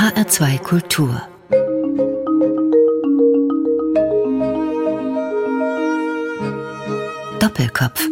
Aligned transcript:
HR2 0.00 0.58
Kultur 0.60 1.20
Doppelkopf 7.38 8.08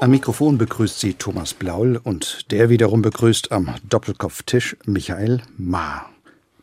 am 0.00 0.10
Mikrofon 0.10 0.58
begrüßt 0.58 0.98
sie 0.98 1.14
Thomas 1.14 1.54
Blaul 1.54 2.00
und 2.02 2.50
der 2.50 2.70
wiederum 2.70 3.02
begrüßt 3.02 3.52
am 3.52 3.72
Doppelkopftisch 3.88 4.76
Michael 4.84 5.42
Maar. 5.56 6.10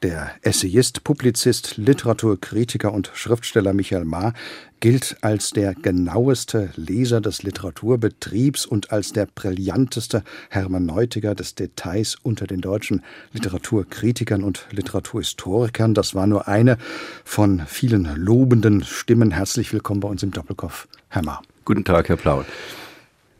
Der 0.04 0.32
Essayist, 0.42 1.06
Publizist, 1.06 1.78
Literaturkritiker 1.78 2.92
und 2.92 3.10
Schriftsteller 3.14 3.72
Michael 3.72 4.04
Maar 4.04 4.34
gilt 4.82 5.16
als 5.22 5.52
der 5.52 5.76
genaueste 5.76 6.72
Leser 6.76 7.22
des 7.22 7.42
Literaturbetriebs 7.44 8.66
und 8.66 8.92
als 8.92 9.14
der 9.14 9.30
brillanteste 9.34 10.26
Hermeneutiker 10.50 11.36
des 11.36 11.55
Details 11.55 12.18
unter 12.22 12.48
den 12.48 12.60
deutschen 12.60 13.02
Literaturkritikern 13.32 14.44
und 14.44 14.68
Literaturhistorikern. 14.72 15.94
Das 15.94 16.13
war 16.13 16.27
nur 16.27 16.49
eine 16.49 16.77
von 17.24 17.62
vielen 17.66 18.13
lobenden 18.18 18.84
Stimmen. 18.84 19.32
Herzlich 19.32 19.72
willkommen 19.72 20.02
bei 20.02 20.10
uns 20.10 20.22
im 20.22 20.32
Doppelkopf, 20.32 20.90
Herr 21.08 21.24
Maar. 21.24 21.41
Guten 21.63 21.85
Tag, 21.85 22.10
Herr 22.10 22.18
Plaul. 22.18 22.46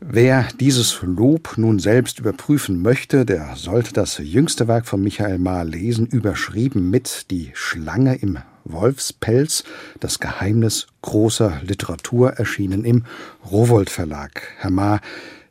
Wer 0.06 0.50
dieses 0.60 1.02
Lob 1.02 1.54
nun 1.56 1.80
selbst 1.80 2.20
überprüfen 2.20 2.82
möchte, 2.82 3.26
der 3.26 3.56
sollte 3.56 3.94
das 3.94 4.18
jüngste 4.18 4.68
Werk 4.68 4.86
von 4.86 5.02
Michael 5.02 5.40
Maar 5.40 5.64
lesen, 5.64 6.08
überschrieben 6.08 6.90
mit 6.90 7.32
Die 7.32 7.52
Schlange 7.54 8.16
im 8.16 8.40
Wolfspelz, 8.66 9.64
das 10.02 10.20
Geheimnis 10.20 10.88
großer 11.04 11.62
Literatur, 11.64 12.32
erschienen 12.34 12.84
im 12.84 13.06
Rowold 13.50 13.90
Verlag. 13.90 14.42
Herr 14.58 14.72
Maar, 14.72 15.00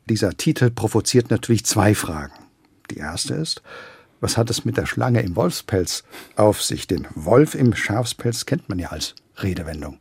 dieser 0.05 0.37
Titel 0.37 0.69
provoziert 0.69 1.31
natürlich 1.31 1.65
zwei 1.65 1.95
Fragen. 1.95 2.33
Die 2.91 2.97
erste 2.97 3.33
ist, 3.33 3.63
was 4.21 4.37
hat 4.37 4.51
es 4.51 4.65
mit 4.65 4.77
der 4.77 4.85
Schlange 4.85 5.23
im 5.23 5.35
Wolfspelz 5.35 6.03
auf 6.35 6.61
sich? 6.61 6.85
Den 6.85 7.07
Wolf 7.15 7.55
im 7.55 7.75
Schafspelz 7.75 8.45
kennt 8.45 8.69
man 8.69 8.77
ja 8.77 8.89
als 8.89 9.15
Redewendung. 9.37 9.97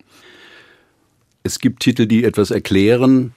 Es 1.43 1.59
gibt 1.59 1.81
Titel, 1.81 2.07
die 2.07 2.25
etwas 2.25 2.51
erklären, 2.51 3.33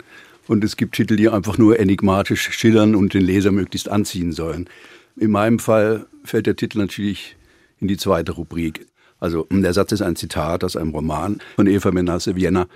und 0.48 0.64
es 0.64 0.78
gibt 0.78 0.96
Titel, 0.96 1.16
die 1.16 1.30
einfach 1.30 1.58
nur 1.58 1.80
enigmatisch 1.80 2.50
schillern 2.52 2.96
und 2.96 3.14
den 3.14 3.24
Leser 3.24 3.52
möglichst 3.52 3.90
anziehen 3.90 4.32
sollen. 4.32 4.70
In 5.18 5.32
meinem 5.32 5.60
Fall 5.60 6.06
fällt 6.24 6.48
der 6.48 6.56
Titel 6.56 6.80
natürlich 6.80 7.36
in 7.80 7.88
die 7.88 7.98
zweite 7.98 8.34
Rubrik. 8.34 8.88
Also 9.20 9.48
der 9.50 9.74
Satz 9.74 9.92
ist 9.92 10.02
ein 10.02 10.16
Zitat 10.16 10.64
aus 10.64 10.76
einem 10.76 10.92
Roman 10.92 11.40
von 11.56 11.68
Eva 11.68 11.92
Menasse 11.92 12.36
Vienna 12.36 12.68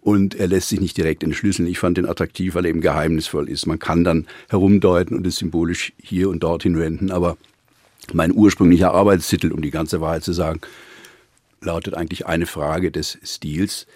und 0.00 0.34
er 0.34 0.48
lässt 0.48 0.68
sich 0.68 0.80
nicht 0.80 0.96
direkt 0.96 1.22
entschlüsseln. 1.22 1.68
Ich 1.68 1.78
fand 1.78 1.98
den 1.98 2.06
attraktiv, 2.06 2.54
weil 2.54 2.64
er 2.64 2.70
eben 2.70 2.80
geheimnisvoll 2.80 3.48
ist. 3.48 3.66
Man 3.66 3.78
kann 3.78 4.04
dann 4.04 4.26
herumdeuten 4.48 5.16
und 5.16 5.26
es 5.26 5.36
symbolisch 5.36 5.92
hier 5.98 6.28
und 6.28 6.42
dort 6.42 6.62
hinwenden, 6.62 7.10
aber 7.10 7.36
mein 8.12 8.34
ursprünglicher 8.34 8.92
Arbeitstitel, 8.92 9.52
um 9.52 9.62
die 9.62 9.70
ganze 9.70 10.00
Wahrheit 10.00 10.24
zu 10.24 10.32
sagen, 10.32 10.60
lautet 11.60 11.94
eigentlich 11.94 12.26
eine 12.26 12.46
Frage 12.46 12.90
des 12.90 13.18
Stils. 13.22 13.86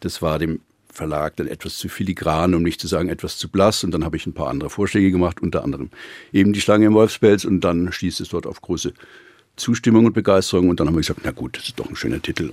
Das 0.00 0.20
war 0.20 0.38
dem 0.38 0.60
Verlag 0.92 1.36
dann 1.36 1.48
etwas 1.48 1.76
zu 1.76 1.88
filigran, 1.88 2.54
um 2.54 2.62
nicht 2.62 2.80
zu 2.80 2.86
sagen 2.86 3.08
etwas 3.08 3.38
zu 3.38 3.48
blass. 3.48 3.82
Und 3.82 3.92
dann 3.92 4.04
habe 4.04 4.16
ich 4.16 4.26
ein 4.26 4.34
paar 4.34 4.48
andere 4.48 4.70
Vorschläge 4.70 5.10
gemacht, 5.10 5.40
unter 5.40 5.64
anderem 5.64 5.90
eben 6.32 6.52
die 6.52 6.60
Schlange 6.60 6.86
im 6.86 6.94
Wolfspelz. 6.94 7.44
Und 7.44 7.62
dann 7.62 7.92
stieß 7.92 8.20
es 8.20 8.28
dort 8.28 8.46
auf 8.46 8.60
große 8.60 8.92
Zustimmung 9.56 10.06
und 10.06 10.12
Begeisterung. 10.12 10.68
Und 10.68 10.80
dann 10.80 10.86
haben 10.86 10.94
wir 10.94 11.00
gesagt, 11.00 11.20
na 11.24 11.30
gut, 11.30 11.56
das 11.56 11.64
ist 11.64 11.80
doch 11.80 11.88
ein 11.88 11.96
schöner 11.96 12.20
Titel. 12.20 12.52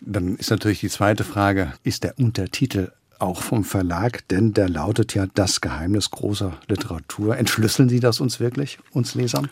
Dann 0.00 0.36
ist 0.36 0.50
natürlich 0.50 0.80
die 0.80 0.88
zweite 0.88 1.24
Frage, 1.24 1.74
ist 1.84 2.04
der 2.04 2.18
Untertitel 2.18 2.90
auch 3.18 3.42
vom 3.42 3.64
Verlag, 3.64 4.28
denn 4.28 4.52
der 4.52 4.68
lautet 4.68 5.14
ja 5.14 5.26
Das 5.34 5.60
Geheimnis 5.60 6.10
großer 6.10 6.58
Literatur. 6.68 7.36
Entschlüsseln 7.36 7.88
Sie 7.88 8.00
das 8.00 8.20
uns 8.20 8.40
wirklich, 8.40 8.78
uns 8.92 9.14
Lesern? 9.14 9.48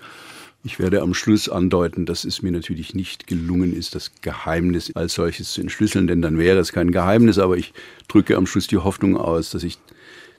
Ich 0.67 0.79
werde 0.79 1.03
am 1.03 1.13
Schluss 1.13 1.51
andeuten, 1.51 2.07
dass 2.07 2.25
es 2.25 2.41
mir 2.41 2.51
natürlich 2.51 2.95
nicht 2.95 3.27
gelungen 3.27 3.77
ist, 3.77 3.95
das 3.95 4.13
Geheimnis 4.23 4.91
als 4.97 5.13
solches 5.13 5.53
zu 5.53 5.61
entschlüsseln, 5.61 6.07
denn 6.07 6.23
dann 6.23 6.39
wäre 6.39 6.59
es 6.59 6.73
kein 6.73 6.91
Geheimnis, 6.91 7.39
aber 7.39 7.59
ich 7.59 7.75
drücke 8.09 8.39
am 8.39 8.47
Schluss 8.47 8.67
die 8.67 8.79
Hoffnung 8.79 9.19
aus, 9.19 9.51
dass 9.51 9.63
ich 9.63 9.77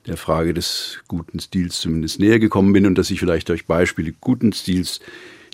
der 0.08 0.18
Frage 0.18 0.56
des 0.56 0.98
guten 1.08 1.40
Stils 1.40 1.80
zumindest 1.80 2.20
näher 2.20 2.40
gekommen 2.40 2.74
bin 2.74 2.88
und 2.88 2.98
dass 2.98 3.12
ich 3.12 3.20
vielleicht 3.20 3.50
durch 3.50 3.68
Beispiele 3.68 4.14
guten 4.20 4.52
Stils 4.52 5.00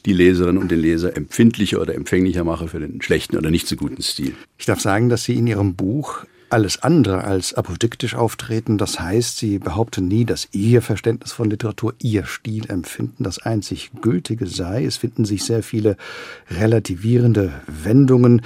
die 0.05 0.13
Leserin 0.13 0.57
und 0.57 0.71
den 0.71 0.79
Leser 0.79 1.17
empfindlicher 1.17 1.81
oder 1.81 1.93
empfänglicher 1.93 2.45
mache 2.45 2.69
für 2.69 2.79
den 2.79 3.01
schlechten 3.01 3.37
oder 3.37 3.51
nicht 3.51 3.67
so 3.67 3.75
guten 3.75 4.01
Stil. 4.01 4.33
Ich 4.57 4.65
darf 4.65 4.79
sagen, 4.79 5.09
dass 5.09 5.25
Sie 5.25 5.35
in 5.35 5.47
Ihrem 5.47 5.75
Buch 5.75 6.25
alles 6.51 6.83
andere 6.83 7.23
als 7.23 7.53
apodiktisch 7.53 8.15
auftreten. 8.15 8.77
Das 8.77 8.99
heißt, 8.99 9.37
sie 9.37 9.59
behaupten 9.59 10.07
nie, 10.07 10.25
dass 10.25 10.47
ihr 10.51 10.81
Verständnis 10.81 11.31
von 11.31 11.49
Literatur, 11.49 11.93
ihr 11.99 12.25
Stilempfinden 12.25 13.23
das 13.23 13.39
einzig 13.39 13.91
Gültige 14.01 14.47
sei. 14.47 14.85
Es 14.85 14.97
finden 14.97 15.25
sich 15.25 15.43
sehr 15.43 15.63
viele 15.63 15.97
relativierende 16.49 17.53
Wendungen. 17.67 18.41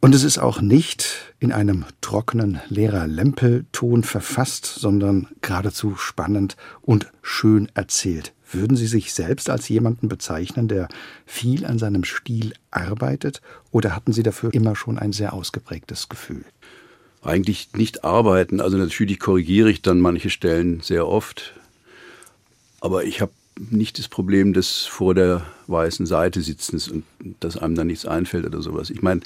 Und 0.00 0.14
es 0.14 0.24
ist 0.24 0.38
auch 0.38 0.60
nicht 0.60 1.32
in 1.38 1.52
einem 1.52 1.84
trockenen 2.00 2.60
Lehrer-Lempel-Ton 2.68 4.02
verfasst, 4.02 4.66
sondern 4.66 5.28
geradezu 5.42 5.96
spannend 5.96 6.56
und 6.80 7.12
schön 7.22 7.68
erzählt. 7.74 8.32
Würden 8.50 8.76
Sie 8.76 8.88
sich 8.88 9.14
selbst 9.14 9.48
als 9.48 9.68
jemanden 9.68 10.08
bezeichnen, 10.08 10.68
der 10.68 10.88
viel 11.24 11.64
an 11.64 11.78
seinem 11.78 12.04
Stil 12.04 12.52
arbeitet, 12.70 13.40
oder 13.70 13.94
hatten 13.96 14.12
Sie 14.12 14.22
dafür 14.22 14.52
immer 14.52 14.76
schon 14.76 14.98
ein 14.98 15.12
sehr 15.12 15.32
ausgeprägtes 15.32 16.08
Gefühl? 16.08 16.44
Eigentlich 17.22 17.68
nicht 17.74 18.04
arbeiten. 18.04 18.60
Also 18.60 18.76
natürlich 18.76 19.18
korrigiere 19.20 19.70
ich 19.70 19.82
dann 19.82 20.00
manche 20.00 20.30
Stellen 20.30 20.80
sehr 20.80 21.06
oft, 21.06 21.54
aber 22.80 23.04
ich 23.04 23.20
habe 23.20 23.32
nicht 23.70 23.98
das 23.98 24.08
Problem 24.08 24.52
des 24.52 24.84
vor 24.86 25.14
der 25.14 25.46
weißen 25.66 26.06
Seite 26.06 26.40
sitzens 26.40 26.88
und 26.88 27.04
dass 27.40 27.56
einem 27.56 27.74
dann 27.74 27.86
nichts 27.86 28.06
einfällt 28.06 28.46
oder 28.46 28.62
sowas. 28.62 28.90
Ich 28.90 29.02
meine, 29.02 29.20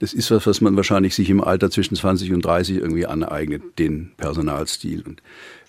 das 0.00 0.14
ist 0.14 0.30
was, 0.30 0.46
was 0.46 0.60
man 0.62 0.76
wahrscheinlich 0.76 1.14
sich 1.14 1.28
im 1.28 1.42
Alter 1.42 1.70
zwischen 1.70 1.94
20 1.94 2.32
und 2.32 2.42
30 2.44 2.78
irgendwie 2.78 3.06
aneignet, 3.06 3.62
den 3.78 4.12
Personalstil. 4.16 5.02
Und 5.06 5.22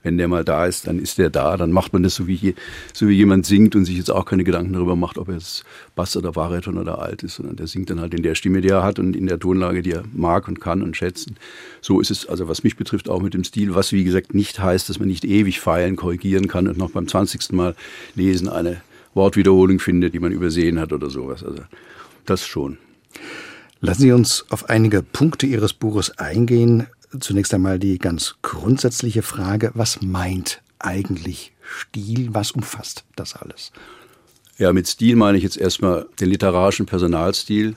wenn 0.04 0.18
der 0.18 0.30
mal 0.30 0.46
da 0.46 0.66
ist, 0.66 0.88
dann 0.88 1.00
ist 1.00 1.18
der 1.18 1.30
da, 1.30 1.58
dann 1.58 1.72
macht 1.72 1.92
man 1.92 2.02
das 2.02 2.16
so 2.16 2.28
wie, 2.28 2.56
so 2.94 3.10
wie 3.10 3.14
jemand 3.14 3.46
singt 3.46 3.76
und 3.76 3.84
sich 3.84 3.98
jetzt 3.98 4.10
auch 4.10 4.24
keine 4.24 4.46
Gedanken 4.46 4.72
darüber 4.72 4.96
macht, 4.96 5.18
ob 5.18 5.28
er 5.28 5.34
jetzt 5.34 5.66
Bass 5.96 6.16
oder 6.16 6.32
Bariton 6.32 6.78
oder 6.78 7.00
alt 7.00 7.24
ist, 7.24 7.36
sondern 7.36 7.58
der 7.58 7.68
singt 7.68 7.90
dann 7.90 8.00
halt 8.00 8.14
in 8.14 8.24
der 8.24 8.36
Stimme, 8.36 8.62
die 8.62 8.70
er 8.70 8.84
hat 8.84 9.00
und 9.00 9.18
in 9.18 9.28
der 9.28 9.38
Tonlage, 9.38 9.82
die 9.82 9.92
er 9.92 10.04
mag 10.14 10.48
und 10.48 10.62
kann 10.62 10.82
und 10.82 10.96
schätzen. 10.96 11.36
So 11.82 12.00
ist 12.00 12.10
es, 12.10 12.26
also 12.26 12.48
was 12.48 12.64
mich 12.64 12.78
betrifft, 12.78 13.10
auch 13.10 13.22
mit 13.22 13.34
dem 13.34 13.44
Stil, 13.44 13.76
was 13.76 13.92
wie 13.92 14.06
gesagt 14.06 14.34
nicht 14.34 14.60
heißt, 14.60 14.90
dass 14.90 14.98
man 14.98 15.10
nicht 15.10 15.26
ewig 15.26 15.60
feilen, 15.60 15.98
korrigieren 15.98 16.48
kann 16.48 16.70
und 16.70 16.78
noch 16.78 16.92
beim 16.92 17.08
20. 17.08 17.52
Mal 17.52 17.76
lesen 18.16 18.48
eine 18.48 18.82
Wortwiederholung 19.14 19.80
findet, 19.80 20.14
die 20.14 20.20
man 20.20 20.32
übersehen 20.32 20.80
hat 20.80 20.94
oder 20.94 21.10
sowas. 21.10 21.44
Also 21.44 21.64
das 22.26 22.48
schon. 22.48 22.78
Lassen 23.84 24.02
Sie 24.04 24.12
uns 24.12 24.46
auf 24.50 24.70
einige 24.70 25.02
Punkte 25.02 25.48
Ihres 25.48 25.74
Buches 25.74 26.16
eingehen. 26.20 26.86
Zunächst 27.20 27.52
einmal 27.52 27.80
die 27.80 27.98
ganz 27.98 28.36
grundsätzliche 28.44 29.24
Frage, 29.24 29.72
was 29.74 30.04
meint 30.04 30.62
eigentlich 30.78 31.52
Stil? 31.64 32.30
Was 32.32 32.52
umfasst 32.52 33.06
das 33.16 33.36
alles? 33.36 33.72
Ja, 34.60 34.72
mit 34.72 34.88
Stil 34.88 35.16
meine 35.16 35.40
ich 35.40 35.44
jetzt 35.44 35.58
erstmal 35.58 36.06
den 36.20 36.30
literarischen 36.30 36.86
Personalstil, 36.86 37.74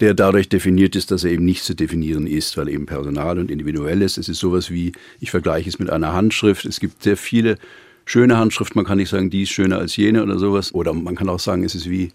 der 0.00 0.14
dadurch 0.14 0.48
definiert 0.48 0.96
ist, 0.96 1.12
dass 1.12 1.22
er 1.22 1.30
eben 1.30 1.44
nicht 1.44 1.62
zu 1.62 1.74
definieren 1.74 2.26
ist, 2.26 2.56
weil 2.56 2.68
eben 2.68 2.84
personal 2.84 3.38
und 3.38 3.52
individuell 3.52 4.02
ist. 4.02 4.18
Es 4.18 4.28
ist 4.28 4.40
sowas 4.40 4.72
wie, 4.72 4.90
ich 5.20 5.30
vergleiche 5.30 5.68
es 5.68 5.78
mit 5.78 5.90
einer 5.90 6.12
Handschrift. 6.12 6.64
Es 6.64 6.80
gibt 6.80 7.04
sehr 7.04 7.16
viele 7.16 7.58
schöne 8.04 8.36
Handschriften. 8.36 8.80
Man 8.80 8.84
kann 8.84 8.98
nicht 8.98 9.10
sagen, 9.10 9.30
die 9.30 9.44
ist 9.44 9.50
schöner 9.50 9.78
als 9.78 9.96
jene 9.96 10.24
oder 10.24 10.40
sowas. 10.40 10.74
Oder 10.74 10.92
man 10.92 11.14
kann 11.14 11.28
auch 11.28 11.38
sagen, 11.38 11.62
es 11.62 11.76
ist 11.76 11.88
wie, 11.88 12.10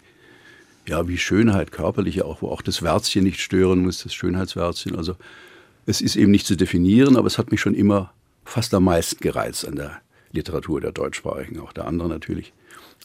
ja, 0.86 1.06
wie 1.08 1.18
Schönheit, 1.18 1.72
körperliche 1.72 2.24
auch, 2.24 2.42
wo 2.42 2.48
auch 2.48 2.62
das 2.62 2.82
Wärzchen 2.82 3.24
nicht 3.24 3.40
stören 3.40 3.82
muss, 3.82 4.02
das 4.02 4.14
Schönheitswärzchen. 4.14 4.96
Also 4.96 5.16
es 5.86 6.00
ist 6.00 6.16
eben 6.16 6.30
nicht 6.30 6.46
zu 6.46 6.56
definieren, 6.56 7.16
aber 7.16 7.26
es 7.26 7.38
hat 7.38 7.50
mich 7.50 7.60
schon 7.60 7.74
immer 7.74 8.12
fast 8.44 8.74
am 8.74 8.84
meisten 8.84 9.20
gereizt 9.20 9.66
an 9.66 9.76
der 9.76 10.00
Literatur 10.32 10.80
der 10.80 10.92
deutschsprachigen, 10.92 11.60
auch 11.60 11.72
der 11.72 11.86
anderen 11.86 12.10
natürlich. 12.10 12.52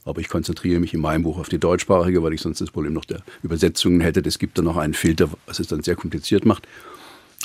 Aber 0.03 0.21
ich 0.21 0.29
konzentriere 0.29 0.79
mich 0.79 0.93
in 0.93 1.01
meinem 1.01 1.23
Buch 1.23 1.39
auf 1.39 1.49
die 1.49 1.57
deutschsprachige, 1.57 2.21
weil 2.21 2.33
ich 2.33 2.41
sonst 2.41 2.61
das 2.61 2.69
Problem 2.69 2.93
noch 2.93 3.05
der 3.05 3.23
Übersetzungen 3.41 4.01
hätte. 4.01 4.21
Es 4.21 4.37
gibt 4.37 4.57
da 4.57 4.61
noch 4.61 4.77
einen 4.77 4.93
Filter, 4.93 5.29
was 5.47 5.59
es 5.59 5.67
dann 5.67 5.81
sehr 5.81 5.95
kompliziert 5.95 6.45
macht. 6.45 6.67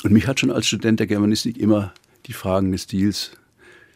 Und 0.03 0.11
mich 0.11 0.27
hat 0.27 0.39
schon 0.39 0.51
als 0.51 0.67
Student 0.67 0.99
der 0.99 1.07
Germanistik 1.07 1.57
immer 1.57 1.93
die 2.27 2.33
Fragen 2.33 2.71
des 2.71 2.83
Stils, 2.83 3.31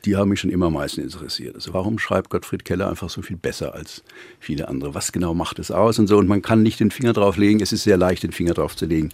die 0.06 0.16
haben 0.16 0.30
mich 0.30 0.40
schon 0.40 0.52
immer 0.52 0.68
am 0.68 0.74
meisten 0.74 1.02
interessiert. 1.02 1.56
Also 1.56 1.74
warum 1.74 2.00
schreibt 2.00 2.30
Gottfried 2.30 2.66
Keller 2.66 2.90
einfach 2.90 3.10
so 3.10 3.22
viel 3.22 3.38
besser 3.38 3.74
als 3.74 4.04
viele 4.40 4.68
andere? 4.68 4.94
Was 4.94 5.12
genau 5.12 5.34
macht 5.34 5.60
es 5.60 5.72
aus 5.72 6.00
und 6.00 6.08
so? 6.08 6.18
Und 6.18 6.28
man 6.28 6.42
kann 6.42 6.64
nicht 6.64 6.80
den 6.80 6.92
Finger 6.92 7.14
drauf 7.14 7.38
legen. 7.38 7.62
Es 7.62 7.72
ist 7.72 7.84
sehr 7.84 7.98
leicht, 7.98 8.24
den 8.24 8.32
Finger 8.32 8.54
drauf 8.54 8.76
zu 8.76 8.86
legen 8.86 9.10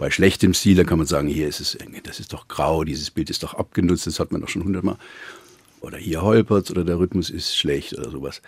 bei 0.00 0.10
schlechtem 0.10 0.54
Stil, 0.54 0.76
da 0.76 0.84
kann 0.84 0.98
man 0.98 1.06
sagen, 1.06 1.28
hier 1.28 1.46
ist 1.46 1.60
es, 1.60 1.78
das 2.04 2.18
ist 2.18 2.32
doch 2.32 2.48
grau, 2.48 2.84
dieses 2.84 3.10
Bild 3.10 3.28
ist 3.28 3.42
doch 3.42 3.54
abgenutzt, 3.54 4.06
das 4.06 4.18
hat 4.18 4.32
man 4.32 4.40
doch 4.40 4.48
schon 4.48 4.64
hundertmal. 4.64 4.96
Oder 5.82 5.98
hier 5.98 6.22
holpert 6.22 6.70
oder 6.70 6.84
der 6.84 6.98
Rhythmus 6.98 7.30
ist 7.30 7.56
schlecht 7.56 7.96
oder 7.96 8.10
sowas. 8.10 8.40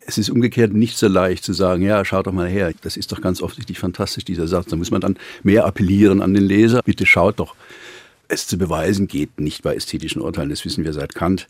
Es 0.00 0.18
ist 0.18 0.30
umgekehrt 0.30 0.72
nicht 0.72 0.96
so 0.96 1.06
leicht 1.06 1.44
zu 1.44 1.52
sagen, 1.52 1.82
ja, 1.82 2.04
schaut 2.04 2.26
doch 2.26 2.32
mal 2.32 2.48
her, 2.48 2.72
das 2.80 2.96
ist 2.96 3.12
doch 3.12 3.20
ganz 3.20 3.42
offensichtlich 3.42 3.78
fantastisch, 3.78 4.24
dieser 4.24 4.48
Satz. 4.48 4.68
Da 4.68 4.76
muss 4.76 4.90
man 4.90 5.02
dann 5.02 5.16
mehr 5.42 5.66
appellieren 5.66 6.22
an 6.22 6.34
den 6.34 6.42
Leser. 6.42 6.82
Bitte 6.82 7.06
schaut 7.06 7.38
doch. 7.38 7.54
Es 8.28 8.46
zu 8.46 8.56
beweisen 8.58 9.06
geht 9.06 9.40
nicht 9.40 9.62
bei 9.62 9.74
ästhetischen 9.74 10.22
Urteilen, 10.22 10.50
das 10.50 10.64
wissen 10.64 10.84
wir 10.84 10.92
seit 10.92 11.14
Kant. 11.14 11.48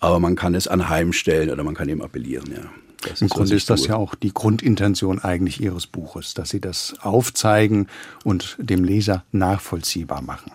Aber 0.00 0.20
man 0.20 0.36
kann 0.36 0.54
es 0.54 0.68
anheimstellen 0.68 1.50
oder 1.50 1.64
man 1.64 1.74
kann 1.74 1.88
eben 1.88 2.02
appellieren, 2.02 2.50
ja. 2.52 2.70
Das 3.02 3.20
Im 3.20 3.26
ist, 3.26 3.34
Grunde 3.34 3.54
ist 3.54 3.70
das 3.70 3.82
tue. 3.82 3.90
ja 3.90 3.96
auch 3.96 4.14
die 4.16 4.34
Grundintention 4.34 5.20
eigentlich 5.20 5.60
Ihres 5.60 5.86
Buches, 5.86 6.34
dass 6.34 6.50
Sie 6.50 6.60
das 6.60 6.96
aufzeigen 7.00 7.86
und 8.24 8.56
dem 8.58 8.82
Leser 8.82 9.24
nachvollziehbar 9.30 10.20
machen. 10.20 10.52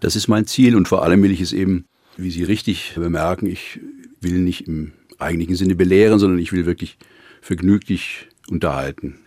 Das 0.00 0.14
ist 0.14 0.28
mein 0.28 0.46
Ziel 0.46 0.76
und 0.76 0.86
vor 0.86 1.02
allem 1.02 1.22
will 1.22 1.32
ich 1.32 1.40
es 1.40 1.52
eben, 1.52 1.86
wie 2.16 2.30
Sie 2.30 2.44
richtig 2.44 2.94
bemerken, 2.94 3.46
ich 3.46 3.80
will 4.20 4.38
nicht 4.38 4.68
im 4.68 4.92
eigentlichen 5.18 5.56
Sinne 5.56 5.74
belehren, 5.74 6.18
sondern 6.18 6.38
ich 6.38 6.52
will 6.52 6.66
wirklich 6.66 6.98
vergnüglich 7.40 8.28
unterhalten. 8.48 9.18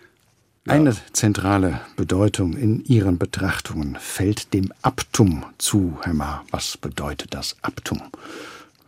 Ja. 0.65 0.75
Eine 0.75 0.95
zentrale 1.12 1.81
Bedeutung 1.98 2.56
in 2.56 2.86
Ihren 2.86 3.18
Betrachtungen 3.18 3.98
fällt 4.00 4.54
dem 4.54 4.71
Abtum 4.81 5.44
zu, 5.57 5.98
Herr 6.04 6.13
Ma. 6.13 6.45
Was 6.51 6.77
bedeutet 6.77 7.33
das 7.33 7.57
Abtum? 7.62 8.01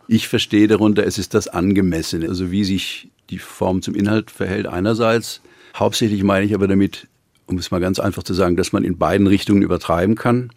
Ich 0.07 0.29
verstehe 0.29 0.69
darunter, 0.69 1.05
es 1.05 1.17
ist 1.17 1.33
das 1.33 1.49
Angemessene, 1.49 2.29
also 2.29 2.49
wie 2.49 2.63
sich 2.63 3.09
die 3.29 3.39
Form 3.39 3.81
zum 3.81 3.93
Inhalt 3.93 4.31
verhält 4.31 4.67
einerseits. 4.67 5.41
Hauptsächlich 5.75 6.23
meine 6.23 6.45
ich 6.45 6.55
aber 6.55 6.69
damit, 6.69 7.07
um 7.45 7.57
es 7.57 7.71
mal 7.71 7.81
ganz 7.81 7.99
einfach 7.99 8.23
zu 8.23 8.33
sagen, 8.33 8.55
dass 8.55 8.71
man 8.71 8.85
in 8.85 8.97
beiden 8.97 9.27
Richtungen 9.27 9.61
übertreiben 9.61 10.15
kann. 10.15 10.51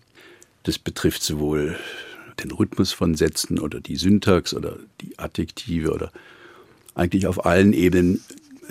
Das 0.62 0.78
betrifft 0.78 1.24
sowohl 1.24 1.76
den 2.44 2.52
Rhythmus 2.52 2.92
von 2.92 3.16
Sätzen 3.16 3.58
oder 3.58 3.80
die 3.80 3.96
Syntax 3.96 4.54
oder 4.54 4.76
die 5.00 5.18
Adjektive 5.18 5.92
oder 5.92 6.12
eigentlich 6.94 7.26
auf 7.26 7.44
allen 7.44 7.72
Ebenen 7.72 8.22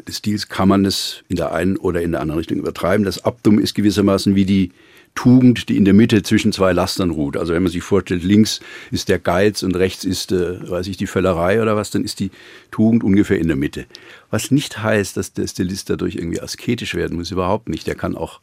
des 0.05 0.17
Stils 0.17 0.47
kann 0.47 0.67
man 0.67 0.85
es 0.85 1.23
in 1.27 1.37
der 1.37 1.53
einen 1.53 1.77
oder 1.77 2.01
in 2.01 2.11
der 2.11 2.21
anderen 2.21 2.39
Richtung 2.39 2.57
übertreiben. 2.57 3.05
Das 3.05 3.23
Abdum 3.23 3.59
ist 3.59 3.73
gewissermaßen 3.75 4.35
wie 4.35 4.45
die 4.45 4.71
Tugend, 5.15 5.69
die 5.69 5.77
in 5.77 5.85
der 5.85 5.95
Mitte 5.95 6.21
zwischen 6.21 6.51
zwei 6.51 6.73
Lastern 6.73 7.09
ruht. 7.09 7.37
Also 7.37 7.53
wenn 7.53 7.63
man 7.63 7.71
sich 7.71 7.81
vorstellt, 7.81 8.23
links 8.23 8.59
ist 8.91 9.09
der 9.09 9.17
Geiz 9.17 9.63
und 9.63 9.75
rechts 9.75 10.03
ist, 10.03 10.31
äh, 10.31 10.69
weiß 10.69 10.85
ich, 10.87 10.97
die 10.97 11.07
Völlerei 11.07 11.59
oder 11.59 11.75
was, 11.75 11.89
dann 11.89 12.03
ist 12.03 12.19
die 12.19 12.29
Tugend 12.69 13.03
ungefähr 13.03 13.39
in 13.39 13.47
der 13.47 13.55
Mitte. 13.55 13.87
Was 14.29 14.51
nicht 14.51 14.83
heißt, 14.83 15.17
dass 15.17 15.33
der 15.33 15.47
Stilist 15.47 15.89
dadurch 15.89 16.15
irgendwie 16.15 16.39
asketisch 16.39 16.93
werden 16.93 17.17
muss, 17.17 17.31
überhaupt 17.31 17.67
nicht. 17.67 17.87
Der 17.87 17.95
kann 17.95 18.15
auch 18.15 18.41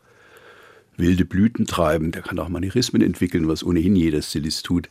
wilde 0.97 1.25
Blüten 1.25 1.67
treiben, 1.67 2.11
der 2.11 2.23
kann 2.23 2.41
auch 2.41 2.49
Manierismen 2.49 3.03
entwickeln, 3.03 3.47
was 3.47 3.65
ohnehin 3.65 3.95
jeder 3.95 4.21
Stilist 4.23 4.67
tut. 4.67 4.89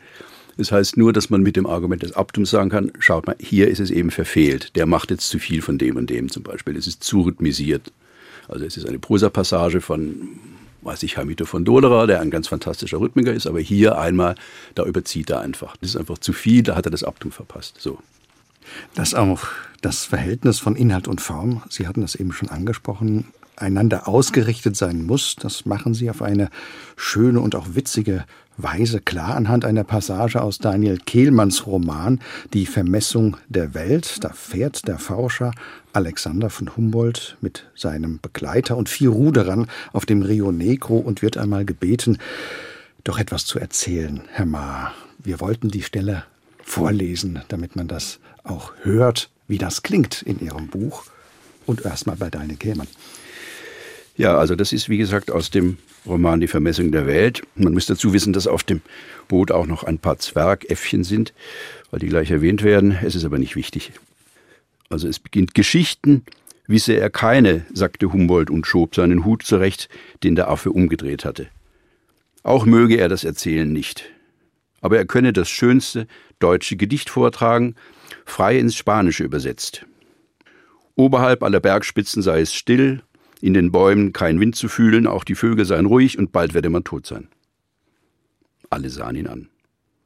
Das 0.57 0.71
heißt 0.71 0.97
nur, 0.97 1.13
dass 1.13 1.29
man 1.29 1.41
mit 1.41 1.55
dem 1.55 1.65
Argument 1.65 2.03
des 2.03 2.13
Abtums 2.13 2.51
sagen 2.51 2.69
kann, 2.69 2.91
schaut 2.99 3.25
mal, 3.25 3.35
hier 3.39 3.67
ist 3.67 3.79
es 3.79 3.91
eben 3.91 4.11
verfehlt. 4.11 4.75
Der 4.75 4.85
macht 4.85 5.11
jetzt 5.11 5.29
zu 5.29 5.39
viel 5.39 5.61
von 5.61 5.77
dem 5.77 5.95
und 5.95 6.09
dem 6.09 6.29
zum 6.29 6.43
Beispiel. 6.43 6.77
Es 6.77 6.87
ist 6.87 7.03
zu 7.03 7.21
rhythmisiert. 7.21 7.91
Also 8.47 8.65
es 8.65 8.77
ist 8.77 8.87
eine 8.87 8.99
Prosapassage 8.99 9.81
von, 9.81 10.39
weiß 10.81 11.03
ich, 11.03 11.17
Hamito 11.17 11.45
von 11.45 11.65
Dolerer, 11.65 12.07
der 12.07 12.21
ein 12.21 12.29
ganz 12.29 12.47
fantastischer 12.47 12.99
Rhythmiker 12.99 13.33
ist, 13.33 13.47
aber 13.47 13.59
hier 13.59 13.97
einmal, 13.97 14.35
da 14.75 14.85
überzieht 14.85 15.29
er 15.29 15.41
einfach. 15.41 15.77
Das 15.77 15.91
ist 15.91 15.95
einfach 15.95 16.17
zu 16.17 16.33
viel, 16.33 16.63
da 16.63 16.75
hat 16.75 16.85
er 16.85 16.91
das 16.91 17.03
Abtum 17.03 17.31
verpasst. 17.31 17.75
So. 17.79 17.99
Dass 18.93 19.13
auch 19.13 19.41
das 19.81 20.05
Verhältnis 20.05 20.59
von 20.59 20.75
Inhalt 20.75 21.07
und 21.07 21.21
Form, 21.21 21.63
Sie 21.69 21.87
hatten 21.87 22.01
das 22.01 22.15
eben 22.15 22.31
schon 22.31 22.49
angesprochen, 22.49 23.25
einander 23.55 24.07
ausgerichtet 24.07 24.75
sein 24.75 25.05
muss, 25.05 25.35
das 25.35 25.65
machen 25.65 25.93
Sie 25.93 26.09
auf 26.09 26.21
eine 26.21 26.49
schöne 26.95 27.39
und 27.39 27.55
auch 27.55 27.67
witzige 27.73 28.25
Weise 28.57 29.01
klar 29.01 29.35
anhand 29.35 29.65
einer 29.65 29.83
Passage 29.83 30.41
aus 30.41 30.57
Daniel 30.59 30.97
Kehlmanns 30.97 31.65
Roman 31.65 32.19
Die 32.53 32.65
Vermessung 32.65 33.37
der 33.49 33.73
Welt. 33.73 34.23
Da 34.23 34.29
fährt 34.29 34.87
der 34.87 34.99
Forscher 34.99 35.51
Alexander 35.93 36.49
von 36.49 36.75
Humboldt 36.75 37.37
mit 37.41 37.65
seinem 37.75 38.19
Begleiter 38.21 38.77
und 38.77 38.89
vier 38.89 39.09
Ruderern 39.09 39.67
auf 39.91 40.05
dem 40.05 40.21
Rio 40.21 40.51
Negro 40.51 40.97
und 40.97 41.21
wird 41.21 41.37
einmal 41.37 41.65
gebeten, 41.65 42.17
doch 43.03 43.19
etwas 43.19 43.45
zu 43.45 43.59
erzählen, 43.59 44.21
Herr 44.31 44.45
Ma. 44.45 44.93
Wir 45.19 45.39
wollten 45.39 45.69
die 45.69 45.83
Stelle 45.83 46.23
vorlesen, 46.61 47.41
damit 47.47 47.75
man 47.75 47.87
das 47.87 48.19
auch 48.43 48.73
hört, 48.83 49.29
wie 49.47 49.57
das 49.57 49.83
klingt 49.83 50.21
in 50.21 50.39
Ihrem 50.39 50.67
Buch. 50.67 51.05
Und 51.65 51.85
erstmal 51.85 52.17
bei 52.17 52.29
Daniel 52.29 52.57
Kehlmann. 52.57 52.87
Ja, 54.17 54.37
also 54.37 54.55
das 54.55 54.73
ist 54.73 54.89
wie 54.89 54.97
gesagt 54.97 55.31
aus 55.31 55.49
dem 55.49 55.77
Roman 56.05 56.41
Die 56.41 56.47
Vermessung 56.47 56.91
der 56.91 57.07
Welt. 57.07 57.43
Man 57.55 57.73
muss 57.73 57.85
dazu 57.85 58.13
wissen, 58.13 58.33
dass 58.33 58.47
auf 58.47 58.63
dem 58.63 58.81
Boot 59.27 59.51
auch 59.51 59.65
noch 59.65 59.83
ein 59.83 59.99
paar 59.99 60.17
Zwergäffchen 60.17 61.03
sind, 61.03 61.33
weil 61.91 61.99
die 61.99 62.07
gleich 62.07 62.29
erwähnt 62.31 62.63
werden. 62.63 62.97
Es 63.03 63.15
ist 63.15 63.25
aber 63.25 63.39
nicht 63.39 63.55
wichtig. 63.55 63.93
Also 64.89 65.07
es 65.07 65.19
beginnt 65.19 65.53
Geschichten, 65.53 66.23
wisse 66.67 66.93
er 66.93 67.09
keine, 67.09 67.65
sagte 67.73 68.11
Humboldt 68.11 68.49
und 68.49 68.67
schob 68.67 68.95
seinen 68.95 69.25
Hut 69.25 69.43
zurecht, 69.43 69.89
den 70.23 70.35
der 70.35 70.49
Affe 70.49 70.71
umgedreht 70.71 71.25
hatte. 71.25 71.47
Auch 72.43 72.65
möge 72.65 72.97
er 72.97 73.07
das 73.07 73.23
Erzählen 73.23 73.71
nicht. 73.71 74.11
Aber 74.81 74.97
er 74.97 75.05
könne 75.05 75.31
das 75.31 75.49
schönste 75.49 76.07
deutsche 76.39 76.75
Gedicht 76.75 77.09
vortragen, 77.09 77.75
frei 78.25 78.59
ins 78.59 78.75
Spanische 78.75 79.23
übersetzt. 79.23 79.85
Oberhalb 80.95 81.41
aller 81.41 81.61
Bergspitzen 81.61 82.21
sei 82.21 82.41
es 82.41 82.53
still, 82.53 83.01
in 83.43 83.53
den 83.53 83.73
Bäumen 83.73 84.13
kein 84.13 84.39
Wind 84.39 84.55
zu 84.55 84.69
fühlen, 84.69 85.05
auch 85.05 85.25
die 85.25 85.35
Vögel 85.35 85.65
seien 85.65 85.85
ruhig 85.85 86.17
und 86.17 86.31
bald 86.31 86.53
werde 86.53 86.69
man 86.69 86.85
tot 86.85 87.05
sein. 87.05 87.27
Alle 88.69 88.89
sahen 88.89 89.17
ihn 89.17 89.27
an. 89.27 89.49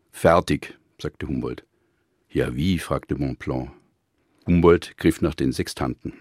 Fertig, 0.10 0.76
sagte 1.00 1.28
Humboldt. 1.28 1.64
Ja, 2.32 2.56
wie? 2.56 2.80
fragte 2.80 3.14
Montplan. 3.14 3.70
Humboldt 4.48 4.98
griff 4.98 5.22
nach 5.22 5.36
den 5.36 5.52
Sextanten. 5.52 6.14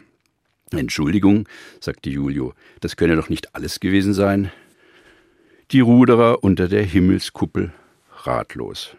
Entschuldigung, 0.72 1.48
sagte 1.80 2.10
Julio, 2.10 2.52
das 2.80 2.96
könne 2.96 3.16
doch 3.16 3.30
nicht 3.30 3.54
alles 3.54 3.80
gewesen 3.80 4.12
sein. 4.12 4.52
Die 5.70 5.80
Ruderer 5.80 6.44
unter 6.44 6.68
der 6.68 6.82
Himmelskuppel 6.82 7.72
ratlos. 8.24 8.94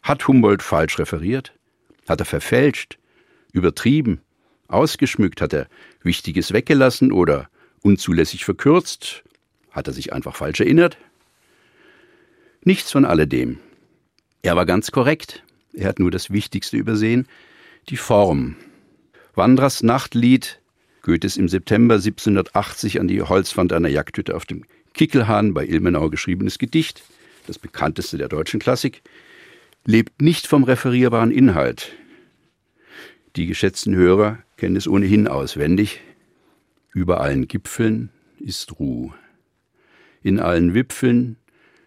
Hat 0.00 0.28
Humboldt 0.28 0.62
falsch 0.62 0.96
referiert? 1.00 1.52
Hat 2.08 2.20
er 2.20 2.26
verfälscht? 2.26 2.98
Übertrieben? 3.52 4.20
Ausgeschmückt? 4.68 5.40
Hat 5.40 5.52
er 5.52 5.66
Wichtiges 6.02 6.52
weggelassen 6.52 7.12
oder 7.12 7.48
unzulässig 7.82 8.44
verkürzt? 8.44 9.24
Hat 9.70 9.86
er 9.86 9.92
sich 9.92 10.12
einfach 10.12 10.36
falsch 10.36 10.60
erinnert? 10.60 10.96
Nichts 12.64 12.92
von 12.92 13.04
alledem. 13.04 13.58
Er 14.42 14.56
war 14.56 14.66
ganz 14.66 14.92
korrekt. 14.92 15.42
Er 15.72 15.88
hat 15.88 15.98
nur 15.98 16.10
das 16.10 16.30
Wichtigste 16.30 16.76
übersehen, 16.76 17.26
die 17.88 17.96
Form. 17.96 18.56
Wandras 19.34 19.82
Nachtlied, 19.82 20.60
Goethes 21.02 21.36
im 21.36 21.48
September 21.48 21.94
1780 21.94 23.00
an 23.00 23.08
die 23.08 23.22
Holzwand 23.22 23.72
einer 23.72 23.88
Jagdhütte 23.88 24.36
auf 24.36 24.44
dem 24.44 24.64
Kickelhahn 24.94 25.54
bei 25.54 25.66
Ilmenau 25.66 26.10
geschriebenes 26.10 26.58
Gedicht, 26.58 27.02
das 27.46 27.58
bekannteste 27.58 28.18
der 28.18 28.28
deutschen 28.28 28.60
Klassik, 28.60 29.02
lebt 29.84 30.20
nicht 30.20 30.46
vom 30.46 30.64
referierbaren 30.64 31.30
Inhalt. 31.30 31.92
Die 33.36 33.46
geschätzten 33.46 33.94
Hörer 33.94 34.38
kennen 34.62 34.76
es 34.76 34.86
ohnehin 34.86 35.26
auswendig. 35.26 35.98
Über 36.92 37.20
allen 37.20 37.48
Gipfeln 37.48 38.10
ist 38.38 38.78
Ruh. 38.78 39.10
In 40.22 40.38
allen 40.38 40.72
Wipfeln 40.72 41.34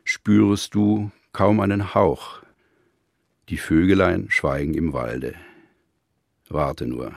spürest 0.04 0.76
du 0.76 1.10
kaum 1.32 1.62
einen 1.62 1.94
Hauch. 1.94 2.42
Die 3.48 3.56
Vögelein 3.56 4.26
schweigen 4.28 4.74
im 4.74 4.92
Walde. 4.92 5.36
Warte 6.50 6.86
nur, 6.86 7.14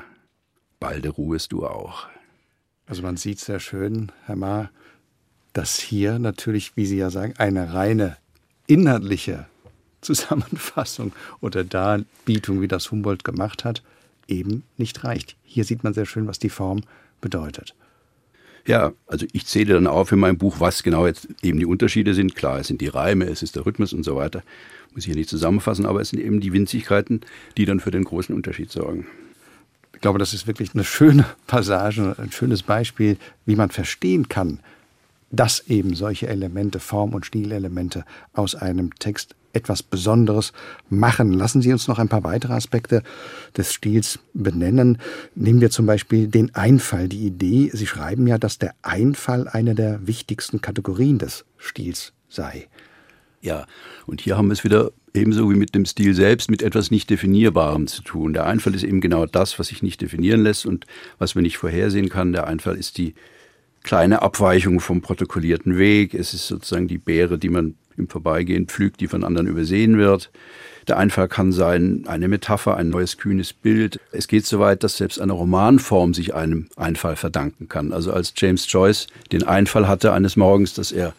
balde 0.78 1.08
ruhest 1.08 1.50
du 1.50 1.66
auch. 1.66 2.06
Also 2.86 3.02
man 3.02 3.16
sieht 3.16 3.40
sehr 3.40 3.58
schön, 3.58 4.12
Herr 4.26 4.36
Ma, 4.36 4.70
dass 5.54 5.80
hier 5.80 6.20
natürlich, 6.20 6.76
wie 6.76 6.86
Sie 6.86 6.98
ja 6.98 7.10
sagen, 7.10 7.34
eine 7.36 7.74
reine 7.74 8.16
inhaltliche 8.68 9.48
Zusammenfassung 10.02 11.12
oder 11.40 11.64
Darbietung, 11.64 12.60
wie 12.60 12.68
das 12.68 12.92
Humboldt 12.92 13.24
gemacht 13.24 13.64
hat, 13.64 13.82
eben 14.28 14.62
nicht 14.76 15.02
reicht. 15.04 15.36
Hier 15.42 15.64
sieht 15.64 15.82
man 15.82 15.94
sehr 15.94 16.06
schön, 16.06 16.26
was 16.26 16.38
die 16.38 16.50
Form 16.50 16.82
bedeutet. 17.20 17.74
Ja, 18.66 18.92
also 19.06 19.26
ich 19.32 19.46
zähle 19.46 19.74
dann 19.74 19.86
auf 19.86 20.12
in 20.12 20.18
meinem 20.18 20.36
Buch, 20.36 20.60
was 20.60 20.82
genau 20.82 21.06
jetzt 21.06 21.26
eben 21.42 21.58
die 21.58 21.66
Unterschiede 21.66 22.12
sind. 22.12 22.36
Klar, 22.36 22.60
es 22.60 22.66
sind 22.66 22.82
die 22.82 22.88
Reime, 22.88 23.24
es 23.24 23.42
ist 23.42 23.56
der 23.56 23.64
Rhythmus 23.64 23.94
und 23.94 24.04
so 24.04 24.16
weiter. 24.16 24.42
Muss 24.92 25.04
ich 25.04 25.06
hier 25.06 25.16
nicht 25.16 25.30
zusammenfassen, 25.30 25.86
aber 25.86 26.02
es 26.02 26.10
sind 26.10 26.20
eben 26.20 26.40
die 26.40 26.52
Winzigkeiten, 26.52 27.22
die 27.56 27.64
dann 27.64 27.80
für 27.80 27.90
den 27.90 28.04
großen 28.04 28.34
Unterschied 28.34 28.70
sorgen. 28.70 29.06
Ich 29.94 30.02
glaube, 30.02 30.18
das 30.18 30.34
ist 30.34 30.46
wirklich 30.46 30.74
eine 30.74 30.84
schöne 30.84 31.24
Passage, 31.46 32.14
ein 32.18 32.30
schönes 32.30 32.62
Beispiel, 32.62 33.16
wie 33.46 33.56
man 33.56 33.70
verstehen 33.70 34.28
kann, 34.28 34.60
dass 35.30 35.66
eben 35.66 35.94
solche 35.94 36.28
Elemente, 36.28 36.78
Form- 36.78 37.14
und 37.14 37.26
Stilelemente 37.26 38.04
aus 38.32 38.54
einem 38.54 38.94
Text 38.96 39.34
etwas 39.58 39.82
Besonderes 39.82 40.52
machen. 40.88 41.32
Lassen 41.32 41.60
Sie 41.60 41.72
uns 41.72 41.88
noch 41.88 41.98
ein 41.98 42.08
paar 42.08 42.24
weitere 42.24 42.54
Aspekte 42.54 43.02
des 43.56 43.72
Stils 43.72 44.18
benennen. 44.32 44.98
Nehmen 45.34 45.60
wir 45.60 45.70
zum 45.70 45.86
Beispiel 45.86 46.28
den 46.28 46.54
Einfall, 46.54 47.08
die 47.08 47.26
Idee. 47.26 47.70
Sie 47.72 47.86
schreiben 47.86 48.26
ja, 48.26 48.38
dass 48.38 48.58
der 48.58 48.74
Einfall 48.82 49.48
eine 49.48 49.74
der 49.74 50.06
wichtigsten 50.06 50.60
Kategorien 50.60 51.18
des 51.18 51.44
Stils 51.58 52.12
sei. 52.28 52.68
Ja, 53.40 53.66
und 54.06 54.20
hier 54.20 54.36
haben 54.36 54.48
wir 54.48 54.54
es 54.54 54.64
wieder 54.64 54.90
ebenso 55.14 55.50
wie 55.50 55.56
mit 55.56 55.74
dem 55.74 55.84
Stil 55.84 56.14
selbst 56.14 56.50
mit 56.50 56.62
etwas 56.62 56.90
nicht 56.90 57.10
definierbarem 57.10 57.86
zu 57.86 58.02
tun. 58.02 58.32
Der 58.32 58.46
Einfall 58.46 58.74
ist 58.74 58.84
eben 58.84 59.00
genau 59.00 59.26
das, 59.26 59.58
was 59.58 59.68
sich 59.68 59.82
nicht 59.82 60.00
definieren 60.00 60.42
lässt 60.42 60.66
und 60.66 60.86
was 61.18 61.34
man 61.34 61.42
nicht 61.42 61.58
vorhersehen 61.58 62.08
kann. 62.08 62.32
Der 62.32 62.46
Einfall 62.46 62.76
ist 62.76 62.98
die 62.98 63.14
kleine 63.82 64.22
Abweichung 64.22 64.80
vom 64.80 65.00
protokollierten 65.00 65.78
Weg. 65.78 66.14
Es 66.14 66.34
ist 66.34 66.48
sozusagen 66.48 66.88
die 66.88 66.98
Beere, 66.98 67.38
die 67.38 67.48
man 67.48 67.74
im 67.98 68.08
Vorbeigehen 68.08 68.66
pflügt, 68.66 69.00
die 69.00 69.08
von 69.08 69.24
anderen 69.24 69.46
übersehen 69.46 69.98
wird. 69.98 70.30
Der 70.88 70.96
Einfall 70.96 71.28
kann 71.28 71.52
sein 71.52 72.04
eine 72.06 72.28
Metapher, 72.28 72.76
ein 72.76 72.88
neues 72.88 73.18
kühnes 73.18 73.52
Bild. 73.52 74.00
Es 74.10 74.26
geht 74.26 74.46
so 74.46 74.58
weit, 74.58 74.82
dass 74.82 74.96
selbst 74.96 75.20
eine 75.20 75.32
Romanform 75.32 76.14
sich 76.14 76.34
einem 76.34 76.68
Einfall 76.76 77.16
verdanken 77.16 77.68
kann. 77.68 77.92
Also 77.92 78.12
als 78.12 78.32
James 78.36 78.70
Joyce 78.72 79.06
den 79.30 79.42
Einfall 79.42 79.86
hatte 79.86 80.12
eines 80.12 80.36
Morgens, 80.36 80.72
dass 80.72 80.90
er 80.90 81.12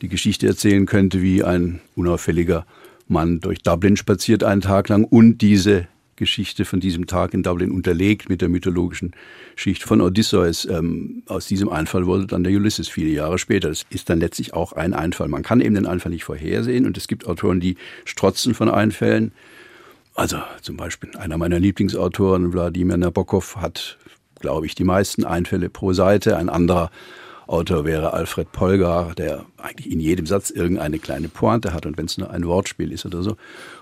die 0.00 0.08
Geschichte 0.08 0.46
erzählen 0.46 0.86
könnte, 0.86 1.20
wie 1.20 1.44
ein 1.44 1.80
unauffälliger 1.96 2.64
Mann 3.08 3.40
durch 3.40 3.62
Dublin 3.62 3.96
spaziert 3.96 4.42
einen 4.42 4.62
Tag 4.62 4.88
lang 4.88 5.04
und 5.04 5.38
diese 5.38 5.86
Geschichte 6.20 6.64
von 6.64 6.78
diesem 6.78 7.06
Tag 7.06 7.34
in 7.34 7.42
Dublin 7.42 7.72
unterlegt 7.72 8.28
mit 8.28 8.42
der 8.42 8.48
mythologischen 8.48 9.12
Schicht 9.56 9.82
von 9.82 10.00
Odysseus. 10.00 10.66
Ähm, 10.66 11.24
aus 11.26 11.46
diesem 11.46 11.68
Einfall 11.68 12.06
wurde 12.06 12.26
dann 12.26 12.44
der 12.44 12.52
Ulysses 12.52 12.88
viele 12.88 13.10
Jahre 13.10 13.38
später. 13.38 13.68
Das 13.70 13.84
ist 13.90 14.08
dann 14.08 14.20
letztlich 14.20 14.54
auch 14.54 14.72
ein 14.74 14.94
Einfall. 14.94 15.28
Man 15.28 15.42
kann 15.42 15.60
eben 15.60 15.74
den 15.74 15.86
Einfall 15.86 16.12
nicht 16.12 16.24
vorhersehen 16.24 16.86
und 16.86 16.96
es 16.96 17.08
gibt 17.08 17.26
Autoren, 17.26 17.58
die 17.58 17.76
strotzen 18.04 18.54
von 18.54 18.70
Einfällen. 18.70 19.32
Also 20.14 20.36
zum 20.60 20.76
Beispiel 20.76 21.16
einer 21.16 21.38
meiner 21.38 21.58
Lieblingsautoren, 21.58 22.52
Wladimir 22.52 22.98
Nabokov, 22.98 23.56
hat, 23.56 23.98
glaube 24.38 24.66
ich, 24.66 24.74
die 24.74 24.84
meisten 24.84 25.24
Einfälle 25.24 25.70
pro 25.70 25.94
Seite. 25.94 26.36
Ein 26.36 26.50
anderer 26.50 26.90
Autor 27.46 27.84
wäre 27.84 28.12
Alfred 28.12 28.52
Polgar, 28.52 29.14
der 29.16 29.44
eigentlich 29.56 29.90
in 29.90 29.98
jedem 29.98 30.26
Satz 30.26 30.50
irgendeine 30.50 31.00
kleine 31.00 31.28
Pointe 31.28 31.72
hat 31.72 31.84
und 31.84 31.98
wenn 31.98 32.06
es 32.06 32.16
nur 32.16 32.30
ein 32.30 32.46
Wortspiel 32.46 32.92
ist 32.92 33.06
oder 33.06 33.22
so. 33.24 33.36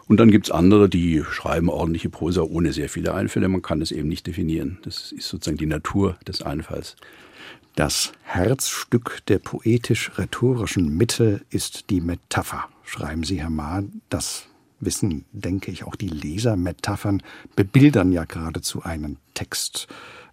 Und 0.08 0.18
dann 0.18 0.30
gibt 0.30 0.46
es 0.46 0.50
andere, 0.50 0.88
die 0.88 1.22
schreiben 1.22 1.68
ordentliche 1.68 2.08
Prosa 2.08 2.40
ohne 2.40 2.72
sehr 2.72 2.88
viele 2.88 3.12
Einfälle. 3.14 3.48
Man 3.48 3.60
kann 3.60 3.82
es 3.82 3.92
eben 3.92 4.08
nicht 4.08 4.26
definieren. 4.26 4.78
Das 4.82 5.12
ist 5.12 5.28
sozusagen 5.28 5.58
die 5.58 5.66
Natur 5.66 6.16
des 6.26 6.40
Einfalls. 6.42 6.96
Das 7.76 8.12
Herzstück 8.22 9.20
der 9.28 9.38
poetisch-rhetorischen 9.38 10.96
Mitte 10.96 11.42
ist 11.50 11.90
die 11.90 12.00
Metapher, 12.00 12.68
schreiben 12.82 13.22
Sie, 13.22 13.40
Herr 13.40 13.50
Maar. 13.50 13.84
Das 14.08 14.46
wissen, 14.80 15.26
denke 15.32 15.70
ich, 15.70 15.84
auch 15.84 15.94
die 15.94 16.08
Leser. 16.08 16.56
Metaphern 16.56 17.22
bebildern 17.54 18.10
ja 18.10 18.24
geradezu 18.24 18.82
einen 18.82 19.18
Text. 19.34 19.88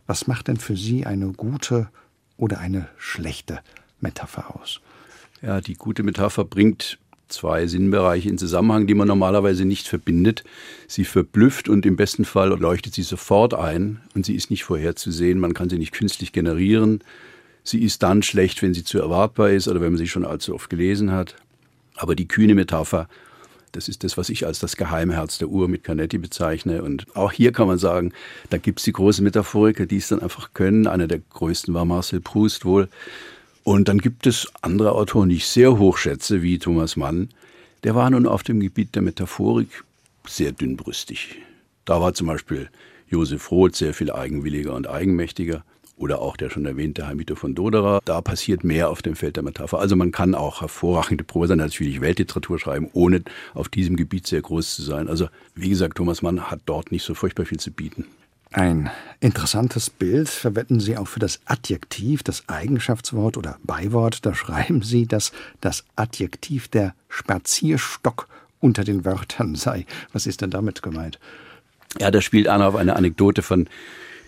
Was 0.08 0.25
macht 0.25 0.48
denn 0.48 0.58
für 0.58 0.77
Sie 0.77 1.05
eine 1.05 1.34
gute 1.34 1.89
oder 2.38 2.60
eine 2.60 2.88
schlechte 2.98 3.60
Metapher 4.00 4.55
aus? 4.55 4.79
Ja, 5.41 5.62
die 5.62 5.75
gute 5.75 6.01
Metapher 6.01 6.46
bringt 6.46 6.98
zwei 7.27 7.67
Sinnbereiche 7.67 8.29
in 8.29 8.38
Zusammenhang, 8.38 8.88
die 8.88 8.94
man 8.94 9.08
normalerweise 9.08 9.65
nicht 9.65 9.88
verbindet. 9.88 10.44
Sie 10.88 11.05
verblüfft 11.05 11.70
und 11.70 11.86
im 11.86 11.96
besten 11.96 12.25
Fall 12.25 12.50
leuchtet 12.50 12.94
sie 12.94 13.03
sofort 13.03 13.53
ein 13.53 14.01
und 14.13 14.25
sie 14.25 14.36
ist 14.36 14.50
nicht 14.50 14.63
vorherzusehen. 14.63 15.39
Man 15.39 15.53
kann 15.53 15.70
sie 15.70 15.77
nicht 15.77 15.91
künstlich 15.91 16.32
generieren. 16.32 17.03
Sie 17.63 17.82
ist 17.82 18.03
dann 18.03 18.22
schlecht, 18.22 18.62
wenn 18.62 18.74
sie 18.74 18.84
zu 18.84 19.00
erwartbar 19.00 19.50
ist 19.50 19.67
oder 19.67 19.82
wenn 19.82 19.94
man 19.94 19.98
sie 19.98 20.08
schon 20.08 20.25
allzu 20.25 20.53
oft 20.53 20.70
gelesen 20.70 21.12
hat. 21.12 21.36
Aber 21.96 22.15
die 22.15 22.27
kühne 22.27 22.53
Metapher, 22.53 23.08
das 23.72 23.89
ist 23.89 24.03
das, 24.03 24.17
was 24.17 24.29
ich 24.29 24.46
als 24.46 24.60
das 24.60 24.77
Geheimherz 24.77 25.38
der 25.38 25.50
Uhr 25.50 25.67
mit 25.67 25.84
Canetti 25.84 26.17
bezeichne. 26.17 26.84
Und 26.84 27.08
auch 27.15 27.32
hier 27.32 27.51
kann 27.51 27.67
man 27.67 27.77
sagen, 27.77 28.13
da 28.50 28.58
gibt 28.58 28.79
es 28.79 28.86
die 28.86 28.94
großen 28.94 29.24
Metaphoriker, 29.24 29.86
die 29.86 29.98
es 29.98 30.08
dann 30.08 30.22
einfach 30.22 30.53
können. 30.53 30.88
Einer 30.88 31.08
der 31.08 31.20
größten 31.20 31.74
war 31.74 31.86
Marcel 31.86 32.22
Proust 32.22 32.65
wohl. 32.65 32.88
Und 33.65 33.88
dann 33.88 33.98
gibt 33.98 34.27
es 34.27 34.48
andere 34.62 34.91
Autoren, 34.91 35.29
die 35.29 35.38
ich 35.38 35.48
sehr 35.48 35.79
hoch 35.79 35.98
schätze, 35.98 36.43
wie 36.43 36.60
Thomas 36.60 36.98
Mann. 36.98 37.29
Der 37.84 37.95
war 37.95 38.07
nun 38.12 38.27
auf 38.27 38.43
dem 38.43 38.60
Gebiet 38.60 38.93
der 38.93 39.01
Metaphorik 39.01 39.84
sehr 40.27 40.51
dünnbrüstig. 40.51 41.38
Da 41.84 42.00
war 42.00 42.13
zum 42.13 42.27
Beispiel 42.27 42.69
Josef 43.10 43.50
Roth 43.50 43.75
sehr 43.75 43.95
viel 43.95 44.12
eigenwilliger 44.12 44.75
und 44.75 44.88
eigenmächtiger 44.88 45.63
oder 45.98 46.22
auch 46.22 46.38
der 46.38 46.51
schon 46.51 46.67
erwähnte 46.67 47.07
Hamito 47.07 47.34
von 47.34 47.55
Doderer. 47.55 48.01
Da 48.05 48.22
passiert 48.22 48.63
mehr 48.63 48.91
auf 48.91 49.01
dem 49.01 49.15
Feld 49.15 49.36
der 49.36 49.43
Metapher. 49.43 49.79
Also 49.79 49.95
man 49.95 50.12
kann 50.12 50.36
auch 50.36 50.62
hervorragende 50.62 51.24
Prosa, 51.24 51.55
natürlich 51.55 52.01
Weltliteratur 52.01 52.60
schreiben, 52.60 52.91
ohne 52.93 53.24
auf 53.55 53.67
diesem 53.67 53.95
Gebiet 53.95 54.27
sehr 54.27 54.43
groß 54.43 54.75
zu 54.75 54.84
sein. 54.84 55.07
Also 55.07 55.27
wie 55.55 55.69
gesagt, 55.69 55.98
Thomas 55.98 56.22
Mann 56.22 56.51
hat 56.51 56.60
dort 56.67 56.91
nicht 56.91 57.03
so 57.03 57.15
furchtbar 57.15 57.48
viel 57.48 57.60
zu 57.60 57.72
bieten. 57.72 58.05
Ein 58.55 58.89
interessantes 59.19 59.89
Bild 59.89 60.29
verwenden 60.29 60.79
Sie 60.79 60.95
auch 60.95 61.09
für 61.09 61.19
das 61.19 61.41
Adjektiv, 61.43 62.24
das 62.24 62.47
Eigenschaftswort 62.47 63.35
oder 63.35 63.59
Beiwort. 63.63 64.25
Da 64.25 64.33
schreiben 64.33 64.81
Sie, 64.81 65.07
dass 65.07 65.33
das 65.59 65.83
Adjektiv 65.97 66.69
der 66.69 66.95
Spazierstock 67.09 68.29
unter 68.62 68.85
den 68.85 69.03
Wörtern 69.03 69.55
sei. 69.55 69.85
Was 70.13 70.25
ist 70.25 70.39
denn 70.39 70.51
damit 70.51 70.81
gemeint? 70.81 71.19
Ja, 72.00 72.12
das 72.12 72.24
spielt 72.24 72.47
an 72.47 72.62
auf 72.62 72.75
eine 72.75 72.95
Anekdote 72.95 73.41
von 73.41 73.67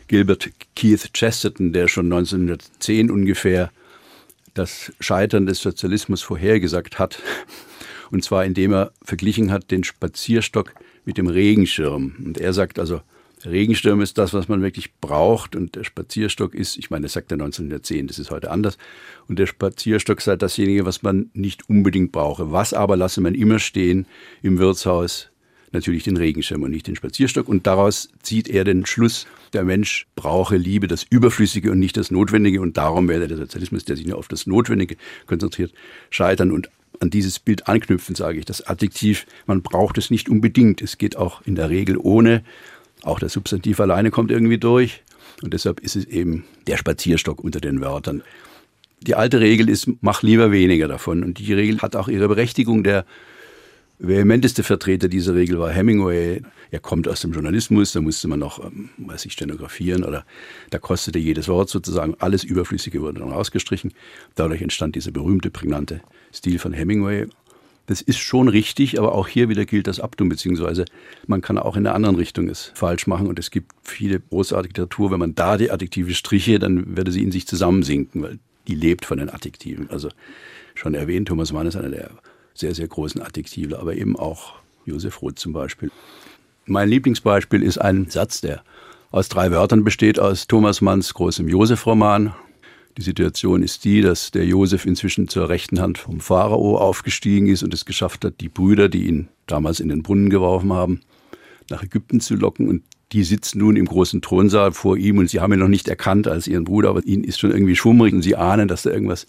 Gilbert 0.10 0.50
Keith 0.75 1.13
Chesterton, 1.13 1.72
der 1.72 1.88
schon 1.88 2.07
1910 2.07 3.10
ungefähr 3.10 3.72
das 4.53 4.91
Scheitern 5.00 5.46
des 5.46 5.62
Sozialismus 5.62 6.22
vorhergesagt 6.22 7.00
hat. 7.00 7.22
Und 8.12 8.25
zwar 8.25 8.43
indem 8.43 8.74
er 8.74 8.91
verglichen 9.01 9.53
hat 9.53 9.72
den 9.72 9.86
Spazierstock 9.86 10.74
mit 11.05 11.17
dem 11.17 11.27
Regenschirm. 11.27 12.13
Und 12.25 12.38
er 12.38 12.51
sagt 12.51 12.77
also, 12.77 13.00
Regenschirm 13.50 14.01
ist 14.01 14.18
das, 14.18 14.34
was 14.34 14.48
man 14.48 14.62
wirklich 14.62 14.96
braucht 14.96 15.56
und 15.56 15.75
der 15.75 15.84
Spazierstock 15.84 16.54
ist, 16.54 16.77
ich 16.77 16.89
meine, 16.89 17.04
das 17.04 17.13
sagt 17.13 17.32
er 17.32 17.36
1910, 17.36 18.08
das 18.08 18.20
ist 18.20 18.32
heute 18.32 18.51
anders, 18.51 18.77
und 19.27 19.39
der 19.39 19.48
Spazierstock 19.48 20.22
sei 20.22 20.36
dasjenige, 20.36 20.86
was 20.86 21.04
man 21.04 21.30
nicht 21.34 21.70
unbedingt 21.70 22.12
brauche. 22.12 22.51
Was 22.51 22.74
aber 22.74 22.98
lasse 22.98 23.22
man 23.22 23.36
immer 23.36 23.60
stehen 23.60 24.06
im 24.42 24.58
Wirtshaus? 24.58 25.30
Natürlich 25.74 26.04
den 26.04 26.16
Regenschirm 26.16 26.63
und 26.63 26.72
nicht 26.72 26.88
den 26.88 26.96
Spazierstock. 26.96 27.50
Und 27.50 27.68
daraus 27.68 28.10
zieht 28.22 28.48
er 28.48 28.63
den 28.63 28.86
Schluss, 28.86 29.27
der 29.51 29.66
Mensch 29.66 30.08
brauche 30.16 30.56
Liebe, 30.56 30.88
das 30.88 31.04
Überflüssige 31.04 31.72
und 31.72 31.80
nicht 31.80 31.98
das 31.98 32.10
Notwendige. 32.10 32.62
Und 32.62 32.77
darum 32.77 33.10
werde 33.10 33.27
der 33.27 33.36
Sozialismus, 33.36 33.84
der 33.84 33.98
sich 33.98 34.08
nur 34.08 34.18
auf 34.18 34.30
das 34.30 34.48
Notwendige 34.48 34.96
konzentriert, 35.25 35.74
scheitern. 36.10 36.54
Und 36.54 36.70
an 37.01 37.10
dieses 37.10 37.39
Bild 37.39 37.68
anknüpfen, 37.68 38.16
sage 38.16 38.39
ich, 38.39 38.46
das 38.46 38.66
Adjektiv, 38.66 39.25
man 39.46 39.62
braucht 39.62 39.98
es 39.98 40.10
nicht 40.10 40.30
unbedingt. 40.30 40.82
Es 40.82 40.98
geht 40.98 41.18
auch 41.18 41.42
in 41.46 41.56
der 41.56 41.70
Regel 41.70 41.98
ohne. 41.98 42.44
Auch 43.07 43.19
das 43.19 43.31
Substantiv 43.31 43.79
alleine 43.79 44.11
kommt 44.11 44.31
irgendwie 44.31 44.57
durch. 44.57 45.01
Und 45.41 45.53
deshalb 45.53 45.79
ist 45.79 45.95
es 45.95 46.03
eben 46.03 46.43
der 46.67 46.75
Spazierstock 46.75 47.41
unter 47.41 47.61
den 47.61 47.79
Wörtern. 47.79 48.21
Die 48.99 49.15
alte 49.15 49.39
Regel 49.39 49.69
ist, 49.69 49.87
mach 50.01 50.23
lieber 50.23 50.51
weniger 50.51 50.89
davon. 50.89 51.23
Und 51.23 51.39
die 51.39 51.53
Regel 51.53 51.81
hat 51.81 51.95
auch 51.95 52.09
ihre 52.09 52.27
Berechtigung. 52.27 52.83
Der 52.83 53.05
vehementeste 53.97 54.61
Vertreter 54.61 55.07
dieser 55.07 55.35
Regel 55.35 55.57
war 55.57 55.71
Hemingway. 55.71 56.41
Er 56.69 56.79
kommt 56.79 57.07
aus 57.07 57.21
dem 57.21 57.31
Journalismus, 57.31 57.93
da 57.93 58.01
musste 58.01 58.27
man 58.27 58.39
noch, 58.39 58.61
ähm, 58.61 58.89
weiß 58.97 59.25
ich, 59.25 59.31
stenografieren 59.31 60.03
oder 60.03 60.25
da 60.69 60.77
kostete 60.77 61.17
jedes 61.17 61.47
Wort 61.47 61.69
sozusagen, 61.69 62.13
alles 62.19 62.43
Überflüssige 62.43 63.01
wurde 63.01 63.21
dann 63.21 63.31
rausgestrichen. 63.31 63.93
Dadurch 64.35 64.61
entstand 64.61 64.95
dieser 64.95 65.11
berühmte, 65.11 65.49
prägnante 65.49 66.01
Stil 66.33 66.59
von 66.59 66.73
Hemingway. 66.73 67.27
Das 67.88 68.01
ist 68.01 68.20
schon 68.20 68.50
richtig, 68.50 69.00
aber 69.00 69.15
auch 69.15 69.29
hier 69.29 69.48
wieder 69.48 69.65
gilt 69.65 69.88
das 69.88 70.01
Abtum, 70.01 70.27
beziehungsweise 70.27 70.84
man 71.25 71.41
kann 71.41 71.58
auch 71.58 71.77
in 71.77 71.86
der 71.86 71.96
anderen 71.96 72.17
Richtung 72.17 72.50
es 72.50 72.72
falsch 72.75 73.08
machen 73.08 73.27
und 73.27 73.39
es 73.39 73.50
gibt 73.50 73.72
viele 73.82 74.20
großartige 74.20 74.74
Literatur. 74.74 75.10
Wenn 75.12 75.20
man 75.20 75.36
da 75.36 75.58
die 75.58 75.72
Adjektive 75.72 76.13
striche, 76.13 76.60
dann 76.60 76.98
würde 76.98 77.12
sie 77.12 77.24
in 77.24 77.32
sich 77.32 77.48
zusammensinken, 77.48 78.22
weil 78.22 78.39
die 78.67 78.75
lebt 78.75 79.06
von 79.06 79.17
den 79.17 79.29
Adjektiven. 79.29 79.89
Also 79.89 80.10
schon 80.75 80.96
erwähnt, 80.96 81.29
Thomas 81.29 81.53
Mann 81.53 81.65
ist 81.65 81.77
einer 81.77 81.89
der 81.89 82.12
sehr, 82.53 82.75
sehr 82.75 82.89
großen 82.89 83.22
Adjektive, 83.22 83.79
aber 83.79 83.96
eben 83.96 84.17
auch 84.17 84.56
Josef 84.86 85.22
Roth 85.22 85.39
zum 85.39 85.53
Beispiel. 85.53 85.89
Mein 86.65 86.89
Lieblingsbeispiel 86.89 87.63
ist 87.63 87.77
ein 87.77 88.10
Satz, 88.10 88.41
der 88.41 88.63
aus 89.12 89.29
drei 89.29 89.51
Wörtern 89.51 89.86
besteht, 89.86 90.20
aus 90.20 90.48
Thomas 90.48 90.82
Manns 90.82 91.13
großem 91.13 91.48
Josef-Roman. 91.48 92.34
Die 92.98 93.04
Situation 93.04 93.62
ist 93.62 93.86
die, 93.86 94.01
dass 94.01 94.32
der 94.32 94.46
Josef 94.46 94.86
inzwischen 94.88 95.27
zur 95.27 95.50
rechten 95.50 95.80
Hand 95.80 96.00
vom 96.00 96.20
Pharao 96.20 96.77
aufgestiegen 96.77 97.48
ist 97.48 97.62
und 97.62 97.72
es 97.72 97.86
geschafft 97.86 98.25
hat, 98.25 98.42
die 98.42 98.50
Brüder, 98.50 98.89
die 98.89 99.06
ihn 99.06 99.27
damals 99.46 99.80
in 99.80 99.89
den 99.89 100.01
Brunnen 100.01 100.32
geworfen 100.32 100.74
haben, 100.74 101.01
nach 101.70 101.84
Ägypten 101.84 102.22
zu 102.22 102.36
locken. 102.36 102.68
Und 102.68 102.82
die 103.12 103.24
sitzen 103.24 103.60
nun 103.60 103.75
im 103.75 103.86
großen 103.86 104.24
Thronsaal 104.24 104.72
vor 104.72 104.98
ihm 104.98 105.20
und 105.20 105.30
sie 105.30 105.39
haben 105.39 105.54
ihn 105.54 105.60
noch 105.60 105.68
nicht 105.68 105.88
erkannt 105.88 106.27
als 106.27 106.48
ihren 106.48 106.63
Bruder, 106.63 106.89
aber 106.89 107.06
ihnen 107.06 107.24
ist 107.24 107.39
schon 107.39 107.51
irgendwie 107.51 107.75
schwummrig 107.75 108.16
und 108.16 108.24
sie 108.24 108.36
ahnen, 108.36 108.68
dass 108.68 108.82
da 108.82 108.89
irgendwas 108.89 109.27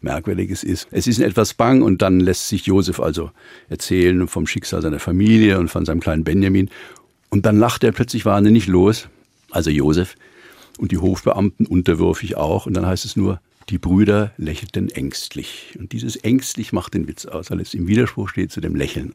Merkwürdiges 0.00 0.64
ist. 0.64 0.88
Es 0.90 1.06
ist 1.06 1.20
etwas 1.20 1.52
bang 1.52 1.82
und 1.82 2.00
dann 2.00 2.20
lässt 2.20 2.48
sich 2.48 2.64
Josef 2.64 3.00
also 3.00 3.32
erzählen 3.68 4.28
vom 4.28 4.46
Schicksal 4.46 4.80
seiner 4.80 4.98
Familie 4.98 5.58
und 5.58 5.68
von 5.68 5.84
seinem 5.84 6.00
kleinen 6.00 6.24
Benjamin. 6.24 6.70
Und 7.28 7.44
dann 7.44 7.58
lacht 7.58 7.84
er 7.84 7.92
plötzlich 7.92 8.24
wahnsinnig 8.24 8.66
los, 8.66 9.08
also 9.50 9.68
Josef, 9.68 10.16
und 10.80 10.92
die 10.92 10.98
Hofbeamten 10.98 11.66
unterwürfig 11.66 12.36
auch. 12.36 12.66
Und 12.66 12.74
dann 12.74 12.86
heißt 12.86 13.04
es 13.04 13.14
nur, 13.14 13.40
die 13.68 13.78
Brüder 13.78 14.32
lächelten 14.36 14.90
ängstlich. 14.90 15.76
Und 15.78 15.92
dieses 15.92 16.16
ängstlich 16.16 16.72
macht 16.72 16.94
den 16.94 17.06
Witz 17.06 17.26
aus, 17.26 17.50
weil 17.50 17.60
es 17.60 17.74
im 17.74 17.86
Widerspruch 17.86 18.28
steht 18.28 18.50
zu 18.50 18.60
dem 18.60 18.74
Lächeln. 18.74 19.14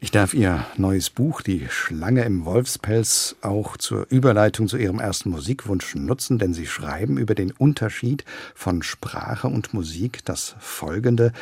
Ich 0.00 0.10
darf 0.10 0.34
Ihr 0.34 0.66
neues 0.76 1.08
Buch, 1.08 1.40
Die 1.40 1.66
Schlange 1.70 2.24
im 2.24 2.44
Wolfspelz, 2.44 3.36
auch 3.40 3.78
zur 3.78 4.06
Überleitung 4.10 4.68
zu 4.68 4.76
Ihrem 4.76 4.98
ersten 4.98 5.30
Musikwunsch 5.30 5.94
nutzen, 5.94 6.38
denn 6.38 6.52
Sie 6.52 6.66
schreiben 6.66 7.16
über 7.16 7.34
den 7.34 7.52
Unterschied 7.52 8.24
von 8.54 8.82
Sprache 8.82 9.48
und 9.48 9.72
Musik 9.72 10.22
das 10.26 10.56
folgende. 10.58 11.32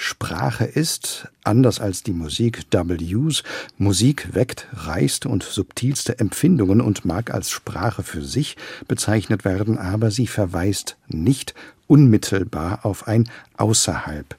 Sprache 0.00 0.64
ist, 0.64 1.28
anders 1.42 1.80
als 1.80 2.02
die 2.02 2.12
Musik 2.12 2.66
W's, 2.70 3.42
Musik 3.78 4.34
weckt 4.34 4.68
reichste 4.72 5.28
und 5.28 5.42
subtilste 5.42 6.18
Empfindungen 6.20 6.80
und 6.80 7.04
mag 7.04 7.34
als 7.34 7.50
Sprache 7.50 8.02
für 8.02 8.24
sich 8.24 8.56
bezeichnet 8.86 9.44
werden, 9.44 9.76
aber 9.76 10.10
sie 10.10 10.28
verweist 10.28 10.96
nicht 11.08 11.54
unmittelbar 11.88 12.84
auf 12.84 13.08
ein 13.08 13.28
Außerhalb 13.56 14.36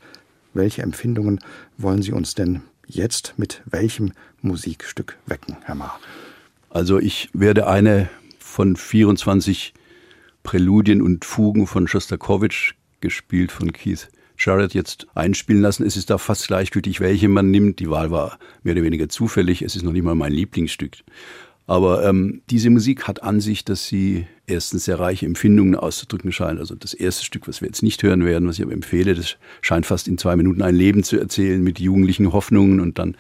welche 0.54 0.82
Empfindungen 0.82 1.40
wollen 1.78 2.02
Sie 2.02 2.12
uns 2.12 2.36
denn 2.36 2.62
jetzt 2.88 3.36
mit 3.38 3.62
welchem 3.66 4.14
Musikstück 4.42 5.18
wecken, 5.26 5.58
Herr 5.64 5.76
Maar? 5.76 6.00
Also 6.70 7.00
ich 7.00 7.30
werde 7.34 7.68
eine 7.68 8.10
von 8.40 8.76
24 8.76 9.74
Präludien 10.44 11.02
und 11.02 11.26
Fugen 11.26 11.68
von 11.68 11.88
Schostakowitsch, 11.88 12.74
gespielt 13.02 13.52
von 13.52 13.72
Keith 13.72 14.10
Jarrett, 14.40 14.74
jetzt 14.74 15.08
einspielen 15.16 15.62
lassen. 15.62 15.86
Es 15.86 15.98
ist 15.98 16.10
da 16.10 16.18
fast 16.18 16.48
gleichgültig, 16.48 17.00
welche 17.02 17.28
man 17.28 17.52
nimmt. 17.52 17.80
Die 17.80 17.90
Wahl 17.90 18.10
war 18.10 18.40
mehr 18.64 18.74
oder 18.74 18.84
weniger 18.84 19.10
zufällig. 19.10 19.62
Es 19.62 19.76
ist 19.76 19.84
noch 19.84 19.92
nicht 19.92 20.04
mal 20.04 20.16
mein 20.16 20.32
Lieblingsstück. 20.32 20.98
Aber 21.68 22.04
ähm, 22.04 22.42
diese 22.50 22.72
Musik 22.72 23.08
hat 23.08 23.22
an 23.22 23.42
sich, 23.42 23.64
dass 23.64 23.86
sie 23.86 24.26
erstens 24.48 24.86
sehr 24.86 25.00
reiche 25.00 25.28
Empfindungen 25.28 25.76
auszudrücken 25.76 26.32
scheint. 26.32 26.60
Also 26.60 26.74
das 26.74 26.96
erste 26.96 27.24
Stück, 27.24 27.48
was 27.48 27.62
wir 27.62 27.68
jetzt 27.68 27.84
nicht 27.84 28.02
hören 28.02 28.26
werden, 28.26 28.48
was 28.50 28.58
ich 28.58 28.64
aber 28.64 28.74
empfehle, 28.74 29.14
das 29.14 29.38
scheint 29.62 29.86
fast 29.86 30.08
in 30.08 30.18
zwei 30.18 30.36
Minuten 30.36 30.64
ein 30.64 30.74
Leben 30.74 31.04
zu 31.04 31.20
erzählen 31.20 31.62
mit 31.64 31.80
jugendlichen 31.80 32.34
Hoffnungen 32.34 32.80
und 32.80 32.98
dann 32.98 33.16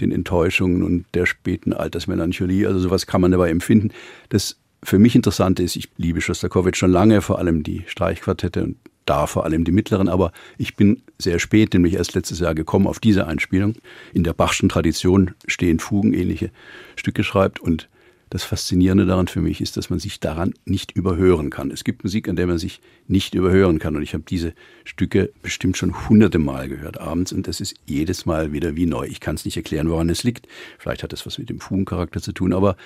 den 0.00 0.12
Enttäuschungen 0.12 0.84
und 0.84 1.06
der 1.14 1.26
späten 1.26 1.72
Altersmelancholie. 1.72 2.68
Also 2.68 2.78
sowas 2.78 3.08
kann 3.08 3.20
man 3.20 3.32
dabei 3.32 3.50
empfinden. 3.50 3.90
Das 4.28 4.60
für 4.84 5.00
mich 5.00 5.16
Interessante 5.16 5.64
ist, 5.64 5.74
ich 5.74 5.88
liebe 5.96 6.20
Schostakowitsch 6.20 6.78
schon 6.78 6.92
lange, 6.92 7.20
vor 7.20 7.40
allem 7.40 7.64
die 7.64 7.82
Streichquartette 7.88 8.62
und 8.62 8.76
da 9.08 9.26
vor 9.26 9.44
allem 9.44 9.64
die 9.64 9.72
mittleren, 9.72 10.08
aber 10.08 10.32
ich 10.56 10.76
bin 10.76 11.02
sehr 11.18 11.38
spät, 11.38 11.74
nämlich 11.74 11.94
erst 11.94 12.14
letztes 12.14 12.40
Jahr 12.40 12.54
gekommen 12.54 12.86
auf 12.86 13.00
diese 13.00 13.26
Einspielung. 13.26 13.74
In 14.12 14.24
der 14.24 14.32
Bachschen 14.32 14.68
Tradition 14.68 15.34
stehen 15.46 15.78
Fugen, 15.78 16.14
ähnliche 16.14 16.50
Stücke 16.96 17.24
schreibt 17.24 17.60
und 17.60 17.88
das 18.30 18.44
Faszinierende 18.44 19.06
daran 19.06 19.26
für 19.26 19.40
mich 19.40 19.60
ist, 19.60 19.76
dass 19.76 19.88
man 19.88 19.98
sich 19.98 20.20
daran 20.20 20.52
nicht 20.66 20.92
überhören 20.92 21.50
kann. 21.50 21.70
Es 21.70 21.84
gibt 21.84 22.04
Musik, 22.04 22.28
an 22.28 22.36
der 22.36 22.46
man 22.46 22.58
sich 22.58 22.80
nicht 23.06 23.34
überhören 23.34 23.78
kann. 23.78 23.96
Und 23.96 24.02
ich 24.02 24.12
habe 24.12 24.24
diese 24.28 24.52
Stücke 24.84 25.32
bestimmt 25.40 25.76
schon 25.76 26.08
hunderte 26.08 26.38
Mal 26.38 26.68
gehört 26.68 27.00
abends 27.00 27.32
und 27.32 27.46
das 27.46 27.60
ist 27.60 27.76
jedes 27.86 28.26
Mal 28.26 28.52
wieder 28.52 28.76
wie 28.76 28.86
neu. 28.86 29.06
Ich 29.06 29.20
kann 29.20 29.36
es 29.36 29.44
nicht 29.44 29.56
erklären, 29.56 29.88
woran 29.88 30.10
es 30.10 30.24
liegt. 30.24 30.46
Vielleicht 30.78 31.02
hat 31.02 31.12
es 31.12 31.24
was 31.24 31.38
mit 31.38 31.48
dem 31.48 31.60
Fugencharakter 31.60 32.20
zu 32.20 32.32
tun, 32.32 32.52
aber 32.52 32.76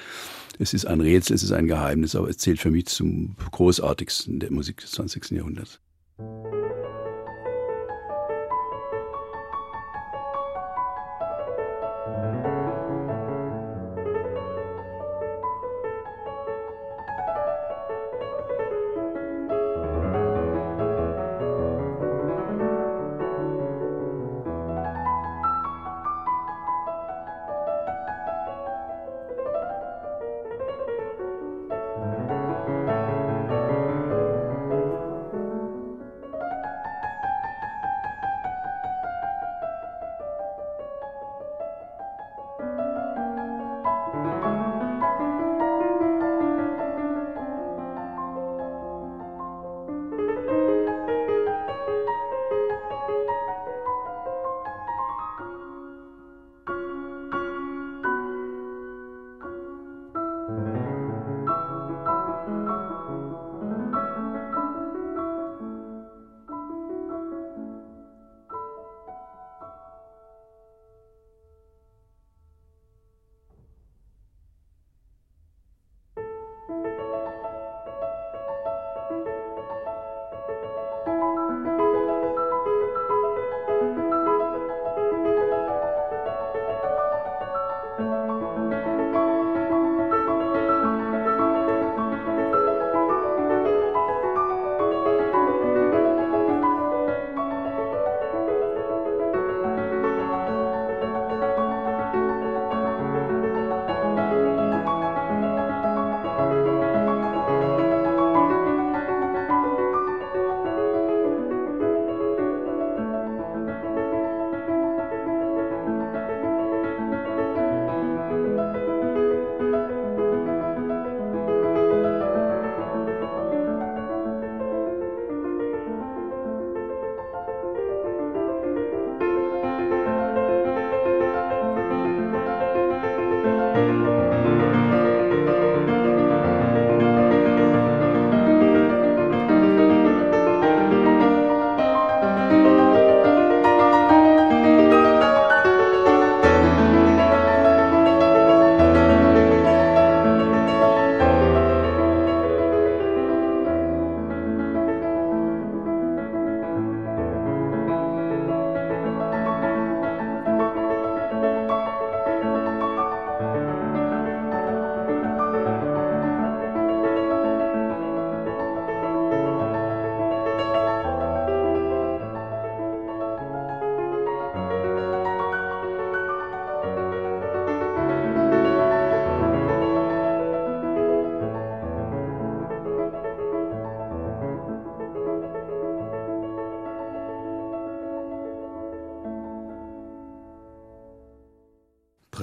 es 0.59 0.75
ist 0.75 0.87
ein 0.87 1.01
Rätsel, 1.01 1.35
es 1.35 1.43
ist 1.43 1.53
ein 1.53 1.67
Geheimnis, 1.67 2.15
aber 2.15 2.29
es 2.29 2.39
zählt 2.39 2.61
für 2.61 2.71
mich 2.71 2.87
zum 2.87 3.35
großartigsten 3.51 4.39
der 4.39 4.53
Musik 4.53 4.81
des 4.81 4.93
20. 4.93 5.33
Jahrhunderts. 5.33 5.81
Música 6.19 6.82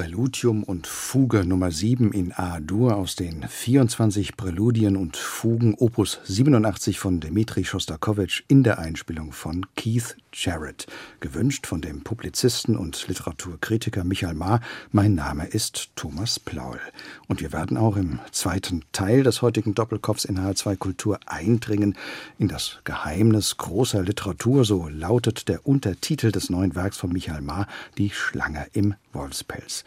Präludium 0.10 0.64
und 0.64 0.88
Fuge 0.88 1.46
Nummer 1.46 1.70
7 1.70 2.14
in 2.14 2.34
A-Dur 2.34 2.96
aus 2.96 3.16
den 3.16 3.48
24 3.48 4.38
Präludien 4.38 4.98
und 4.98 5.18
Fugen 5.18 5.76
Opus 5.76 6.20
87 6.24 6.98
von 6.98 7.20
Dmitri 7.20 7.64
Schostakowitsch 7.64 8.42
in 8.48 8.64
der 8.64 8.80
Einspielung 8.80 9.34
von 9.34 9.68
Keith 9.76 10.18
Jarrett. 10.34 10.88
Gewünscht 11.20 11.68
von 11.68 11.82
dem 11.82 12.02
Publizisten 12.04 12.76
und 12.76 13.08
Literaturkritiker 13.08 14.04
Michael 14.04 14.34
Maar. 14.34 14.62
Mein 14.92 15.14
Name 15.14 15.46
ist 15.46 15.90
Thomas 15.96 16.40
Plaul. 16.40 16.80
Und 17.28 17.42
wir 17.42 17.54
werden 17.54 17.78
auch 17.78 17.96
im 17.96 18.20
zweiten 18.32 18.84
Teil 18.92 19.22
des 19.22 19.44
heutigen 19.44 19.76
Doppelkopfs 19.76 20.26
in 20.26 20.40
H2 20.40 20.76
Kultur 20.78 21.20
eindringen 21.28 21.96
in 22.40 22.48
das 22.48 22.80
Geheimnis 22.84 23.58
großer 23.58 24.02
Literatur. 24.02 24.66
So 24.66 24.88
lautet 24.88 25.48
der 25.50 25.68
Untertitel 25.68 26.32
des 26.32 26.50
neuen 26.50 26.74
Werks 26.74 26.98
von 26.98 27.12
Michael 27.12 27.42
Maar, 27.42 27.68
Die 27.98 28.10
Schlange 28.10 28.68
im 28.74 28.96
Wolfspelz. 29.14 29.84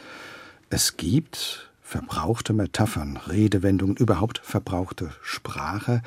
Es 0.70 0.96
gibt 0.96 1.70
verbrauchte 1.82 2.52
Metaphern, 2.52 3.16
Redewendungen, 3.16 3.96
überhaupt 3.96 4.40
verbrauchte 4.42 5.10
Sprache, 5.22 6.02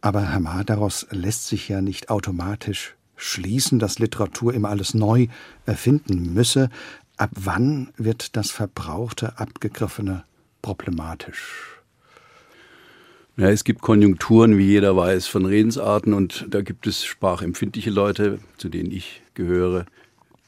aber 0.00 0.22
Herr 0.22 0.40
Maar, 0.40 0.64
daraus 0.64 1.06
lässt 1.10 1.46
sich 1.46 1.68
ja 1.68 1.80
nicht 1.80 2.10
automatisch 2.10 2.96
schließen, 3.16 3.78
dass 3.78 3.98
Literatur 3.98 4.52
immer 4.52 4.68
alles 4.68 4.94
neu 4.94 5.28
erfinden 5.64 6.34
müsse. 6.34 6.70
Ab 7.16 7.30
wann 7.34 7.92
wird 7.96 8.36
das 8.36 8.50
Verbrauchte, 8.50 9.38
Abgegriffene 9.38 10.24
problematisch? 10.60 11.80
Ja, 13.36 13.48
es 13.48 13.64
gibt 13.64 13.80
Konjunkturen, 13.80 14.58
wie 14.58 14.66
jeder 14.66 14.96
weiß, 14.96 15.26
von 15.26 15.46
Redensarten 15.46 16.12
und 16.12 16.46
da 16.50 16.60
gibt 16.60 16.86
es 16.86 17.04
sprachempfindliche 17.04 17.90
Leute, 17.90 18.40
zu 18.58 18.68
denen 18.68 18.90
ich 18.90 19.22
gehöre, 19.34 19.86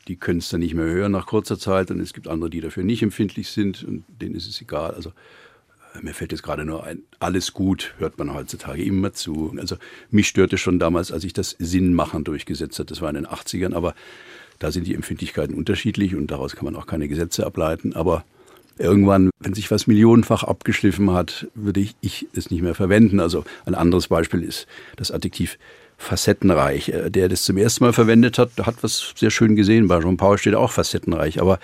die 0.09 0.17
können 0.17 0.39
es 0.39 0.49
dann 0.49 0.61
nicht 0.61 0.75
mehr 0.75 0.87
hören 0.87 1.13
nach 1.13 1.27
kurzer 1.27 1.59
Zeit 1.59 1.91
und 1.91 2.01
es 2.01 2.13
gibt 2.13 2.29
andere, 2.29 2.51
die 2.51 2.61
dafür 2.61 2.85
nicht 2.85 3.03
empfindlich 3.03 3.49
sind 3.51 3.85
und 3.85 4.05
denen 4.09 4.35
ist 4.35 4.49
es 4.49 4.61
egal. 4.61 4.93
Also 4.93 5.13
mir 6.03 6.15
fällt 6.15 6.33
jetzt 6.33 6.43
gerade 6.43 6.65
nur 6.65 6.85
ein, 6.85 7.03
alles 7.21 7.53
gut 7.53 7.95
hört 7.99 8.19
man 8.19 8.35
heutzutage 8.35 8.83
immer 8.83 9.13
zu. 9.13 9.55
Also 9.59 9.77
mich 10.11 10.29
störte 10.29 10.59
schon 10.59 10.79
damals, 10.79 11.13
als 11.13 11.25
ich 11.25 11.33
das 11.33 11.57
Sinnmachen 11.59 12.25
durchgesetzt 12.25 12.79
hat. 12.79 12.91
Das 12.91 13.01
war 13.01 13.09
in 13.09 13.15
den 13.15 13.27
80ern, 13.27 13.75
aber 13.75 13.95
da 14.59 14.73
sind 14.73 14.87
die 14.87 14.95
Empfindlichkeiten 14.95 15.55
unterschiedlich 15.55 16.15
und 16.15 16.31
daraus 16.31 16.57
kann 16.57 16.65
man 16.65 16.77
auch 16.77 16.87
keine 16.87 17.09
Gesetze 17.09 17.47
ableiten. 17.47 17.95
Aber 17.95 18.25
irgendwann, 18.79 19.31
wenn 19.39 19.55
sich 19.55 19.71
was 19.71 19.87
millionenfach 19.87 20.43
abgeschliffen 20.43 21.11
hat, 21.13 21.49
würde 21.55 21.81
ich, 21.81 21.95
ich 22.01 22.27
es 22.35 22.51
nicht 22.51 22.63
mehr 22.63 22.75
verwenden. 22.75 23.21
Also 23.21 23.45
ein 23.67 23.75
anderes 23.75 24.09
Beispiel 24.09 24.43
ist 24.43 24.67
das 24.97 25.11
Adjektiv 25.11 25.59
facettenreich. 25.99 26.89
Äh, 26.89 27.11
der 27.11 27.29
das 27.29 27.45
zum 27.45 27.57
ersten 27.57 27.85
Mal 27.85 27.93
verwendet 27.93 28.39
hat, 28.39 28.51
hat 28.63 28.77
was 28.83 29.13
sehr 29.17 29.31
schön 29.31 29.57
gesehen. 29.57 29.89
Bei 29.89 30.01
Jean 30.01 30.17
Paul 30.17 30.39
steht 30.39 30.55
auch 30.55 30.71
facettenreich. 30.71 31.41
Aber 31.41 31.59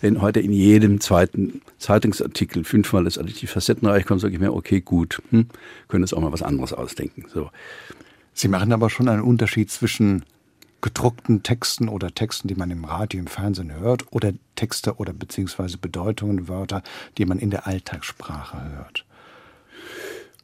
wenn 0.00 0.20
heute 0.22 0.40
in 0.40 0.52
jedem 0.52 1.00
zweiten 1.00 1.62
Zeitungsartikel 1.78 2.64
fünfmal 2.64 3.04
das 3.04 3.18
Adjektiv 3.18 3.50
facettenreich 3.50 4.06
kommt, 4.06 4.20
sage 4.20 4.34
ich 4.34 4.40
mir, 4.40 4.52
okay, 4.52 4.80
gut, 4.80 5.20
hm, 5.30 5.46
können 5.88 6.04
uns 6.04 6.12
auch 6.12 6.20
mal 6.20 6.32
was 6.32 6.42
anderes 6.42 6.72
ausdenken. 6.72 7.24
So. 7.32 7.50
Sie 8.34 8.48
machen 8.48 8.72
aber 8.72 8.90
schon 8.90 9.08
einen 9.08 9.22
Unterschied 9.22 9.70
zwischen 9.70 10.24
gedruckten 10.80 11.42
Texten 11.42 11.88
oder 11.88 12.14
Texten, 12.14 12.46
die 12.46 12.54
man 12.54 12.70
im 12.70 12.84
Radio, 12.84 13.18
im 13.18 13.26
Fernsehen 13.26 13.74
hört, 13.74 14.12
oder 14.12 14.32
Texte 14.54 14.94
oder 14.94 15.12
beziehungsweise 15.12 15.76
Bedeutungen, 15.78 16.46
Wörter, 16.46 16.82
die 17.16 17.24
man 17.24 17.40
in 17.40 17.50
der 17.50 17.66
Alltagssprache 17.66 18.58
hört. 18.76 19.04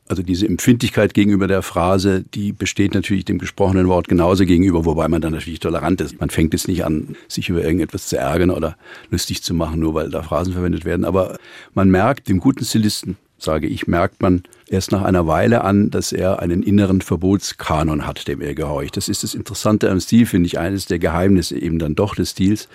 Also 0.06 0.22
diese 0.22 0.46
Empfindlichkeit 0.46 1.14
gegenüber 1.14 1.46
der 1.46 1.62
Phrase, 1.62 2.24
die 2.34 2.52
besteht 2.52 2.92
natürlich 2.92 3.24
dem 3.24 3.38
gesprochenen 3.38 3.88
Wort 3.88 4.06
genauso 4.06 4.44
gegenüber, 4.44 4.84
wobei 4.84 5.08
man 5.08 5.22
dann 5.22 5.32
natürlich 5.32 5.60
tolerant 5.60 6.00
ist. 6.02 6.20
Man 6.20 6.28
fängt 6.28 6.52
jetzt 6.52 6.68
nicht 6.68 6.84
an, 6.84 7.16
sich 7.26 7.48
über 7.48 7.62
irgendetwas 7.62 8.08
zu 8.08 8.18
ärgern 8.18 8.50
oder 8.50 8.76
lustig 9.10 9.42
zu 9.42 9.54
machen, 9.54 9.80
nur 9.80 9.94
weil 9.94 10.10
da 10.10 10.22
Phrasen 10.22 10.52
verwendet 10.52 10.84
werden. 10.84 11.06
Aber 11.06 11.38
man 11.72 11.90
merkt, 11.90 12.28
dem 12.28 12.38
guten 12.38 12.64
Stilisten 12.66 13.16
sage 13.38 13.66
ich, 13.66 13.86
merkt 13.86 14.20
man 14.20 14.42
erst 14.68 14.92
nach 14.92 15.02
einer 15.02 15.26
Weile 15.26 15.64
an, 15.64 15.90
dass 15.90 16.12
er 16.12 16.40
einen 16.40 16.62
inneren 16.62 17.00
Verbotskanon 17.00 18.06
hat, 18.06 18.28
dem 18.28 18.42
er 18.42 18.54
gehorcht. 18.54 18.98
Das 18.98 19.08
ist 19.08 19.22
das 19.22 19.34
Interessante 19.34 19.90
am 19.90 20.00
Stil, 20.00 20.26
finde 20.26 20.48
ich, 20.48 20.58
eines 20.58 20.84
der 20.84 20.98
Geheimnisse 20.98 21.58
eben 21.58 21.78
dann 21.78 21.94
doch 21.94 22.14
des 22.14 22.32
Stils, 22.32 22.68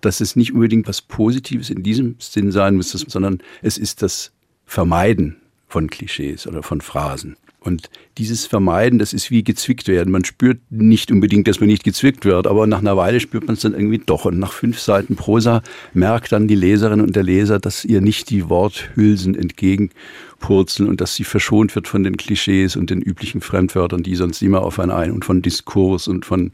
dass 0.00 0.20
es 0.20 0.34
nicht 0.34 0.54
unbedingt 0.54 0.88
was 0.88 1.02
Positives 1.02 1.70
in 1.70 1.84
diesem 1.84 2.16
Sinn 2.18 2.50
sein 2.50 2.74
muss, 2.74 2.90
sondern 2.90 3.38
es 3.62 3.78
ist 3.78 4.02
das 4.02 4.32
Vermeiden 4.64 5.36
von 5.68 5.88
Klischees 5.88 6.46
oder 6.46 6.62
von 6.62 6.80
Phrasen. 6.80 7.36
Und 7.60 7.90
dieses 8.18 8.46
Vermeiden, 8.46 8.98
das 8.98 9.12
ist 9.12 9.30
wie 9.30 9.42
gezwickt 9.42 9.88
werden. 9.88 10.10
Man 10.10 10.24
spürt 10.24 10.58
nicht 10.70 11.10
unbedingt, 11.10 11.48
dass 11.48 11.60
man 11.60 11.68
nicht 11.68 11.82
gezwickt 11.82 12.24
wird, 12.24 12.46
aber 12.46 12.66
nach 12.66 12.78
einer 12.78 12.96
Weile 12.96 13.18
spürt 13.18 13.46
man 13.46 13.54
es 13.54 13.60
dann 13.60 13.74
irgendwie 13.74 13.98
doch. 13.98 14.24
Und 14.24 14.38
nach 14.38 14.52
fünf 14.52 14.78
Seiten 14.78 15.16
Prosa 15.16 15.62
merkt 15.92 16.30
dann 16.32 16.46
die 16.46 16.54
Leserin 16.54 17.00
und 17.00 17.16
der 17.16 17.24
Leser, 17.24 17.58
dass 17.58 17.84
ihr 17.84 18.00
nicht 18.00 18.30
die 18.30 18.48
Worthülsen 18.48 19.34
entgegenpurzeln 19.34 20.88
und 20.88 21.00
dass 21.00 21.16
sie 21.16 21.24
verschont 21.24 21.74
wird 21.74 21.88
von 21.88 22.04
den 22.04 22.16
Klischees 22.16 22.76
und 22.76 22.90
den 22.90 23.02
üblichen 23.02 23.40
Fremdwörtern, 23.40 24.04
die 24.04 24.14
sonst 24.14 24.40
immer 24.40 24.62
auf 24.62 24.78
einen 24.78 24.92
ein 24.92 25.10
und 25.10 25.24
von 25.24 25.42
Diskurs 25.42 26.06
und 26.06 26.24
von 26.24 26.52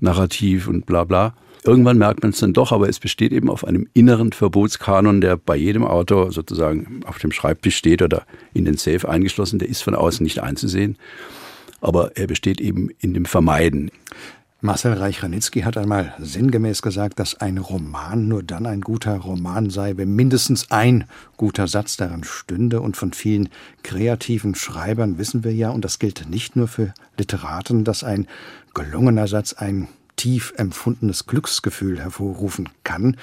Narrativ 0.00 0.66
und 0.66 0.84
bla 0.84 1.04
bla. 1.04 1.34
Irgendwann 1.64 1.98
merkt 1.98 2.22
man 2.22 2.30
es 2.30 2.40
dann 2.40 2.54
doch, 2.54 2.72
aber 2.72 2.88
es 2.88 2.98
besteht 2.98 3.32
eben 3.32 3.50
auf 3.50 3.66
einem 3.66 3.86
inneren 3.92 4.32
Verbotskanon, 4.32 5.20
der 5.20 5.36
bei 5.36 5.56
jedem 5.56 5.84
Autor 5.84 6.32
sozusagen 6.32 7.02
auf 7.04 7.18
dem 7.18 7.32
Schreibtisch 7.32 7.76
steht 7.76 8.00
oder 8.00 8.24
in 8.54 8.64
den 8.64 8.76
Safe 8.76 9.06
eingeschlossen. 9.08 9.58
Der 9.58 9.68
ist 9.68 9.82
von 9.82 9.94
außen 9.94 10.24
nicht 10.24 10.42
einzusehen, 10.42 10.96
aber 11.80 12.16
er 12.16 12.26
besteht 12.26 12.60
eben 12.60 12.88
in 13.00 13.12
dem 13.12 13.26
Vermeiden. 13.26 13.90
Marcel 14.62 14.92
Reich-Ranitzky 14.92 15.62
hat 15.62 15.78
einmal 15.78 16.12
sinngemäß 16.18 16.82
gesagt, 16.82 17.18
dass 17.18 17.40
ein 17.40 17.56
Roman 17.56 18.28
nur 18.28 18.42
dann 18.42 18.66
ein 18.66 18.82
guter 18.82 19.16
Roman 19.16 19.70
sei, 19.70 19.96
wenn 19.96 20.14
mindestens 20.14 20.70
ein 20.70 21.04
guter 21.38 21.66
Satz 21.66 21.96
darin 21.96 22.24
stünde. 22.24 22.82
Und 22.82 22.94
von 22.94 23.14
vielen 23.14 23.48
kreativen 23.82 24.54
Schreibern 24.54 25.16
wissen 25.16 25.44
wir 25.44 25.54
ja, 25.54 25.70
und 25.70 25.82
das 25.82 25.98
gilt 25.98 26.28
nicht 26.28 26.56
nur 26.56 26.68
für 26.68 26.92
Literaten, 27.16 27.84
dass 27.84 28.04
ein 28.04 28.26
gelungener 28.74 29.28
Satz 29.28 29.54
ein 29.54 29.88
tief 30.20 30.52
empfundenes 30.58 31.26
Glücksgefühl 31.26 31.98
hervorrufen 31.98 32.68
kann. 32.84 33.16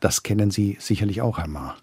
Das 0.00 0.22
kennen 0.22 0.50
Sie 0.50 0.76
sicherlich 0.78 1.22
auch, 1.22 1.44
Maar. 1.46 1.78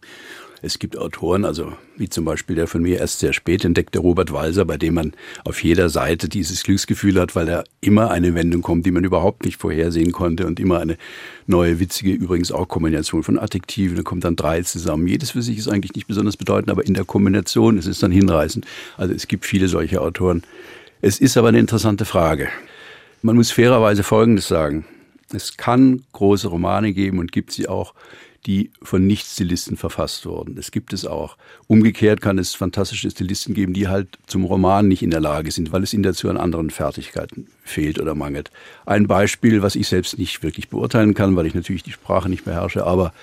Es 0.62 0.78
gibt 0.78 0.96
Autoren, 0.96 1.44
also 1.44 1.74
wie 1.98 2.08
zum 2.08 2.24
Beispiel 2.24 2.56
der 2.56 2.68
von 2.68 2.84
mir 2.84 3.00
erst 3.00 3.20
sehr 3.20 3.34
spät 3.34 3.66
entdeckte 3.66 3.98
Robert 3.98 4.32
Walser, 4.32 4.64
bei 4.64 4.78
dem 4.78 4.94
man 4.94 5.14
auf 5.44 5.64
jeder 5.64 5.90
Seite 5.90 6.30
dieses 6.30 6.62
Glücksgefühl 6.64 7.20
hat, 7.20 7.36
weil 7.36 7.48
da 7.48 7.64
immer 7.82 8.12
eine 8.12 8.36
Wendung 8.36 8.62
kommt, 8.62 8.86
die 8.86 8.92
man 8.92 9.04
überhaupt 9.04 9.44
nicht 9.44 9.60
vorhersehen 9.60 10.12
konnte 10.12 10.46
und 10.46 10.60
immer 10.60 10.80
eine 10.80 10.98
neue, 11.48 11.80
witzige, 11.80 12.12
übrigens 12.12 12.52
auch 12.52 12.68
Kombination 12.68 13.24
von 13.24 13.40
Adjektiven. 13.40 13.98
Da 13.98 14.04
kommt 14.04 14.24
dann 14.24 14.36
drei 14.36 14.62
zusammen. 14.62 15.08
Jedes 15.08 15.32
für 15.32 15.42
sich 15.42 15.58
ist 15.58 15.68
eigentlich 15.68 15.96
nicht 15.96 16.08
besonders 16.08 16.38
bedeutend, 16.38 16.70
aber 16.70 16.86
in 16.86 16.94
der 16.94 17.06
Kombination 17.06 17.80
ist 17.80 17.88
es 17.88 18.00
dann 18.00 18.12
hinreißend. 18.12 18.66
Also 18.98 19.16
es 19.16 19.28
gibt 19.28 19.46
viele 19.46 19.68
solche 19.68 20.00
Autoren. 20.00 20.44
Es 21.02 21.20
ist 21.20 21.38
aber 21.38 21.48
eine 21.48 21.60
interessante 21.60 22.06
Frage. 22.06 22.48
Man 23.26 23.38
muss 23.38 23.52
fairerweise 23.52 24.04
Folgendes 24.04 24.50
sagen. 24.50 24.84
Es 25.32 25.56
kann 25.56 26.04
große 26.12 26.50
Romane 26.50 26.92
geben 26.92 27.20
und 27.20 27.32
gibt 27.32 27.54
sie 27.54 27.70
auch, 27.70 27.94
die 28.46 28.70
von 28.82 29.08
Nicht-Stilisten 29.08 29.78
verfasst 29.78 30.26
wurden. 30.26 30.56
Das 30.56 30.72
gibt 30.72 30.92
es 30.92 31.06
auch. 31.06 31.38
Umgekehrt 31.68 32.20
kann 32.20 32.38
es 32.38 32.54
fantastische 32.54 33.10
Stilisten 33.10 33.54
geben, 33.54 33.72
die 33.72 33.88
halt 33.88 34.10
zum 34.28 34.44
Roman 34.44 34.90
nicht 34.90 35.04
in 35.04 35.10
der 35.10 35.22
Lage 35.22 35.52
sind, 35.52 35.72
weil 35.72 35.84
es 35.84 35.94
ihnen 35.94 36.04
dazu 36.04 36.30
an 36.30 36.36
anderen 36.36 36.70
Fertigkeiten 36.70 37.48
fehlt 37.64 37.98
oder 37.98 38.14
mangelt. 38.14 38.52
Ein 38.86 39.08
Beispiel, 39.08 39.62
was 39.62 39.78
ich 39.78 39.88
selbst 39.88 40.20
nicht 40.20 40.44
wirklich 40.44 40.68
beurteilen 40.68 41.14
kann, 41.14 41.38
weil 41.38 41.46
ich 41.46 41.56
natürlich 41.56 41.84
die 41.84 41.94
Sprache 41.94 42.28
nicht 42.28 42.44
beherrsche, 42.44 42.86
aber 42.86 43.14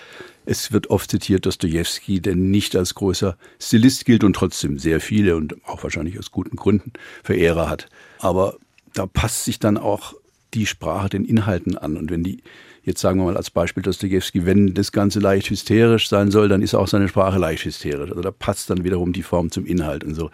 es 0.46 0.72
wird 0.72 0.88
oft 0.88 1.10
zitiert 1.10 1.44
Dostoevsky, 1.44 2.22
der 2.22 2.36
nicht 2.36 2.74
als 2.74 2.94
großer 2.94 3.36
Stilist 3.60 4.06
gilt 4.06 4.24
und 4.24 4.32
trotzdem 4.32 4.78
sehr 4.78 5.00
viele 5.02 5.36
und 5.36 5.62
auch 5.66 5.82
wahrscheinlich 5.82 6.18
aus 6.18 6.30
guten 6.30 6.56
Gründen 6.56 6.94
Verehrer 7.22 7.68
hat. 7.68 7.90
Aber 8.18 8.56
da 8.94 9.06
passt 9.06 9.44
sich 9.44 9.58
dann 9.58 9.76
auch 9.76 10.14
die 10.54 10.66
Sprache 10.66 11.08
den 11.08 11.24
Inhalten 11.24 11.78
an. 11.78 11.96
Und 11.96 12.10
wenn 12.10 12.22
die, 12.22 12.42
jetzt 12.82 13.00
sagen 13.00 13.20
wir 13.20 13.24
mal 13.24 13.36
als 13.36 13.50
Beispiel 13.50 13.82
Dostoevsky, 13.82 14.46
wenn 14.46 14.74
das 14.74 14.92
Ganze 14.92 15.20
leicht 15.20 15.50
hysterisch 15.50 16.08
sein 16.08 16.30
soll, 16.30 16.48
dann 16.48 16.62
ist 16.62 16.74
auch 16.74 16.88
seine 16.88 17.08
Sprache 17.08 17.38
leicht 17.38 17.64
hysterisch. 17.64 18.10
Also 18.10 18.22
da 18.22 18.30
passt 18.30 18.70
dann 18.70 18.84
wiederum 18.84 19.12
die 19.12 19.22
Form 19.22 19.50
zum 19.50 19.66
Inhalt 19.66 20.04
und 20.04 20.14
so. 20.14 20.30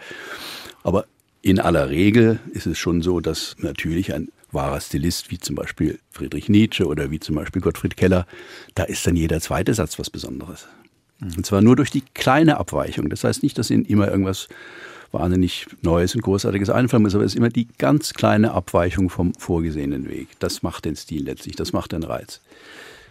Aber 0.83 1.05
in 1.41 1.59
aller 1.59 1.89
Regel 1.89 2.39
ist 2.51 2.65
es 2.65 2.77
schon 2.77 3.01
so, 3.01 3.19
dass 3.19 3.55
natürlich 3.59 4.13
ein 4.13 4.29
wahrer 4.51 4.79
Stilist, 4.79 5.29
wie 5.29 5.37
zum 5.37 5.55
Beispiel 5.55 5.99
Friedrich 6.09 6.49
Nietzsche 6.49 6.85
oder 6.85 7.11
wie 7.11 7.19
zum 7.19 7.35
Beispiel 7.35 7.61
Gottfried 7.61 7.97
Keller, 7.97 8.25
da 8.75 8.83
ist 8.83 9.05
dann 9.05 9.15
jeder 9.15 9.39
zweite 9.41 9.73
Satz 9.73 9.99
was 9.99 10.09
Besonderes. 10.09 10.67
Und 11.21 11.45
zwar 11.45 11.61
nur 11.61 11.75
durch 11.75 11.89
die 11.89 12.03
kleine 12.13 12.57
Abweichung. 12.57 13.09
Das 13.09 13.23
heißt 13.23 13.43
nicht, 13.43 13.57
dass 13.57 13.69
ihnen 13.69 13.85
immer 13.85 14.07
irgendwas 14.07 14.47
wahnsinnig 15.11 15.67
Neues 15.81 16.15
und 16.15 16.21
Großartiges 16.21 16.69
einfallen 16.69 17.03
muss, 17.03 17.15
aber 17.15 17.23
es 17.23 17.33
ist 17.33 17.37
immer 17.37 17.49
die 17.49 17.67
ganz 17.77 18.13
kleine 18.13 18.51
Abweichung 18.51 19.09
vom 19.09 19.33
vorgesehenen 19.35 20.09
Weg. 20.09 20.29
Das 20.39 20.63
macht 20.63 20.85
den 20.85 20.95
Stil 20.95 21.23
letztlich, 21.23 21.55
das 21.55 21.73
macht 21.73 21.91
den 21.91 22.03
Reiz. 22.03 22.41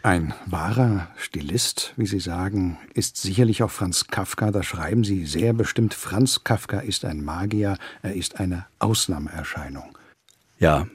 Ein 0.03 0.35
wahrer 0.47 1.09
Stilist, 1.17 1.93
wie 1.97 2.07
Sie 2.07 2.21
sagen, 2.21 2.79
ist 2.95 3.17
sicherlich 3.17 3.65
auch 3.65 3.73
Franz 3.73 4.07
Kafka. 4.07 4.53
Da 4.53 4.63
schreiben 4.63 5.03
Sie 5.03 5.27
sehr 5.27 5.53
bestimmt, 5.53 5.95
Franz 5.95 6.45
Kafka 6.45 6.79
ist 6.79 7.05
ein 7.05 7.25
Magier, 7.25 7.77
er 8.03 8.15
ist 8.15 8.39
eine 8.39 8.67
Ausnahmeerscheinung. 8.79 9.99
Ja, 10.61 10.87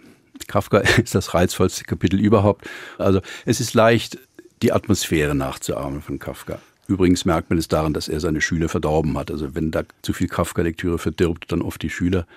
Kafka 0.47 0.77
ist 1.03 1.13
das 1.13 1.33
reizvollste 1.33 1.83
Kapitel 1.83 2.19
überhaupt. 2.19 2.69
Also 2.97 3.21
es 3.45 3.59
ist 3.59 3.73
leicht, 3.73 4.17
die 4.61 4.71
Atmosphäre 4.71 5.35
nachzuahmen 5.35 6.01
von 6.01 6.19
Kafka. 6.19 6.59
Übrigens 6.91 7.23
merkt 7.23 7.49
man 7.49 7.57
es 7.57 7.69
daran, 7.69 7.93
dass 7.93 8.09
er 8.09 8.19
seine 8.19 8.41
Schüler 8.41 8.67
verdorben 8.67 9.17
hat. 9.17 9.31
Also 9.31 9.55
wenn 9.55 9.71
da 9.71 9.83
zu 10.01 10.11
viel 10.11 10.27
Kafka-Lektüre 10.27 10.97
verdirbt, 10.97 11.49
dann 11.49 11.61
oft 11.61 11.81
die 11.81 11.89
Schüler, 11.89 12.27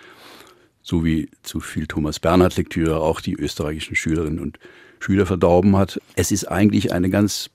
so 0.81 1.05
wie 1.05 1.29
zu 1.43 1.59
viel 1.59 1.89
Thomas 1.89 2.21
Bernhard-Lektüre 2.21 3.01
auch 3.01 3.21
die 3.21 3.35
österreichischen 3.35 3.97
Schülerinnen 3.97 4.39
und 4.39 4.61
Schüler 5.01 5.27
verdorben 5.27 5.77
hat. 5.77 6.01
Es 6.15 6.31
ist 6.31 6.45
eigentlich 6.45 6.93
eine 6.93 7.11
ganz 7.11 7.51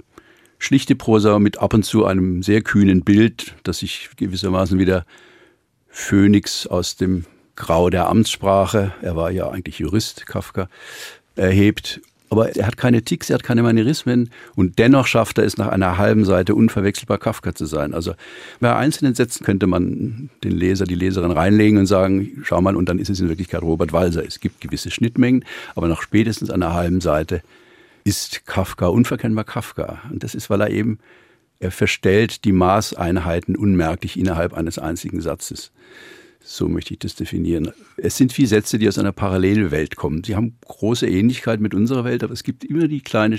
schlichte 0.57 0.93
Prosa 0.97 1.39
mit 1.39 1.59
ab 1.59 1.73
und 1.73 1.85
zu 1.85 2.03
einem 2.03 2.43
sehr 2.43 2.63
kühnen 2.63 3.05
Bild, 3.05 3.55
das 3.63 3.79
sich 3.79 4.09
gewissermaßen 4.17 4.77
wieder 4.77 5.05
Phönix 5.87 6.67
aus 6.67 6.97
dem 6.97 7.23
Grau 7.55 7.89
der 7.89 8.09
Amtssprache, 8.09 8.93
er 9.01 9.15
war 9.15 9.31
ja 9.31 9.49
eigentlich 9.49 9.79
Jurist, 9.79 10.25
Kafka, 10.25 10.67
erhebt 11.37 12.01
Aber 12.29 12.55
er 12.55 12.67
hat 12.67 12.77
keine 12.77 13.01
Ticks, 13.01 13.29
er 13.29 13.35
hat 13.35 13.43
keine 13.43 13.63
Manierismen 13.63 14.29
und 14.55 14.77
dennoch 14.77 15.07
schafft 15.07 15.39
er 15.39 15.45
es, 15.45 15.57
nach 15.57 15.67
einer 15.67 15.97
halben 15.97 16.25
Seite 16.25 16.53
unverwechselbar 16.53 17.17
Kafka 17.17 17.55
zu 17.55 17.65
sein. 17.65 17.93
Also 17.93 18.13
bei 18.59 18.75
einzelnen 18.75 19.15
Sätzen 19.15 19.43
könnte 19.43 19.65
man 19.65 20.29
den 20.43 20.51
Leser, 20.51 20.85
die 20.85 20.95
Leserin 20.95 21.31
reinlegen 21.31 21.79
und 21.79 21.87
sagen, 21.87 22.41
schau 22.43 22.61
mal, 22.61 22.75
und 22.75 22.87
dann 22.87 22.99
ist 22.99 23.09
es 23.09 23.19
in 23.19 23.29
Wirklichkeit 23.29 23.61
Robert 23.61 23.93
Walser. 23.93 24.23
Es 24.25 24.39
gibt 24.39 24.61
gewisse 24.61 24.91
Schnittmengen, 24.91 25.43
aber 25.75 25.87
nach 25.87 26.01
spätestens 26.01 26.51
einer 26.51 26.73
halben 26.73 27.01
Seite 27.01 27.41
ist 28.03 28.45
Kafka 28.45 28.87
unverkennbar 28.87 29.43
Kafka. 29.43 30.01
Und 30.11 30.23
das 30.23 30.35
ist, 30.35 30.49
weil 30.49 30.61
er 30.61 30.69
eben, 30.69 30.99
er 31.59 31.71
verstellt 31.71 32.45
die 32.45 32.51
Maßeinheiten 32.51 33.55
unmerklich 33.55 34.17
innerhalb 34.17 34.53
eines 34.53 34.79
einzigen 34.79 35.21
Satzes. 35.21 35.71
So 36.51 36.67
möchte 36.67 36.95
ich 36.95 36.99
das 36.99 37.13
definieren. 37.13 37.71
Es 37.95 38.17
sind 38.17 38.33
vier 38.33 38.47
Sätze, 38.47 38.79
die 38.79 38.87
aus 38.87 38.97
einer 38.97 39.11
Parallelwelt 39.11 39.95
kommen. 39.95 40.23
Sie 40.23 40.35
haben 40.35 40.55
große 40.65 41.07
Ähnlichkeit 41.07 41.59
mit 41.59 41.75
unserer 41.75 42.05
Welt, 42.05 42.23
aber 42.23 42.33
es 42.33 42.41
gibt 42.41 42.63
immer 42.63 42.87
die 42.87 43.01
kleine, 43.01 43.37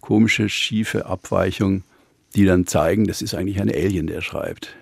komische, 0.00 0.48
schiefe 0.48 1.04
Abweichung, 1.04 1.82
die 2.34 2.46
dann 2.46 2.66
zeigen, 2.66 3.06
das 3.06 3.20
ist 3.20 3.34
eigentlich 3.34 3.60
ein 3.60 3.68
Alien, 3.68 4.06
der 4.06 4.22
schreibt. 4.22 4.74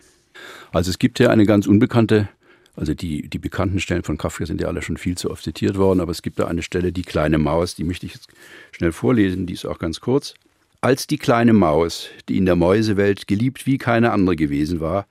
Also 0.71 0.91
es 0.91 1.01
gibt 1.01 1.19
ja 1.19 1.31
eine 1.31 1.45
ganz 1.45 1.67
unbekannte, 1.67 2.29
also 2.77 2.95
die, 2.95 3.29
die 3.29 3.39
bekannten 3.39 3.81
Stellen 3.81 4.05
von 4.05 4.17
Kafka 4.17 4.47
sind 4.47 4.61
ja 4.61 4.69
alle 4.69 4.81
schon 4.81 4.97
viel 4.97 5.19
zu 5.19 5.29
oft 5.29 5.43
zitiert 5.43 5.77
worden, 5.77 5.99
aber 5.99 6.13
es 6.13 6.23
gibt 6.23 6.39
da 6.39 6.47
eine 6.47 6.63
Stelle, 6.63 6.93
die 6.93 7.03
kleine 7.03 7.39
Maus, 7.39 7.75
die 7.75 7.83
möchte 7.83 8.07
ich 8.07 8.15
jetzt 8.15 8.29
schnell 8.71 8.93
vorlesen, 8.93 9.47
die 9.47 9.55
ist 9.55 9.67
auch 9.67 9.81
ganz 9.81 10.01
kurz. 10.01 10.35
Als 10.83 11.09
die 11.09 11.19
kleine 11.19 11.53
Maus, 11.53 12.11
die 12.29 12.37
in 12.37 12.47
der 12.47 12.55
Mäusewelt 12.55 13.27
geliebt 13.27 13.67
wie 13.67 13.77
keine 13.77 14.13
andere 14.13 14.37
gewesen 14.37 14.79
war, 14.79 15.09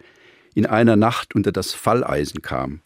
in 0.59 0.65
einer 0.65 0.97
Nacht 0.97 1.35
unter 1.35 1.53
das 1.53 1.71
Falleisen 1.71 2.41
kam 2.41 2.81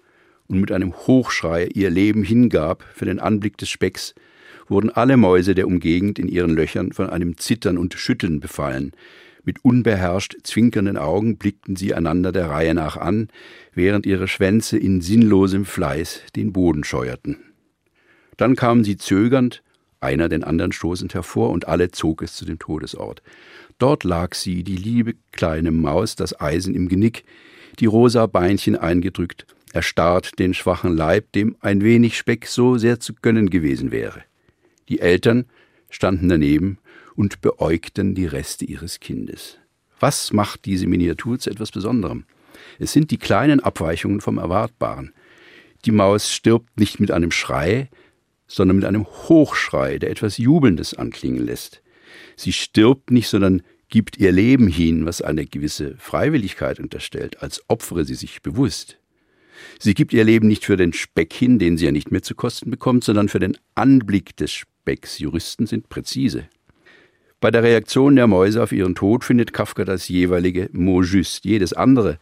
und 0.45 0.62
mit 0.62 0.71
einem 0.71 0.93
Hochschrei 0.93 1.65
ihr 1.73 1.89
Leben 1.89 2.23
hingab 2.23 2.86
für 2.93 3.05
den 3.05 3.17
Anblick 3.17 3.57
des 3.57 3.67
Specks, 3.69 4.13
wurden 4.67 4.91
alle 4.91 5.17
Mäuse 5.17 5.55
der 5.55 5.65
Umgegend 5.65 6.19
in 6.19 6.27
ihren 6.27 6.51
Löchern 6.51 6.91
von 6.91 7.09
einem 7.09 7.36
Zittern 7.39 7.79
und 7.79 7.95
Schütteln 7.95 8.39
befallen. 8.39 8.91
Mit 9.43 9.65
unbeherrscht 9.65 10.36
zwinkernden 10.43 10.97
Augen 10.97 11.39
blickten 11.39 11.75
sie 11.75 11.95
einander 11.95 12.31
der 12.31 12.51
Reihe 12.51 12.75
nach 12.75 12.95
an, 12.95 13.29
während 13.73 14.05
ihre 14.05 14.27
Schwänze 14.27 14.77
in 14.77 15.01
sinnlosem 15.01 15.65
Fleiß 15.65 16.21
den 16.36 16.53
Boden 16.53 16.83
scheuerten. 16.83 17.38
Dann 18.38 18.55
kamen 18.55 18.83
sie 18.83 18.97
zögernd, 18.97 19.63
einer 19.99 20.29
den 20.29 20.43
anderen 20.43 20.73
stoßend 20.73 21.15
hervor, 21.15 21.49
und 21.49 21.67
alle 21.67 21.89
zog 21.89 22.21
es 22.21 22.36
zu 22.36 22.45
dem 22.45 22.59
Todesort. 22.59 23.23
Dort 23.79 24.03
lag 24.03 24.36
sie, 24.36 24.63
die 24.63 24.77
liebe 24.77 25.15
kleine 25.31 25.71
Maus, 25.71 26.15
das 26.15 26.39
Eisen 26.39 26.75
im 26.75 26.88
Genick, 26.88 27.23
die 27.79 27.86
rosa 27.86 28.25
Beinchen 28.27 28.75
eingedrückt, 28.75 29.45
erstarrt 29.73 30.39
den 30.39 30.53
schwachen 30.53 30.95
Leib, 30.95 31.31
dem 31.31 31.55
ein 31.62 31.81
wenig 31.81 32.17
Speck 32.17 32.45
so 32.45 32.77
sehr 32.77 32.99
zu 32.99 33.13
gönnen 33.13 33.49
gewesen 33.49 33.91
wäre. 33.91 34.23
Die 34.89 34.99
Eltern 34.99 35.45
standen 35.89 36.29
daneben 36.29 36.77
und 37.15 37.41
beäugten 37.41 38.15
die 38.15 38.25
Reste 38.25 38.65
ihres 38.65 38.99
Kindes. 38.99 39.57
Was 39.99 40.33
macht 40.33 40.65
diese 40.65 40.88
Miniatur 40.88 41.39
zu 41.39 41.49
etwas 41.49 41.71
Besonderem? 41.71 42.25
Es 42.79 42.91
sind 42.91 43.12
die 43.12 43.17
kleinen 43.17 43.59
Abweichungen 43.59 44.21
vom 44.21 44.38
Erwartbaren. 44.38 45.13
Die 45.86 45.91
Maus 45.91 46.31
stirbt 46.31 46.79
nicht 46.79 46.99
mit 46.99 47.12
einem 47.12 47.31
Schrei, 47.31 47.89
sondern 48.47 48.77
mit 48.77 48.86
einem 48.86 49.05
Hochschrei, 49.05 49.97
der 49.97 50.12
etwas 50.12 50.38
Jubelndes 50.38 50.93
anklingen 50.93 51.45
lässt. 51.45 51.81
Sie 52.36 52.53
stirbt 52.53 53.12
nicht, 53.12 53.27
sondern 53.27 53.63
gibt 53.93 54.17
ihr 54.17 54.32
Leben 54.32 54.67
hin, 54.67 55.06
was 55.06 55.21
eine 55.21 55.45
gewisse 55.45 55.93
Freiwilligkeit 55.99 56.79
unterstellt, 56.79 57.43
als 57.43 57.62
opfere 57.67 58.06
sie 58.06 58.15
sich 58.15 58.41
bewusst. 58.41 58.97
Sie 59.77 59.93
gibt 59.93 60.13
ihr 60.13 60.23
Leben 60.23 60.47
nicht 60.47 60.65
für 60.65 60.77
den 60.77 60.93
Speck 60.93 61.32
hin, 61.32 61.60
den 61.60 61.77
sie 61.77 61.86
ja 61.86 61.91
nicht 61.91 62.12
mehr 62.12 62.23
zu 62.23 62.34
kosten 62.34 62.71
bekommt, 62.71 63.03
sondern 63.03 63.29
für 63.29 63.38
den 63.38 63.56
Anblick 63.75 64.36
des 64.36 64.51
Specks. 64.51 65.19
Juristen 65.19 65.67
sind 65.67 65.89
präzise. 65.89 66.45
Bei 67.39 67.51
der 67.51 67.62
Reaktion 67.62 68.15
der 68.15 68.25
Mäuse 68.25 68.63
auf 68.63 68.71
ihren 68.71 68.95
Tod 68.95 69.23
findet 69.23 69.53
Kafka 69.53 69.86
das 69.86 70.08
jeweilige 70.08 70.71
mot 70.71 71.06
juste. 71.06 71.47
Jedes 71.47 71.73
andere 71.73 72.17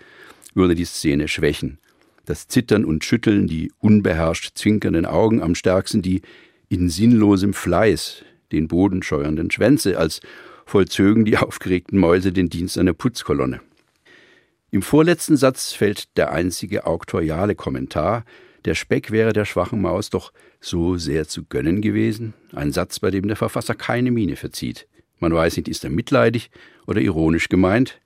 würde 0.54 0.76
die 0.76 0.84
Szene 0.84 1.30
schwächen. 1.30 1.78
Das 2.26 2.50
Zittern 2.50 2.84
und 2.84 3.06
Schütteln, 3.06 3.48
die 3.48 3.72
unbeherrscht 3.80 4.58
zwinkernden 4.58 5.06
Augen 5.06 5.42
am 5.42 5.56
stärksten, 5.56 6.02
die 6.02 6.22
in 6.68 6.90
sinnlosem 6.90 7.54
Fleiß 7.54 8.26
den 8.52 8.68
Boden 8.68 9.04
scheuernden 9.04 9.52
Schwänze, 9.52 9.98
als 9.98 10.20
vollzögen 10.72 11.26
die 11.26 11.38
aufgeregten 11.38 12.00
Mäuse 12.00 12.32
den 12.32 12.48
Dienst 12.48 12.78
einer 12.78 12.94
Putzkolonne. 12.94 13.60
Im 14.70 14.82
vorletzten 14.82 15.36
Satz 15.36 15.74
fällt 15.74 16.16
der 16.18 16.32
einzige 16.32 16.86
auktoriale 16.86 17.56
Kommentar, 17.56 18.24
der 18.64 18.76
Speck 18.76 19.12
wäre 19.12 19.34
der 19.34 19.44
schwachen 19.44 19.82
Maus 19.82 20.10
doch 20.12 20.32
so 20.62 20.96
sehr 20.96 21.28
zu 21.28 21.44
gönnen 21.44 21.82
gewesen, 21.82 22.34
ein 22.54 22.72
Satz, 22.72 23.00
bei 23.00 23.12
dem 23.12 23.28
der 23.28 23.36
Verfasser 23.36 23.76
keine 23.76 24.12
Miene 24.12 24.38
verzieht. 24.38 24.88
Man 25.20 25.34
weiß 25.34 25.58
nicht, 25.58 25.68
ist 25.68 25.84
er 25.84 25.90
mitleidig 25.90 26.52
oder 26.88 27.02
ironisch 27.02 27.50
gemeint. 27.50 28.00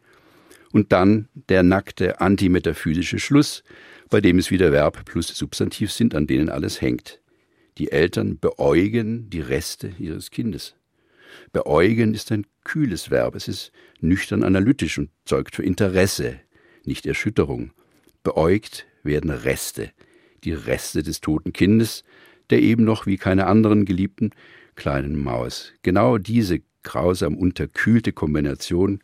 Und 0.71 0.91
dann 0.91 1.28
der 1.49 1.62
nackte 1.62 2.19
antimetaphysische 2.19 3.19
Schluss, 3.19 3.63
bei 4.10 4.21
dem 4.21 4.39
es 4.39 4.49
wieder 4.49 4.71
Verb 4.71 5.06
plus 5.06 5.28
Substantiv 5.28 5.91
sind, 5.91 6.15
an 6.15 6.25
denen 6.25 6.49
alles 6.49 6.82
hängt. 6.82 7.21
Die 7.78 7.91
Eltern 7.91 8.39
beäugen 8.39 9.30
die 9.30 9.41
Reste 9.41 9.93
ihres 9.99 10.32
Kindes. 10.32 10.75
Beäugen 11.52 12.13
ist 12.13 12.32
ein 12.32 12.45
kühles 12.63 13.12
Verb, 13.12 13.36
es 13.36 13.48
ist 13.48 13.71
nüchtern 14.02 14.43
analytisch 14.43 14.98
und 14.98 15.10
zeugt 15.26 15.56
für 15.56 15.63
Interesse, 15.63 16.39
nicht 16.84 17.06
Erschütterung. 17.06 17.71
Beäugt 18.24 18.86
werden 19.04 19.30
Reste, 19.30 19.91
die 20.43 20.54
Reste 20.54 21.04
des 21.04 21.21
toten 21.21 21.54
Kindes, 21.54 22.04
der 22.50 22.62
eben 22.62 22.84
noch 22.84 23.06
wie 23.06 23.17
keine 23.17 23.48
anderen 23.48 23.86
geliebten 23.86 24.32
kleinen 24.76 25.17
Maus. 25.21 25.74
Genau 25.84 26.17
diese 26.17 26.62
grausam 26.84 27.36
unterkühlte 27.36 28.12
Kombination 28.13 29.00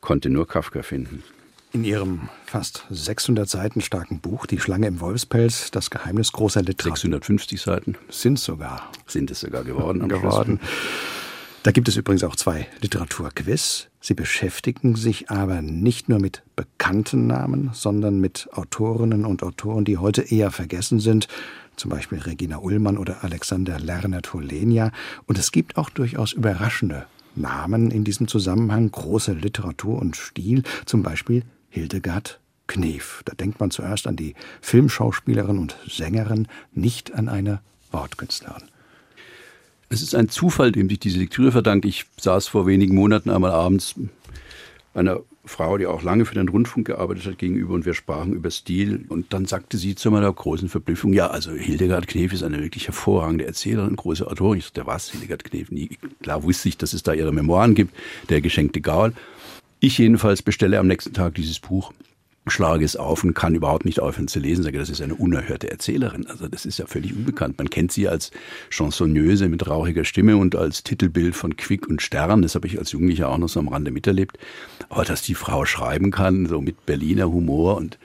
konnte 0.00 0.30
nur 0.30 0.46
Kafka 0.46 0.82
finden. 0.82 1.22
In 1.72 1.84
Ihrem 1.84 2.28
fast 2.44 2.86
600 2.90 3.48
Seiten 3.48 3.80
starken 3.80 4.20
Buch 4.20 4.44
Die 4.44 4.60
Schlange 4.60 4.88
im 4.88 5.00
Wolfspelz, 5.00 5.70
das 5.70 5.88
Geheimnis 5.88 6.30
großer 6.32 6.60
Literatur. 6.60 6.96
650 6.96 7.60
Seiten. 7.62 7.96
Sind 8.10 8.38
sogar. 8.38 8.92
Sind 9.06 9.30
es 9.30 9.40
sogar 9.40 9.64
geworden. 9.64 10.06
geworden. 10.06 10.60
Da 11.62 11.70
gibt 11.70 11.86
es 11.86 11.96
übrigens 11.96 12.24
auch 12.24 12.34
zwei 12.34 12.66
Literaturquiz. 12.80 13.86
Sie 14.00 14.14
beschäftigen 14.14 14.96
sich 14.96 15.30
aber 15.30 15.62
nicht 15.62 16.08
nur 16.08 16.18
mit 16.18 16.42
bekannten 16.56 17.28
Namen, 17.28 17.70
sondern 17.72 18.18
mit 18.18 18.48
Autorinnen 18.52 19.24
und 19.24 19.44
Autoren, 19.44 19.84
die 19.84 19.98
heute 19.98 20.22
eher 20.22 20.50
vergessen 20.50 20.98
sind, 20.98 21.28
zum 21.76 21.92
Beispiel 21.92 22.18
Regina 22.18 22.58
Ullmann 22.58 22.98
oder 22.98 23.22
Alexander 23.22 23.78
Lerner-Tolenia. 23.78 24.90
Und 25.26 25.38
es 25.38 25.52
gibt 25.52 25.76
auch 25.76 25.88
durchaus 25.88 26.32
überraschende 26.32 27.06
Namen 27.36 27.92
in 27.92 28.02
diesem 28.02 28.26
Zusammenhang, 28.26 28.90
große 28.90 29.32
Literatur 29.32 30.02
und 30.02 30.16
Stil, 30.16 30.64
zum 30.84 31.04
Beispiel 31.04 31.44
Hildegard 31.68 32.40
Knef. 32.66 33.22
Da 33.24 33.34
denkt 33.34 33.60
man 33.60 33.70
zuerst 33.70 34.08
an 34.08 34.16
die 34.16 34.34
Filmschauspielerin 34.62 35.58
und 35.58 35.76
Sängerin, 35.86 36.48
nicht 36.72 37.14
an 37.14 37.28
eine 37.28 37.60
Wortkünstlerin. 37.92 38.71
Es 39.92 40.00
ist 40.00 40.14
ein 40.14 40.30
Zufall, 40.30 40.72
dem 40.72 40.88
sich 40.88 41.00
diese 41.00 41.18
Lektüre 41.18 41.52
verdankt. 41.52 41.84
Ich 41.84 42.06
saß 42.18 42.48
vor 42.48 42.66
wenigen 42.66 42.94
Monaten 42.94 43.28
einmal 43.28 43.50
abends 43.50 43.94
einer 44.94 45.20
Frau, 45.44 45.76
die 45.76 45.84
auch 45.84 46.02
lange 46.02 46.24
für 46.24 46.34
den 46.34 46.48
Rundfunk 46.48 46.86
gearbeitet 46.86 47.26
hat, 47.26 47.36
gegenüber 47.36 47.74
und 47.74 47.84
wir 47.84 47.92
sprachen 47.92 48.32
über 48.32 48.50
Stil. 48.50 49.04
Und 49.10 49.34
dann 49.34 49.44
sagte 49.44 49.76
sie 49.76 49.94
zu 49.94 50.10
meiner 50.10 50.32
großen 50.32 50.70
Verblüffung, 50.70 51.12
ja, 51.12 51.26
also 51.26 51.52
Hildegard 51.52 52.06
Knef 52.06 52.32
ist 52.32 52.42
eine 52.42 52.62
wirklich 52.62 52.86
hervorragende 52.86 53.44
Erzählerin, 53.44 53.94
große 53.94 54.26
Autorin. 54.26 54.60
Ich 54.60 54.64
sagte, 54.64 54.86
was, 54.86 55.10
Hildegard 55.10 55.44
Knef? 55.44 55.70
Nie. 55.70 55.98
Klar 56.22 56.42
wusste 56.42 56.70
ich, 56.70 56.78
dass 56.78 56.94
es 56.94 57.02
da 57.02 57.12
ihre 57.12 57.32
Memoiren 57.32 57.74
gibt, 57.74 57.94
der 58.30 58.40
geschenkte 58.40 58.80
Gaul. 58.80 59.12
Ich 59.78 59.98
jedenfalls 59.98 60.40
bestelle 60.40 60.78
am 60.78 60.86
nächsten 60.86 61.12
Tag 61.12 61.34
dieses 61.34 61.60
Buch 61.60 61.92
schlage 62.46 62.84
es 62.84 62.96
auf 62.96 63.22
und 63.22 63.34
kann 63.34 63.54
überhaupt 63.54 63.84
nicht 63.84 64.00
aufhören 64.00 64.28
zu 64.28 64.40
lesen. 64.40 64.64
Sage, 64.64 64.78
das 64.78 64.90
ist 64.90 65.00
eine 65.00 65.14
unerhörte 65.14 65.70
Erzählerin. 65.70 66.26
Also 66.26 66.48
das 66.48 66.66
ist 66.66 66.78
ja 66.78 66.86
völlig 66.86 67.14
unbekannt. 67.14 67.58
Man 67.58 67.70
kennt 67.70 67.92
sie 67.92 68.08
als 68.08 68.30
Chansonneuse 68.70 69.48
mit 69.48 69.66
rauchiger 69.66 70.04
Stimme 70.04 70.36
und 70.36 70.56
als 70.56 70.82
Titelbild 70.82 71.36
von 71.36 71.56
Quick 71.56 71.86
und 71.86 72.02
Stern. 72.02 72.42
Das 72.42 72.54
habe 72.54 72.66
ich 72.66 72.78
als 72.78 72.92
Jugendlicher 72.92 73.28
auch 73.28 73.38
noch 73.38 73.48
so 73.48 73.60
am 73.60 73.68
Rande 73.68 73.90
miterlebt. 73.90 74.38
Aber 74.88 75.04
dass 75.04 75.22
die 75.22 75.34
Frau 75.34 75.64
schreiben 75.64 76.10
kann, 76.10 76.46
so 76.46 76.60
mit 76.60 76.84
Berliner 76.84 77.30
Humor 77.30 77.76
und 77.76 77.98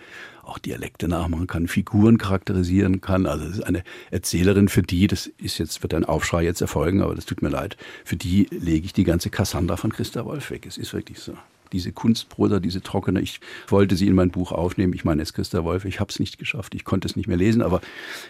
auch 0.43 0.60
Dialekte 0.60 1.08
nachmachen 1.08 1.47
kann, 1.47 1.67
Figuren 1.67 2.17
charakterisieren 2.17 3.02
kann. 3.02 3.26
Also 3.26 3.45
das 3.45 3.58
ist 3.58 3.63
eine 3.63 3.84
Erzählerin, 4.12 4.69
für 4.69 4.82
die, 4.82 5.08
das 5.08 5.28
ist 5.38 5.58
jetzt, 5.58 5.84
wird 5.84 5.93
ein 5.93 6.06
Aufschrei 6.06 6.43
jetzt 6.43 6.62
erfolgen, 6.62 7.02
aber 7.02 7.15
das 7.15 7.26
tut 7.26 7.41
mir 7.41 7.50
leid, 7.50 7.76
für 8.06 8.15
die 8.15 8.47
lege 8.52 8.86
ich 8.86 8.93
die 8.93 9.04
ganze 9.04 9.30
Cassandra 9.30 9.76
von 9.76 9.91
Christa 9.91 10.23
Wolf 10.26 10.50
weg. 10.52 10.65
Es 10.65 10.78
ist 10.78 10.93
wirklich 10.93 11.19
so 11.19 11.34
diese 11.72 11.92
Kunstprosa, 11.92 12.60
diese 12.60 12.82
trockene. 12.82 13.22
Ich 13.22 13.40
wollte 13.68 13.96
sie 13.96 14.08
in 14.08 14.16
mein 14.16 14.32
Buch 14.32 14.52
aufnehmen. 14.52 14.94
Ich 14.94 15.06
meine, 15.06 15.22
es 15.22 15.30
ist 15.30 15.34
Christa 15.34 15.64
Wolf. 15.64 15.86
Ich 15.86 16.00
habe 16.00 16.12
es 16.12 16.20
nicht 16.20 16.38
geschafft. 16.38 16.76
Ich 16.76 16.84
konnte 16.84 17.08
es 17.08 17.16
nicht 17.16 17.28
mehr 17.28 17.38
lesen. 17.38 17.62
Aber 17.62 17.82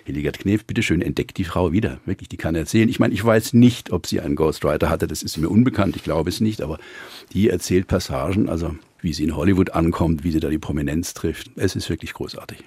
Hildegard 0.06 0.40
Knef, 0.40 0.66
bitteschön, 0.66 1.02
entdeckt 1.02 1.38
die 1.38 1.44
Frau 1.44 1.72
wieder. 1.72 2.00
Wirklich, 2.06 2.30
die 2.30 2.38
kann 2.38 2.56
erzählen. 2.56 2.90
Ich 2.90 3.00
meine, 3.00 3.14
ich 3.14 3.24
weiß 3.24 3.54
nicht, 3.54 3.92
ob 3.92 4.08
sie 4.08 4.22
einen 4.22 4.36
Ghostwriter 4.36 4.90
hatte. 4.90 5.08
Das 5.08 5.24
ist 5.24 5.38
mir 5.38 5.50
unbekannt. 5.50 5.96
Ich 5.96 6.04
glaube 6.04 6.30
es 6.30 6.42
nicht. 6.42 6.62
Aber 6.62 6.80
die 7.34 7.50
erzählt 7.50 7.88
Passagen, 7.88 8.50
also 8.50 8.76
wie 9.02 9.14
sie 9.14 9.24
in 9.24 9.36
Hollywood 9.36 9.72
ankommt, 9.72 10.24
wie 10.24 10.32
sie 10.32 10.40
da 10.40 10.50
die 10.50 10.58
Prominenz 10.58 11.14
trifft. 11.14 11.52
Es 11.56 11.76
ist 11.76 11.90
wirklich 11.90 12.14
großartig. 12.14 12.64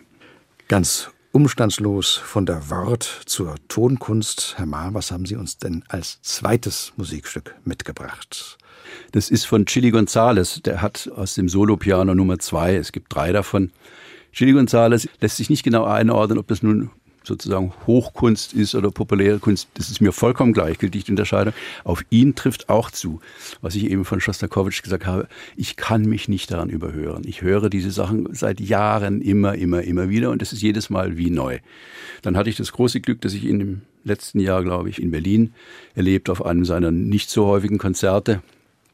Ganz 0.68 1.10
Umstandslos 1.32 2.16
von 2.16 2.44
der 2.44 2.70
Wort 2.70 3.22
zur 3.26 3.54
Tonkunst. 3.68 4.54
Herr 4.56 4.66
Ma, 4.66 4.92
was 4.92 5.12
haben 5.12 5.26
Sie 5.26 5.36
uns 5.36 5.58
denn 5.58 5.84
als 5.86 6.20
zweites 6.22 6.92
Musikstück 6.96 7.54
mitgebracht? 7.64 8.58
Das 9.12 9.30
ist 9.30 9.44
von 9.44 9.66
Chili 9.66 9.90
Gonzales. 9.90 10.60
Der 10.62 10.82
hat 10.82 11.10
aus 11.14 11.34
dem 11.34 11.48
Solo-Piano 11.48 12.14
Nummer 12.14 12.38
zwei, 12.38 12.76
es 12.76 12.92
gibt 12.92 13.14
drei 13.14 13.32
davon. 13.32 13.70
Chili 14.32 14.52
Gonzales 14.52 15.08
lässt 15.20 15.36
sich 15.36 15.50
nicht 15.50 15.62
genau 15.62 15.84
einordnen, 15.84 16.38
ob 16.38 16.46
das 16.46 16.62
nun 16.62 16.90
sozusagen 17.22 17.72
Hochkunst 17.86 18.52
ist 18.54 18.74
oder 18.74 18.90
populäre 18.90 19.38
Kunst, 19.38 19.68
das 19.74 19.90
ist 19.90 20.00
mir 20.00 20.12
vollkommen 20.12 20.52
gleichgültig, 20.52 21.04
die 21.04 21.12
Unterscheidung. 21.12 21.52
Auf 21.84 22.02
ihn 22.10 22.34
trifft 22.34 22.68
auch 22.68 22.90
zu, 22.90 23.20
was 23.60 23.74
ich 23.74 23.90
eben 23.90 24.04
von 24.04 24.20
Schostakowitsch 24.20 24.82
gesagt 24.82 25.06
habe. 25.06 25.28
Ich 25.56 25.76
kann 25.76 26.02
mich 26.02 26.28
nicht 26.28 26.50
daran 26.50 26.70
überhören. 26.70 27.22
Ich 27.26 27.42
höre 27.42 27.70
diese 27.70 27.90
Sachen 27.90 28.28
seit 28.34 28.60
Jahren 28.60 29.20
immer, 29.20 29.54
immer, 29.54 29.82
immer 29.82 30.08
wieder 30.08 30.30
und 30.30 30.42
es 30.42 30.52
ist 30.52 30.62
jedes 30.62 30.90
Mal 30.90 31.16
wie 31.16 31.30
neu. 31.30 31.58
Dann 32.22 32.36
hatte 32.36 32.50
ich 32.50 32.56
das 32.56 32.72
große 32.72 33.00
Glück, 33.00 33.20
dass 33.20 33.34
ich 33.34 33.44
in 33.44 33.58
dem 33.58 33.80
letzten 34.04 34.40
Jahr, 34.40 34.62
glaube 34.62 34.88
ich, 34.88 35.00
in 35.00 35.10
Berlin 35.10 35.52
erlebt 35.94 36.30
auf 36.30 36.44
einem 36.44 36.64
seiner 36.64 36.90
nicht 36.90 37.30
so 37.30 37.46
häufigen 37.46 37.78
Konzerte 37.78 38.42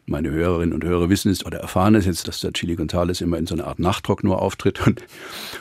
meine 0.07 0.31
Hörerinnen 0.31 0.73
und 0.73 0.85
Hörer 0.85 1.11
wissen 1.11 1.31
es 1.31 1.45
oder 1.45 1.59
erfahren 1.59 1.97
es 1.97 2.07
jetzt, 2.07 2.29
dass 2.29 2.40
der 2.40 2.53
Chili 2.53 2.77
Gonzales 2.77 3.21
immer 3.21 3.38
in 3.38 3.47
so 3.47 3.55
einer 3.55 3.66
Art 3.66 3.79
Nachtrock 3.79 4.23
nur 4.25 4.40
auftritt. 4.40 4.87
Und, 4.87 5.05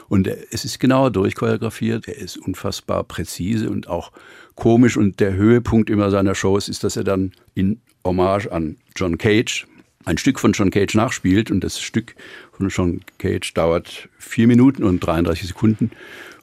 und 0.07 0.27
es 0.27 0.65
ist 0.65 0.79
genauer 0.79 1.11
durchchoreografiert, 1.11 2.07
er 2.07 2.17
ist 2.17 2.37
unfassbar 2.37 3.03
präzise 3.03 3.69
und 3.69 3.87
auch 3.87 4.11
komisch. 4.53 4.97
Und 4.97 5.19
der 5.19 5.33
Höhepunkt 5.33 5.89
immer 5.89 6.11
seiner 6.11 6.35
Shows 6.35 6.69
ist, 6.69 6.83
dass 6.83 6.95
er 6.95 7.03
dann 7.03 7.31
in 7.55 7.81
Hommage 8.03 8.47
an 8.51 8.77
John 8.95 9.17
Cage 9.17 9.67
ein 10.05 10.19
Stück 10.19 10.39
von 10.39 10.51
John 10.51 10.69
Cage 10.69 10.93
nachspielt. 10.93 11.49
Und 11.49 11.63
das 11.63 11.81
Stück 11.81 12.15
von 12.51 12.69
John 12.69 13.01
Cage 13.17 13.53
dauert 13.53 14.09
vier 14.19 14.47
Minuten 14.47 14.83
und 14.83 14.99
33 14.99 15.47
Sekunden 15.47 15.91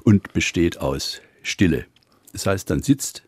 und 0.02 0.32
besteht 0.32 0.78
aus 0.78 1.20
Stille. 1.42 1.86
Das 2.32 2.46
heißt, 2.46 2.68
dann 2.68 2.82
sitzt 2.82 3.22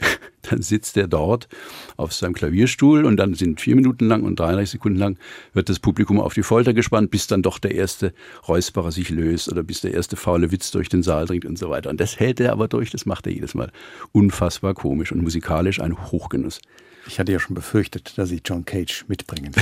dann 0.42 0.62
sitzt 0.62 0.96
er 0.96 1.08
dort 1.08 1.48
auf 1.96 2.12
seinem 2.12 2.34
Klavierstuhl 2.34 3.04
und 3.04 3.16
dann 3.16 3.34
sind 3.34 3.60
vier 3.60 3.76
Minuten 3.76 4.06
lang 4.06 4.22
und 4.22 4.38
33 4.38 4.72
Sekunden 4.72 4.98
lang 4.98 5.18
wird 5.52 5.68
das 5.68 5.78
Publikum 5.78 6.20
auf 6.20 6.34
die 6.34 6.42
Folter 6.42 6.74
gespannt, 6.74 7.10
bis 7.10 7.26
dann 7.26 7.42
doch 7.42 7.58
der 7.58 7.74
erste 7.74 8.12
Räusperer 8.46 8.92
sich 8.92 9.10
löst 9.10 9.50
oder 9.50 9.62
bis 9.62 9.80
der 9.80 9.94
erste 9.94 10.16
faule 10.16 10.50
Witz 10.50 10.70
durch 10.70 10.88
den 10.88 11.02
Saal 11.02 11.26
dringt 11.26 11.44
und 11.44 11.58
so 11.58 11.70
weiter. 11.70 11.90
Und 11.90 12.00
das 12.00 12.18
hält 12.18 12.40
er 12.40 12.52
aber 12.52 12.68
durch, 12.68 12.90
das 12.90 13.06
macht 13.06 13.26
er 13.26 13.32
jedes 13.32 13.54
Mal. 13.54 13.70
Unfassbar 14.12 14.74
komisch 14.74 15.12
und 15.12 15.22
musikalisch 15.22 15.80
ein 15.80 16.10
Hochgenuss. 16.10 16.60
Ich 17.06 17.20
hatte 17.20 17.32
ja 17.32 17.38
schon 17.38 17.54
befürchtet, 17.54 18.16
dass 18.16 18.30
Sie 18.30 18.40
John 18.44 18.64
Cage 18.64 19.04
mitbringen. 19.08 19.52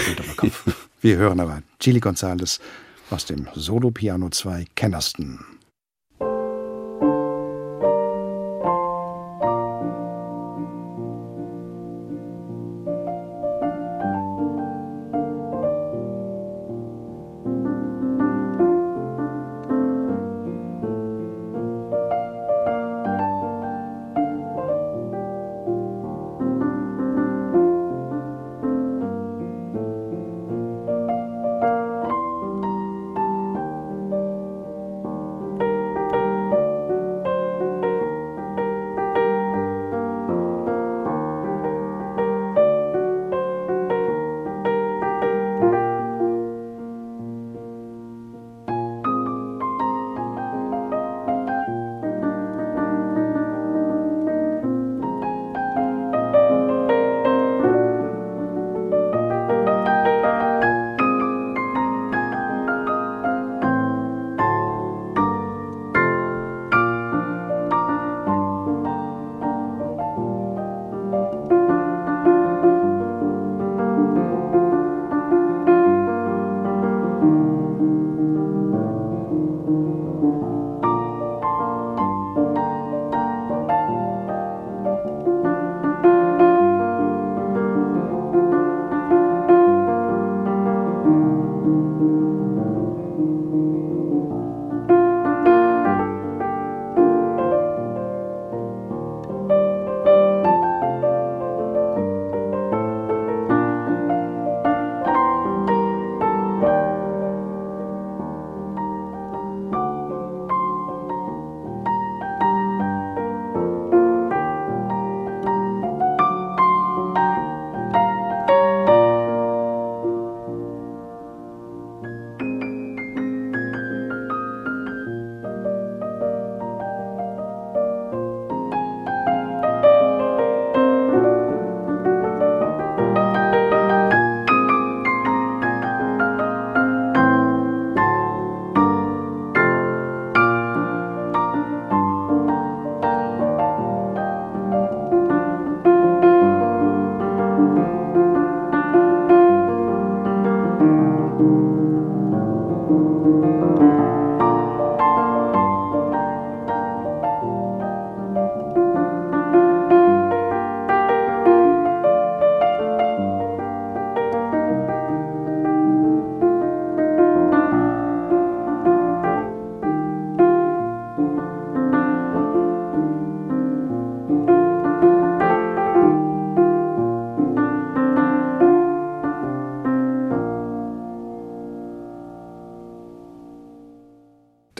Wir 1.01 1.17
hören 1.17 1.41
aber 1.41 1.63
Chili 1.81 1.99
Gonzales 1.99 2.61
aus 3.11 3.27
dem 3.27 3.49
Solo 3.55 3.91
Piano 3.91 4.31
2 4.31 4.67
Kennerston. 4.77 5.41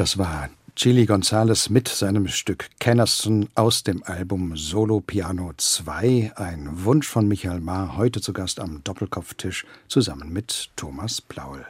Das 0.03 0.19
war 0.19 0.51
Chili 0.75 1.07
Gonzales 1.07 1.71
mit 1.71 1.87
seinem 1.87 2.27
Stück 2.27 2.71
Kennerson 2.81 3.49
aus 3.55 3.85
dem 3.85 4.03
Album 4.03 4.57
Solo 4.57 5.01
Piano 5.01 5.53
2. 5.57 6.33
Ein 6.35 6.85
Wunsch 6.85 7.07
von 7.07 7.29
Michael 7.29 7.61
Mahr, 7.61 7.97
heute 7.97 8.21
zu 8.21 8.33
Gast 8.33 8.59
am 8.59 8.83
Doppelkopftisch 8.83 9.65
zusammen 9.87 10.33
mit 10.33 10.71
Thomas 10.75 11.21
Plaul. 11.21 11.65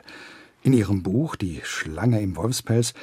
In 0.63 0.73
ihrem 0.73 1.03
Buch 1.03 1.37
Die 1.37 1.61
Schlange 1.63 2.23
im 2.23 2.35
Wolfspelz 2.35 2.95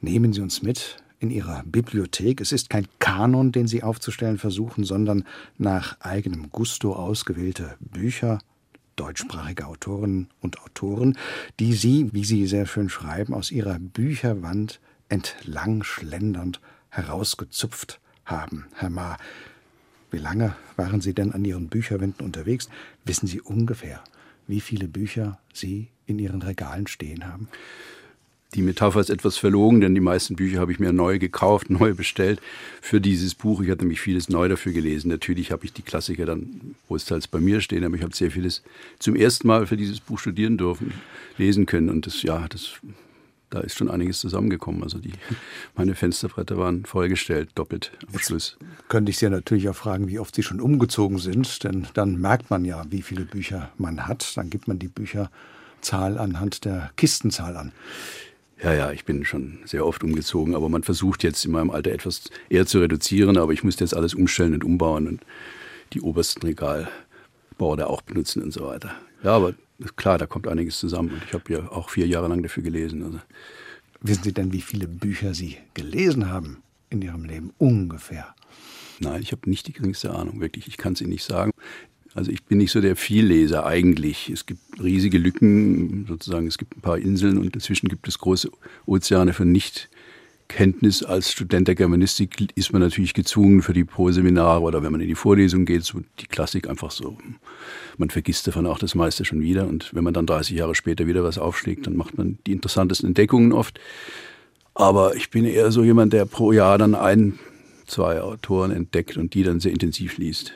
nehmen 0.00 0.32
Sie 0.32 0.42
uns 0.42 0.62
mit 0.62 1.02
in 1.18 1.32
Ihrer 1.32 1.64
Bibliothek. 1.66 2.40
Es 2.40 2.52
ist 2.52 2.70
kein 2.70 2.86
Kanon, 3.00 3.50
den 3.50 3.66
Sie 3.66 3.82
aufzustellen 3.82 4.38
versuchen, 4.38 4.84
sondern 4.84 5.24
nach 5.58 5.98
eigenem 5.98 6.50
Gusto 6.52 6.92
ausgewählte 6.92 7.74
Bücher, 7.80 8.38
deutschsprachige 8.96 9.66
Autorinnen 9.66 10.28
und 10.40 10.60
Autoren, 10.60 11.16
die 11.60 11.72
Sie, 11.72 12.08
wie 12.12 12.24
Sie 12.24 12.46
sehr 12.46 12.66
schön 12.66 12.88
schreiben, 12.88 13.34
aus 13.34 13.50
Ihrer 13.50 13.78
Bücherwand 13.78 14.80
entlang 15.08 15.82
schlendernd 15.82 16.60
herausgezupft 16.90 18.00
haben. 18.24 18.66
Herr 18.74 18.90
Ma, 18.90 19.16
wie 20.10 20.18
lange 20.18 20.54
waren 20.76 21.00
Sie 21.00 21.14
denn 21.14 21.32
an 21.32 21.44
Ihren 21.44 21.68
Bücherwänden 21.68 22.24
unterwegs? 22.24 22.68
Wissen 23.04 23.26
Sie 23.26 23.40
ungefähr, 23.40 24.02
wie 24.46 24.60
viele 24.60 24.88
Bücher 24.88 25.38
Sie 25.52 25.88
in 26.06 26.18
Ihren 26.18 26.42
Regalen 26.42 26.86
stehen 26.86 27.26
haben? 27.26 27.48
Die 28.54 28.60
Metapher 28.60 29.00
ist 29.00 29.08
etwas 29.08 29.38
verlogen, 29.38 29.80
denn 29.80 29.94
die 29.94 30.00
meisten 30.00 30.36
Bücher 30.36 30.60
habe 30.60 30.72
ich 30.72 30.78
mir 30.78 30.92
neu 30.92 31.18
gekauft, 31.18 31.70
neu 31.70 31.94
bestellt 31.94 32.40
für 32.82 33.00
dieses 33.00 33.34
Buch. 33.34 33.62
Ich 33.62 33.70
hatte 33.70 33.80
nämlich 33.80 34.00
vieles 34.00 34.28
neu 34.28 34.48
dafür 34.48 34.72
gelesen. 34.72 35.08
Natürlich 35.08 35.52
habe 35.52 35.64
ich 35.64 35.72
die 35.72 35.82
Klassiker 35.82 36.26
dann 36.26 36.74
großteils 36.88 37.28
bei 37.28 37.40
mir 37.40 37.60
stehen, 37.62 37.84
aber 37.84 37.96
ich 37.96 38.02
habe 38.02 38.14
sehr 38.14 38.30
vieles 38.30 38.62
zum 38.98 39.16
ersten 39.16 39.46
Mal 39.46 39.66
für 39.66 39.76
dieses 39.76 40.00
Buch 40.00 40.18
studieren 40.18 40.58
dürfen, 40.58 40.92
lesen 41.38 41.64
können. 41.64 41.88
Und 41.88 42.06
das, 42.06 42.22
ja, 42.22 42.46
das, 42.48 42.72
da 43.48 43.60
ist 43.60 43.78
schon 43.78 43.90
einiges 43.90 44.18
zusammengekommen. 44.18 44.82
Also 44.82 44.98
die, 44.98 45.12
meine 45.74 45.94
Fensterbretter 45.94 46.58
waren 46.58 46.84
vollgestellt, 46.84 47.48
doppelt 47.54 47.92
am 48.12 48.18
Schluss. 48.18 48.58
Könnte 48.88 49.08
ich 49.08 49.16
Sie 49.16 49.30
natürlich 49.30 49.70
auch 49.70 49.76
fragen, 49.76 50.08
wie 50.08 50.18
oft 50.18 50.34
Sie 50.34 50.42
schon 50.42 50.60
umgezogen 50.60 51.16
sind, 51.16 51.64
denn 51.64 51.86
dann 51.94 52.20
merkt 52.20 52.50
man 52.50 52.66
ja, 52.66 52.84
wie 52.90 53.00
viele 53.00 53.24
Bücher 53.24 53.70
man 53.78 54.06
hat. 54.06 54.36
Dann 54.36 54.50
gibt 54.50 54.68
man 54.68 54.78
die 54.78 54.88
Bücherzahl 54.88 56.18
anhand 56.18 56.66
der 56.66 56.90
Kistenzahl 56.96 57.56
an. 57.56 57.72
Ja, 58.62 58.72
ja, 58.72 58.92
ich 58.92 59.04
bin 59.04 59.24
schon 59.24 59.58
sehr 59.64 59.84
oft 59.84 60.04
umgezogen, 60.04 60.54
aber 60.54 60.68
man 60.68 60.84
versucht 60.84 61.24
jetzt 61.24 61.44
in 61.44 61.50
meinem 61.50 61.70
Alter 61.70 61.90
etwas 61.90 62.30
eher 62.48 62.64
zu 62.64 62.78
reduzieren, 62.78 63.36
aber 63.36 63.52
ich 63.52 63.64
musste 63.64 63.82
jetzt 63.82 63.94
alles 63.94 64.14
umstellen 64.14 64.54
und 64.54 64.62
umbauen 64.62 65.08
und 65.08 65.24
die 65.92 66.00
obersten 66.00 66.46
Regalbauer 66.46 67.86
auch 67.88 68.02
benutzen 68.02 68.42
und 68.42 68.52
so 68.52 68.66
weiter. 68.66 68.94
Ja, 69.24 69.34
aber 69.34 69.54
klar, 69.96 70.16
da 70.16 70.26
kommt 70.26 70.46
einiges 70.46 70.78
zusammen 70.78 71.10
und 71.10 71.22
ich 71.26 71.32
habe 71.32 71.52
ja 71.52 71.68
auch 71.70 71.90
vier 71.90 72.06
Jahre 72.06 72.28
lang 72.28 72.42
dafür 72.42 72.62
gelesen. 72.62 73.02
Also. 73.02 73.18
Wissen 74.00 74.22
Sie 74.22 74.32
denn, 74.32 74.52
wie 74.52 74.60
viele 74.60 74.86
Bücher 74.86 75.34
Sie 75.34 75.58
gelesen 75.74 76.30
haben 76.30 76.62
in 76.88 77.02
Ihrem 77.02 77.24
Leben 77.24 77.52
ungefähr? 77.58 78.34
Nein, 79.00 79.22
ich 79.22 79.32
habe 79.32 79.50
nicht 79.50 79.66
die 79.66 79.72
geringste 79.72 80.14
Ahnung, 80.14 80.40
wirklich. 80.40 80.68
Ich 80.68 80.76
kann 80.76 80.92
es 80.92 81.00
Ihnen 81.00 81.10
nicht 81.10 81.24
sagen. 81.24 81.50
Also 82.14 82.30
ich 82.30 82.44
bin 82.44 82.58
nicht 82.58 82.72
so 82.72 82.80
der 82.80 82.96
Vielleser 82.96 83.64
eigentlich. 83.64 84.28
Es 84.28 84.44
gibt 84.44 84.60
riesige 84.82 85.18
Lücken, 85.18 86.04
sozusagen 86.06 86.46
es 86.46 86.58
gibt 86.58 86.76
ein 86.76 86.80
paar 86.80 86.98
Inseln 86.98 87.38
und 87.38 87.56
dazwischen 87.56 87.88
gibt 87.88 88.06
es 88.06 88.18
große 88.18 88.50
Ozeane 88.84 89.32
von 89.32 89.50
Nichtkenntnis. 89.50 91.02
Als 91.02 91.32
Student 91.32 91.68
der 91.68 91.74
Germanistik 91.74 92.52
ist 92.54 92.72
man 92.72 92.82
natürlich 92.82 93.14
gezwungen 93.14 93.62
für 93.62 93.72
die 93.72 93.84
Pro-Seminare 93.84 94.60
oder 94.60 94.82
wenn 94.82 94.92
man 94.92 95.00
in 95.00 95.08
die 95.08 95.14
Vorlesung 95.14 95.64
geht, 95.64 95.84
so 95.84 96.00
die 96.20 96.26
Klassik 96.26 96.68
einfach 96.68 96.90
so. 96.90 97.16
Man 97.96 98.10
vergisst 98.10 98.46
davon 98.46 98.66
auch 98.66 98.78
das 98.78 98.94
meiste 98.94 99.24
schon 99.24 99.40
wieder 99.40 99.66
und 99.66 99.94
wenn 99.94 100.04
man 100.04 100.12
dann 100.12 100.26
30 100.26 100.56
Jahre 100.56 100.74
später 100.74 101.06
wieder 101.06 101.24
was 101.24 101.38
aufschlägt, 101.38 101.86
dann 101.86 101.96
macht 101.96 102.18
man 102.18 102.38
die 102.46 102.52
interessantesten 102.52 103.08
Entdeckungen 103.08 103.52
oft. 103.52 103.80
Aber 104.74 105.16
ich 105.16 105.30
bin 105.30 105.44
eher 105.46 105.70
so 105.70 105.82
jemand, 105.82 106.12
der 106.12 106.26
pro 106.26 106.52
Jahr 106.52 106.76
dann 106.76 106.94
ein, 106.94 107.38
zwei 107.86 108.20
Autoren 108.20 108.70
entdeckt 108.70 109.16
und 109.16 109.34
die 109.34 109.42
dann 109.44 109.60
sehr 109.60 109.72
intensiv 109.72 110.18
liest. 110.18 110.54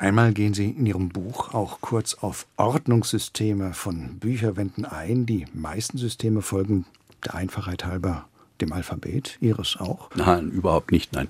Einmal 0.00 0.32
gehen 0.32 0.54
Sie 0.54 0.70
in 0.70 0.86
Ihrem 0.86 1.08
Buch 1.08 1.52
auch 1.54 1.80
kurz 1.80 2.14
auf 2.14 2.46
Ordnungssysteme 2.56 3.74
von 3.74 4.18
Bücherwänden 4.20 4.84
ein. 4.84 5.26
Die 5.26 5.46
meisten 5.52 5.98
Systeme 5.98 6.40
folgen 6.40 6.86
der 7.24 7.34
Einfachheit 7.34 7.84
halber 7.84 8.28
dem 8.60 8.72
Alphabet. 8.72 9.36
Ihres 9.40 9.76
auch? 9.76 10.10
Nein, 10.14 10.50
überhaupt 10.50 10.92
nicht, 10.92 11.12
nein. 11.12 11.26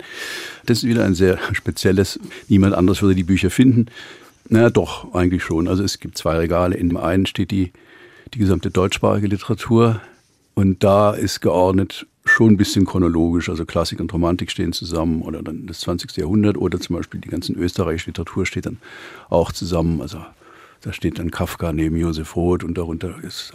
Das 0.67 0.79
ist 0.79 0.83
wieder 0.83 1.03
ein 1.03 1.15
sehr 1.15 1.39
spezielles. 1.51 2.19
Niemand 2.47 2.75
anders 2.75 3.01
würde 3.01 3.15
die 3.15 3.23
Bücher 3.23 3.49
finden. 3.49 3.87
Na 4.49 4.69
doch, 4.69 5.15
eigentlich 5.15 5.43
schon. 5.43 5.67
Also 5.67 5.83
es 5.83 5.99
gibt 5.99 6.15
zwei 6.15 6.37
Regale. 6.37 6.75
In 6.75 6.89
dem 6.89 6.97
einen 6.97 7.25
steht 7.25 7.49
die, 7.49 7.71
die 8.35 8.39
gesamte 8.39 8.69
deutschsprachige 8.69 9.27
Literatur 9.27 9.99
und 10.53 10.83
da 10.83 11.11
ist 11.11 11.41
geordnet 11.41 12.05
schon 12.29 12.53
ein 12.53 12.57
bisschen 12.57 12.85
chronologisch. 12.85 13.49
Also 13.49 13.65
Klassik 13.65 13.99
und 13.99 14.13
Romantik 14.13 14.51
stehen 14.51 14.73
zusammen 14.73 15.21
oder 15.21 15.43
dann 15.43 15.65
das 15.67 15.81
20. 15.81 16.15
Jahrhundert 16.17 16.57
oder 16.57 16.79
zum 16.79 16.95
Beispiel 16.95 17.19
die 17.19 17.29
ganzen 17.29 17.55
österreichische 17.55 18.09
Literatur 18.09 18.45
steht 18.45 18.65
dann 18.65 18.77
auch 19.29 19.51
zusammen. 19.51 20.01
Also 20.01 20.19
da 20.81 20.93
steht 20.93 21.19
dann 21.19 21.31
Kafka 21.31 21.73
neben 21.73 21.97
Josef 21.97 22.35
Roth 22.35 22.63
und 22.63 22.77
darunter 22.77 23.15
ist 23.23 23.53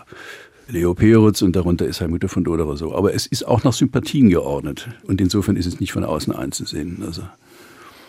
Leo 0.69 0.95
Peritz 0.95 1.43
und 1.43 1.55
darunter 1.55 1.87
ist 1.87 2.01
Helmut 2.01 2.25
von 2.31 2.45
Doderer 2.45 2.77
so. 2.77 2.95
Aber 2.95 3.15
es 3.15 3.27
ist 3.27 3.47
auch 3.47 3.65
nach 3.65 3.73
Sympathien 3.73 4.31
geordnet 4.31 4.89
und 5.05 5.21
insofern 5.21 5.57
ist 5.57 5.67
es 5.67 5.81
nicht 5.81 5.93
von 5.93 6.05
außen 6.05 6.35
einzusehen. 6.35 7.03
Also 7.05 7.23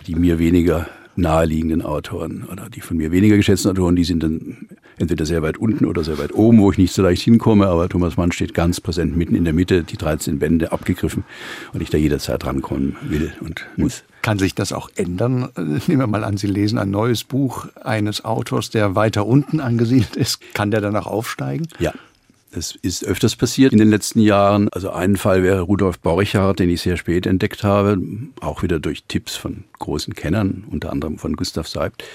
die 0.08 0.16
mir 0.16 0.40
weniger 0.40 0.88
naheliegenden 1.16 1.82
Autoren 1.82 2.46
oder 2.52 2.70
die 2.70 2.82
von 2.82 2.98
mir 2.98 3.12
weniger 3.12 3.38
geschätzten 3.38 3.72
Autoren, 3.72 3.96
die 3.96 4.04
sind 4.04 4.24
dann 4.24 4.68
entweder 4.98 5.26
sehr 5.26 5.42
weit 5.42 5.58
unten 5.58 5.86
oder 5.86 6.04
sehr 6.04 6.18
weit 6.18 6.34
oben, 6.34 6.60
wo 6.60 6.72
ich 6.72 6.78
nicht 6.78 6.94
so 6.94 7.02
leicht 7.02 7.22
hinkomme, 7.22 7.68
aber 7.68 7.90
Thomas 7.90 8.18
Mann 8.18 8.32
steht 8.32 8.54
ganz 8.54 8.82
präsent 8.82 9.16
mitten 9.16 9.36
in 9.36 9.44
der 9.44 9.54
Mitte, 9.54 9.84
die 9.84 9.98
13 9.98 10.40
Bände 10.40 10.72
abgegriffen 10.72 11.24
und 11.74 11.82
ich 11.82 11.90
da 11.90 11.98
jederzeit 11.98 12.46
rankommen 12.46 12.96
will 13.04 13.34
und 13.42 13.66
muss. 13.78 14.04
Kann 14.22 14.40
sich 14.40 14.56
das 14.56 14.74
auch 14.74 14.90
ändern? 14.96 15.50
Nehmen 15.56 16.00
wir 16.00 16.08
mal 16.08 16.24
an, 16.24 16.38
Sie 16.38 16.48
lesen 16.48 16.80
ein 16.80 16.90
neues 16.90 17.24
Buch 17.24 17.68
eines 17.84 18.26
Autors, 18.26 18.70
der 18.72 18.96
weiter 18.96 19.26
unten 19.26 19.60
angesiedelt 19.60 20.16
ist. 20.16 20.42
Kann 20.54 20.72
der 20.72 20.82
danach 20.82 21.06
aufsteigen? 21.06 21.68
Ja, 21.80 21.94
das 22.56 22.74
ist 22.82 23.04
öfters 23.04 23.36
passiert 23.36 23.74
in 23.74 23.80
den 23.80 23.90
letzten 23.90 24.22
Jahren. 24.22 24.70
Also 24.70 24.90
ein 24.90 25.18
Fall 25.18 25.44
wäre 25.44 25.60
Rudolf 25.60 26.00
Borchardt, 26.00 26.60
den 26.60 26.70
ich 26.70 26.82
sehr 26.82 26.96
spät 26.96 27.26
entdeckt 27.28 27.66
habe, 27.66 27.98
auch 28.40 28.64
wieder 28.64 28.80
durch 28.80 29.04
Tipps 29.10 29.36
von 29.36 29.66
großen 29.78 30.16
Kennern, 30.16 30.64
unter 30.72 30.90
anderem 30.90 31.18
von 31.18 31.36
Gustav 31.36 31.68
Seibt. 31.68 32.06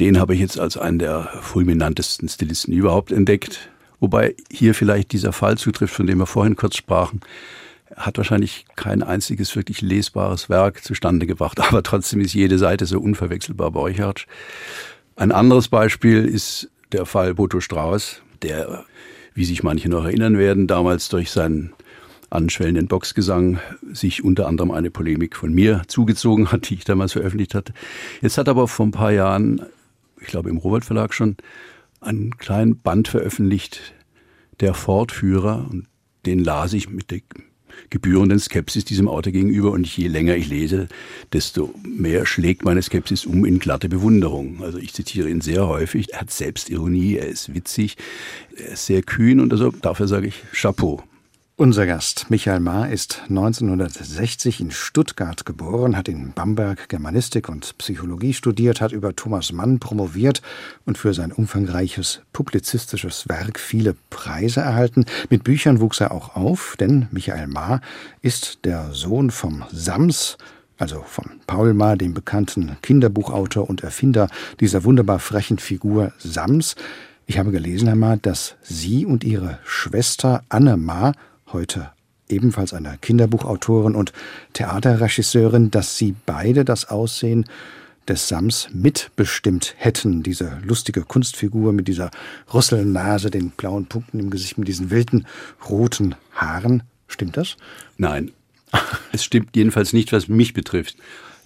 Den 0.00 0.20
habe 0.20 0.34
ich 0.34 0.40
jetzt 0.40 0.60
als 0.60 0.76
einen 0.76 0.98
der 0.98 1.30
fulminantesten 1.40 2.28
Stilisten 2.28 2.74
überhaupt 2.74 3.10
entdeckt. 3.10 3.70
Wobei 4.00 4.34
hier 4.50 4.74
vielleicht 4.74 5.12
dieser 5.12 5.32
Fall 5.32 5.56
zutrifft, 5.56 5.94
von 5.94 6.06
dem 6.06 6.18
wir 6.18 6.26
vorhin 6.26 6.56
kurz 6.56 6.76
sprachen. 6.76 7.22
Hat 7.96 8.18
wahrscheinlich 8.18 8.66
kein 8.76 9.02
einziges 9.02 9.56
wirklich 9.56 9.80
lesbares 9.80 10.50
Werk 10.50 10.84
zustande 10.84 11.26
gebracht, 11.26 11.58
aber 11.66 11.82
trotzdem 11.82 12.20
ist 12.20 12.34
jede 12.34 12.58
Seite 12.58 12.84
so 12.84 13.00
unverwechselbar 13.00 13.70
Borchardt. 13.70 14.26
Ein 15.16 15.32
anderes 15.32 15.68
Beispiel 15.68 16.26
ist 16.26 16.68
der 16.92 17.06
Fall 17.06 17.32
Boto 17.32 17.60
Strauß, 17.60 18.20
der 18.42 18.84
wie 19.34 19.44
sich 19.44 19.62
manche 19.62 19.88
noch 19.88 20.04
erinnern 20.04 20.38
werden, 20.38 20.66
damals 20.66 21.08
durch 21.08 21.30
seinen 21.30 21.72
anschwellenden 22.30 22.88
Boxgesang 22.88 23.60
sich 23.92 24.24
unter 24.24 24.46
anderem 24.46 24.70
eine 24.70 24.90
Polemik 24.90 25.36
von 25.36 25.52
mir 25.52 25.82
zugezogen 25.86 26.50
hat, 26.52 26.68
die 26.68 26.74
ich 26.74 26.84
damals 26.84 27.12
veröffentlicht 27.12 27.54
hatte. 27.54 27.72
Jetzt 28.20 28.38
hat 28.38 28.48
aber 28.48 28.68
vor 28.68 28.86
ein 28.86 28.92
paar 28.92 29.12
Jahren, 29.12 29.62
ich 30.20 30.26
glaube 30.26 30.50
im 30.50 30.56
Robert 30.56 30.84
Verlag 30.84 31.14
schon, 31.14 31.36
einen 32.00 32.36
kleinen 32.36 32.78
Band 32.78 33.08
veröffentlicht, 33.08 33.94
der 34.60 34.74
Fortführer, 34.74 35.66
und 35.70 35.86
den 36.26 36.42
las 36.42 36.72
ich 36.72 36.88
mit 36.88 37.10
gebührenden 37.94 38.40
Skepsis 38.40 38.84
diesem 38.84 39.06
Autor 39.06 39.32
gegenüber. 39.32 39.70
Und 39.70 39.86
je 39.86 40.08
länger 40.08 40.34
ich 40.34 40.48
lese, 40.48 40.88
desto 41.32 41.72
mehr 41.86 42.26
schlägt 42.26 42.64
meine 42.64 42.82
Skepsis 42.82 43.24
um 43.24 43.44
in 43.44 43.60
glatte 43.60 43.88
Bewunderung. 43.88 44.62
Also 44.62 44.78
ich 44.78 44.92
zitiere 44.92 45.30
ihn 45.30 45.40
sehr 45.40 45.68
häufig. 45.68 46.12
Er 46.12 46.22
hat 46.22 46.32
Selbstironie, 46.32 47.14
er 47.14 47.28
ist 47.28 47.54
witzig, 47.54 47.96
er 48.56 48.72
ist 48.72 48.86
sehr 48.86 49.02
kühn 49.02 49.38
und 49.38 49.52
also 49.52 49.70
dafür 49.70 50.08
sage 50.08 50.26
ich 50.26 50.42
Chapeau. 50.52 51.04
Unser 51.56 51.86
Gast 51.86 52.30
Michael 52.30 52.58
Maar 52.58 52.90
ist 52.90 53.22
1960 53.28 54.60
in 54.60 54.72
Stuttgart 54.72 55.46
geboren, 55.46 55.96
hat 55.96 56.08
in 56.08 56.32
Bamberg 56.32 56.88
Germanistik 56.88 57.48
und 57.48 57.78
Psychologie 57.78 58.34
studiert, 58.34 58.80
hat 58.80 58.90
über 58.90 59.14
Thomas 59.14 59.52
Mann 59.52 59.78
promoviert 59.78 60.42
und 60.84 60.98
für 60.98 61.14
sein 61.14 61.30
umfangreiches 61.30 62.22
publizistisches 62.32 63.28
Werk 63.28 63.60
viele 63.60 63.94
Preise 64.10 64.62
erhalten. 64.62 65.04
Mit 65.30 65.44
Büchern 65.44 65.78
wuchs 65.78 66.00
er 66.00 66.10
auch 66.10 66.34
auf, 66.34 66.74
denn 66.80 67.06
Michael 67.12 67.46
Maar 67.46 67.80
ist 68.20 68.64
der 68.64 68.92
Sohn 68.92 69.30
vom 69.30 69.62
Sams, 69.70 70.38
also 70.76 71.04
von 71.06 71.40
Paul 71.46 71.72
Maar, 71.72 71.96
dem 71.96 72.14
bekannten 72.14 72.78
Kinderbuchautor 72.82 73.70
und 73.70 73.84
Erfinder 73.84 74.28
dieser 74.58 74.82
wunderbar 74.82 75.20
frechen 75.20 75.60
Figur 75.60 76.10
Sams. 76.18 76.74
Ich 77.26 77.38
habe 77.38 77.52
gelesen, 77.52 77.86
Herr 77.86 77.94
Maar, 77.94 78.16
dass 78.16 78.56
Sie 78.64 79.06
und 79.06 79.22
Ihre 79.22 79.60
Schwester 79.64 80.42
Anne 80.48 80.76
Maar 80.76 81.12
heute 81.54 81.90
ebenfalls 82.28 82.74
eine 82.74 82.98
Kinderbuchautorin 83.00 83.94
und 83.94 84.12
Theaterregisseurin, 84.52 85.70
dass 85.70 85.96
sie 85.96 86.14
beide 86.26 86.64
das 86.64 86.88
Aussehen 86.90 87.46
des 88.08 88.28
Sams 88.28 88.68
mitbestimmt 88.72 89.74
hätten. 89.78 90.22
Diese 90.22 90.58
lustige 90.62 91.02
Kunstfigur 91.02 91.72
mit 91.72 91.88
dieser 91.88 92.10
Rüsselnase, 92.52 93.30
den 93.30 93.50
blauen 93.50 93.86
Punkten 93.86 94.20
im 94.20 94.30
Gesicht, 94.30 94.58
mit 94.58 94.68
diesen 94.68 94.90
wilden 94.90 95.26
roten 95.68 96.14
Haaren. 96.34 96.82
Stimmt 97.08 97.36
das? 97.38 97.56
Nein. 97.96 98.32
es 99.12 99.24
stimmt 99.24 99.56
jedenfalls 99.56 99.92
nicht, 99.92 100.12
was 100.12 100.28
mich 100.28 100.52
betrifft. 100.52 100.96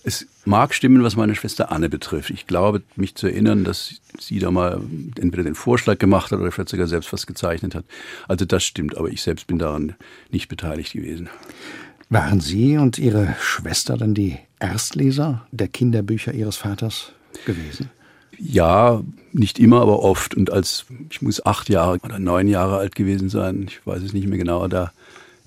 Es 0.04 0.26
mag 0.44 0.74
stimmen, 0.74 1.02
was 1.02 1.16
meine 1.16 1.34
Schwester 1.34 1.70
Anne 1.70 1.88
betrifft. 1.88 2.30
Ich 2.30 2.46
glaube, 2.46 2.82
mich 2.96 3.14
zu 3.14 3.26
erinnern, 3.26 3.64
dass 3.64 4.00
sie 4.18 4.38
da 4.38 4.50
mal 4.50 4.80
entweder 5.20 5.42
den 5.42 5.54
Vorschlag 5.54 5.98
gemacht 5.98 6.32
hat 6.32 6.38
oder 6.38 6.50
vielleicht 6.50 6.70
sogar 6.70 6.86
selbst 6.86 7.12
was 7.12 7.26
gezeichnet 7.26 7.74
hat. 7.74 7.84
Also 8.26 8.44
das 8.44 8.64
stimmt, 8.64 8.96
aber 8.96 9.08
ich 9.08 9.22
selbst 9.22 9.46
bin 9.46 9.58
daran 9.58 9.94
nicht 10.30 10.48
beteiligt 10.48 10.92
gewesen. 10.92 11.28
Waren 12.10 12.40
Sie 12.40 12.78
und 12.78 12.98
Ihre 12.98 13.36
Schwester 13.40 13.98
dann 13.98 14.14
die 14.14 14.38
Erstleser 14.60 15.46
der 15.50 15.68
Kinderbücher 15.68 16.32
Ihres 16.32 16.56
Vaters 16.56 17.12
gewesen? 17.44 17.90
Ja, 18.38 19.02
nicht 19.32 19.58
immer, 19.58 19.82
aber 19.82 20.02
oft. 20.02 20.34
Und 20.34 20.50
als 20.50 20.86
ich 21.10 21.20
muss 21.20 21.44
acht 21.44 21.68
Jahre 21.68 21.98
oder 22.02 22.18
neun 22.18 22.48
Jahre 22.48 22.78
alt 22.78 22.94
gewesen 22.94 23.28
sein, 23.28 23.64
ich 23.68 23.84
weiß 23.86 24.02
es 24.02 24.12
nicht 24.12 24.28
mehr 24.28 24.38
genau, 24.38 24.66
da 24.68 24.92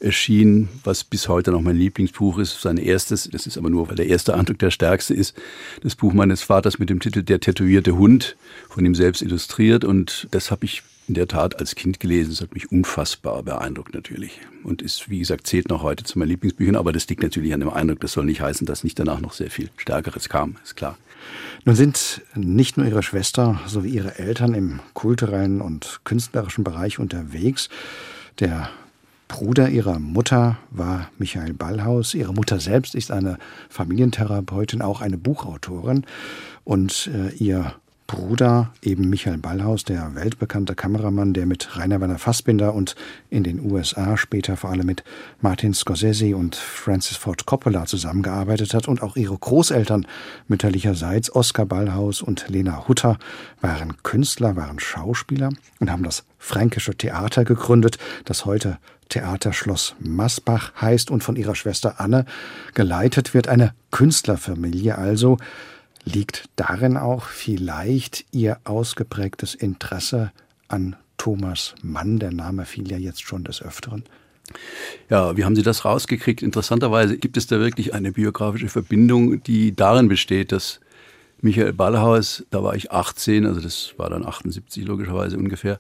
erschien, 0.02 0.70
was 0.84 1.04
bis 1.04 1.28
heute 1.28 1.52
noch 1.52 1.62
mein 1.62 1.78
Lieblingsbuch 1.78 2.40
ist. 2.40 2.62
Sein 2.62 2.78
erstes, 2.78 3.30
das 3.32 3.48
ist 3.48 3.58
aber 3.58 3.70
nur, 3.70 3.90
weil 3.90 3.96
der 3.96 4.08
erste 4.08 4.36
Eindruck 4.36 4.60
der 4.60 4.72
stärkste 4.72 5.14
ist, 5.14 5.36
das 5.82 5.96
Buch 5.96 6.14
meines 6.14 6.42
Vaters 6.42 6.80
mit 6.80 6.90
dem 6.90 7.00
Titel 7.00 7.24
Der 7.24 7.40
tätowierte 7.40 7.98
Hund, 7.98 8.36
von 8.70 8.86
ihm 8.86 8.96
selbst 8.96 9.22
illustriert. 9.22 9.86
Und 9.86 10.28
das 10.32 10.52
habe 10.52 10.66
ich 10.66 10.84
in 11.08 11.14
der 11.14 11.28
Tat 11.28 11.60
als 11.60 11.76
Kind 11.76 12.00
gelesen. 12.00 12.32
Das 12.32 12.42
hat 12.42 12.54
mich 12.54 12.72
unfassbar 12.72 13.44
beeindruckt 13.44 13.94
natürlich. 13.94 14.40
Und 14.64 14.82
ist, 14.82 15.10
wie 15.10 15.20
gesagt, 15.20 15.48
zählt 15.48 15.70
noch 15.70 15.84
heute 15.84 16.04
zu 16.04 16.18
meinen 16.18 16.30
Lieblingsbüchern. 16.30 16.76
Aber 16.76 16.92
das 16.92 17.08
liegt 17.08 17.22
natürlich 17.22 17.54
an 17.54 17.60
dem 17.60 17.70
Eindruck. 17.70 18.00
Das 18.00 18.14
soll 18.14 18.26
nicht 18.26 18.42
heißen, 18.42 18.66
dass 18.66 18.84
nicht 18.84 18.98
danach 18.98 19.22
noch 19.22 19.34
sehr 19.34 19.52
viel 19.52 19.70
Stärkeres 19.78 20.30
kam, 20.30 20.58
ist 20.64 20.76
klar. 20.76 20.98
Nun 21.66 21.76
sind 21.76 22.22
nicht 22.34 22.78
nur 22.78 22.88
Ihre 22.88 23.04
Schwester 23.04 23.62
sowie 23.68 23.90
Ihre 23.90 24.18
Eltern 24.18 24.56
im 24.56 24.80
kulturellen 24.94 25.62
und 25.62 26.02
künstlerischen 26.04 26.64
Bereich 26.64 26.98
unterwegs. 26.98 27.70
Der 28.40 28.70
Bruder 29.32 29.70
ihrer 29.70 29.98
Mutter 29.98 30.58
war 30.72 31.10
Michael 31.18 31.54
Ballhaus. 31.54 32.14
Ihre 32.14 32.34
Mutter 32.34 32.60
selbst 32.60 32.96
ist 32.96 33.12
eine 33.12 33.38
Familientherapeutin, 33.70 34.82
auch 34.82 35.00
eine 35.00 35.18
Buchautorin. 35.18 36.06
Und 36.66 37.10
äh, 37.14 37.34
ihr 37.36 37.74
Bruder, 38.08 38.74
eben 38.82 39.10
Michael 39.10 39.38
Ballhaus, 39.38 39.86
der 39.86 40.16
weltbekannte 40.16 40.76
Kameramann, 40.76 41.34
der 41.34 41.46
mit 41.46 41.78
Rainer 41.78 42.02
Werner 42.02 42.18
Fassbinder 42.18 42.74
und 42.74 42.98
in 43.30 43.46
den 43.46 43.72
USA 43.72 44.18
später 44.18 44.58
vor 44.58 44.70
allem 44.70 44.86
mit 44.86 45.06
Martin 45.40 45.74
Scorsese 45.74 46.36
und 46.36 46.58
Francis 46.58 47.16
Ford 47.16 47.46
Coppola 47.46 47.86
zusammengearbeitet 47.86 48.74
hat 48.74 48.90
und 48.90 49.02
auch 49.02 49.16
ihre 49.16 49.38
Großeltern 49.38 50.06
mütterlicherseits, 50.50 51.34
Oskar 51.34 51.66
Ballhaus 51.66 52.22
und 52.22 52.50
Lena 52.50 52.86
Hutter, 52.90 53.18
waren 53.62 54.04
Künstler, 54.04 54.58
waren 54.58 54.80
Schauspieler 54.80 55.52
und 55.80 55.90
haben 55.90 56.04
das 56.04 56.26
Fränkische 56.38 56.94
Theater 56.94 57.46
gegründet, 57.46 57.98
das 58.26 58.44
heute 58.44 58.78
Theaterschloss 59.12 59.96
Masbach 60.00 60.74
heißt 60.82 61.12
und 61.12 61.24
von 61.24 61.36
ihrer 61.36 61.56
Schwester 61.56 62.00
Anne 62.00 62.26
geleitet 62.74 63.34
wird, 63.34 63.48
eine 63.48 63.74
Künstlerfamilie 63.92 64.98
also, 64.98 65.38
Liegt 66.04 66.50
darin 66.56 66.98
auch 66.98 67.26
vielleicht 67.26 68.26
Ihr 68.32 68.58
ausgeprägtes 68.64 69.54
Interesse 69.54 70.32
an 70.68 70.96
Thomas 71.18 71.76
Mann? 71.84 72.18
Der 72.18 72.32
Name 72.32 72.66
fiel 72.66 72.90
ja 72.90 72.98
jetzt 72.98 73.22
schon 73.22 73.44
des 73.44 73.62
Öfteren. 73.62 74.04
Ja, 75.10 75.38
wie 75.38 75.46
haben 75.46 75.56
Sie 75.56 75.62
das 75.62 75.86
rausgekriegt? 75.86 76.42
Interessanterweise 76.42 77.18
gibt 77.18 77.38
es 77.38 77.48
da 77.48 77.60
wirklich 77.60 77.94
eine 77.94 78.12
biografische 78.12 78.68
Verbindung, 78.68 79.44
die 79.44 79.76
darin 79.76 80.08
besteht, 80.08 80.52
dass 80.52 80.80
Michael 81.40 81.74
Ballhaus, 81.74 82.46
da 82.50 82.64
war 82.64 82.76
ich 82.76 82.92
18, 82.92 83.46
also 83.46 83.62
das 83.62 83.94
war 83.98 84.10
dann 84.10 84.26
78 84.26 84.86
logischerweise 84.86 85.38
ungefähr, 85.38 85.80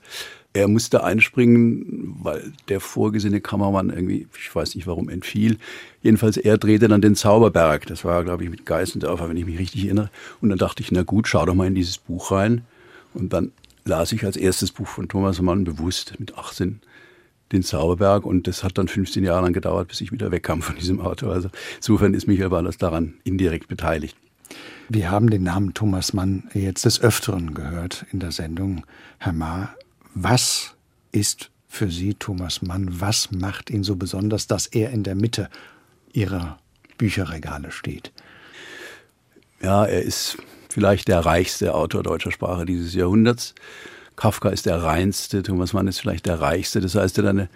er 0.54 0.68
musste 0.68 1.04
einspringen, 1.04 2.16
weil 2.22 2.52
der 2.68 2.82
vorgesehene 2.82 3.39
Kameramann 3.39 3.89
irgendwie, 3.89 4.28
ich 4.38 4.54
weiß 4.54 4.76
nicht 4.76 4.86
warum, 4.86 5.08
entfiel. 5.08 5.58
Jedenfalls 6.02 6.36
er 6.36 6.58
drehte 6.58 6.88
dann 6.88 7.02
den 7.02 7.16
Zauberberg. 7.16 7.86
Das 7.86 8.04
war, 8.04 8.24
glaube 8.24 8.43
ich, 8.43 8.49
mit 8.49 8.66
Geißendörfer, 8.66 9.30
wenn 9.30 9.38
ich 9.38 9.45
mich 9.45 9.60
richtig 9.60 9.86
erinnere. 9.86 10.10
Und 10.41 10.49
dann 10.49 10.58
dachte 10.58 10.84
ich, 10.84 10.91
na 10.91 11.04
gut, 11.04 11.28
schau 11.28 11.45
doch 11.45 11.56
mal 11.56 11.68
in 11.68 11.76
dieses 11.76 11.97
Buch 11.97 12.32
rein. 12.32 12.64
Und 13.14 13.32
dann 13.32 13.52
las 13.86 14.12
ich 14.12 14.26
als 14.26 14.36
erstes 14.36 14.72
Buch 14.72 14.88
von 14.88 15.08
Thomas 15.08 15.41
Mann 15.41 15.64
bewusst 15.64 16.16
mit 16.20 16.38
18 16.38 16.82
den 17.54 17.64
Zauberberg. 17.64 18.26
Und 18.26 18.47
das 18.47 18.64
hat 18.64 18.78
dann 18.78 18.89
15 18.89 19.24
Jahre 19.24 19.43
lang 19.43 19.54
gedauert, 19.54 19.88
bis 19.88 20.02
ich 20.02 20.12
wieder 20.12 20.32
wegkam 20.32 20.62
von 20.62 20.76
diesem 20.76 20.99
Auto. 20.99 21.30
Also 21.30 21.49
insofern 21.78 22.14
ist 22.14 22.28
Michael 22.28 22.52
Wallers 22.52 22.78
daran 22.78 23.14
indirekt 23.24 23.70
beteiligt. 23.70 24.18
Wir 24.89 25.10
haben 25.10 25.30
den 25.30 25.43
Namen 25.43 25.74
Thomas 25.74 26.12
Mann 26.12 26.49
jetzt 26.54 26.84
des 26.84 27.02
Öfteren 27.02 27.54
gehört 27.54 28.06
in 28.12 28.20
der 28.20 28.34
Sendung. 28.34 28.86
Herr 29.20 29.32
Ma, 29.32 29.70
was 30.14 30.76
ist 31.12 31.51
für 31.68 31.89
Sie 31.89 32.14
Thomas 32.14 32.62
Mann? 32.62 32.99
Was 32.99 33.32
macht 33.32 33.70
ihn 33.70 33.84
so 33.84 33.95
besonders, 33.95 34.47
dass 34.47 34.68
er 34.68 34.91
in 34.91 35.03
der 35.03 35.16
Mitte 35.16 35.49
Ihrer 36.14 36.57
Bücherregale 36.97 37.72
steht? 37.72 38.12
Ja, 39.62 39.86
er 39.86 40.01
ist 40.01 40.38
vielleicht 40.70 41.07
der 41.07 41.20
reichste 41.20 41.74
Autor 41.74 42.03
deutscher 42.03 42.32
Sprache 42.32 42.66
dieses 42.66 42.93
Jahrhunderts. 42.93 43.53
Kafka 44.16 44.49
ist 44.49 44.66
der 44.66 44.84
reinste, 44.84 45.43
Thomas 45.43 45.74
Mann 45.74 45.88
ist 45.88 45.99
vielleicht 45.99 46.26
der 46.26 46.41
reichste. 46.41 46.82
Das 46.82 46.95
heißt, 46.95 47.18
er 47.18 47.24
hat 47.24 47.30
eine 47.30 47.49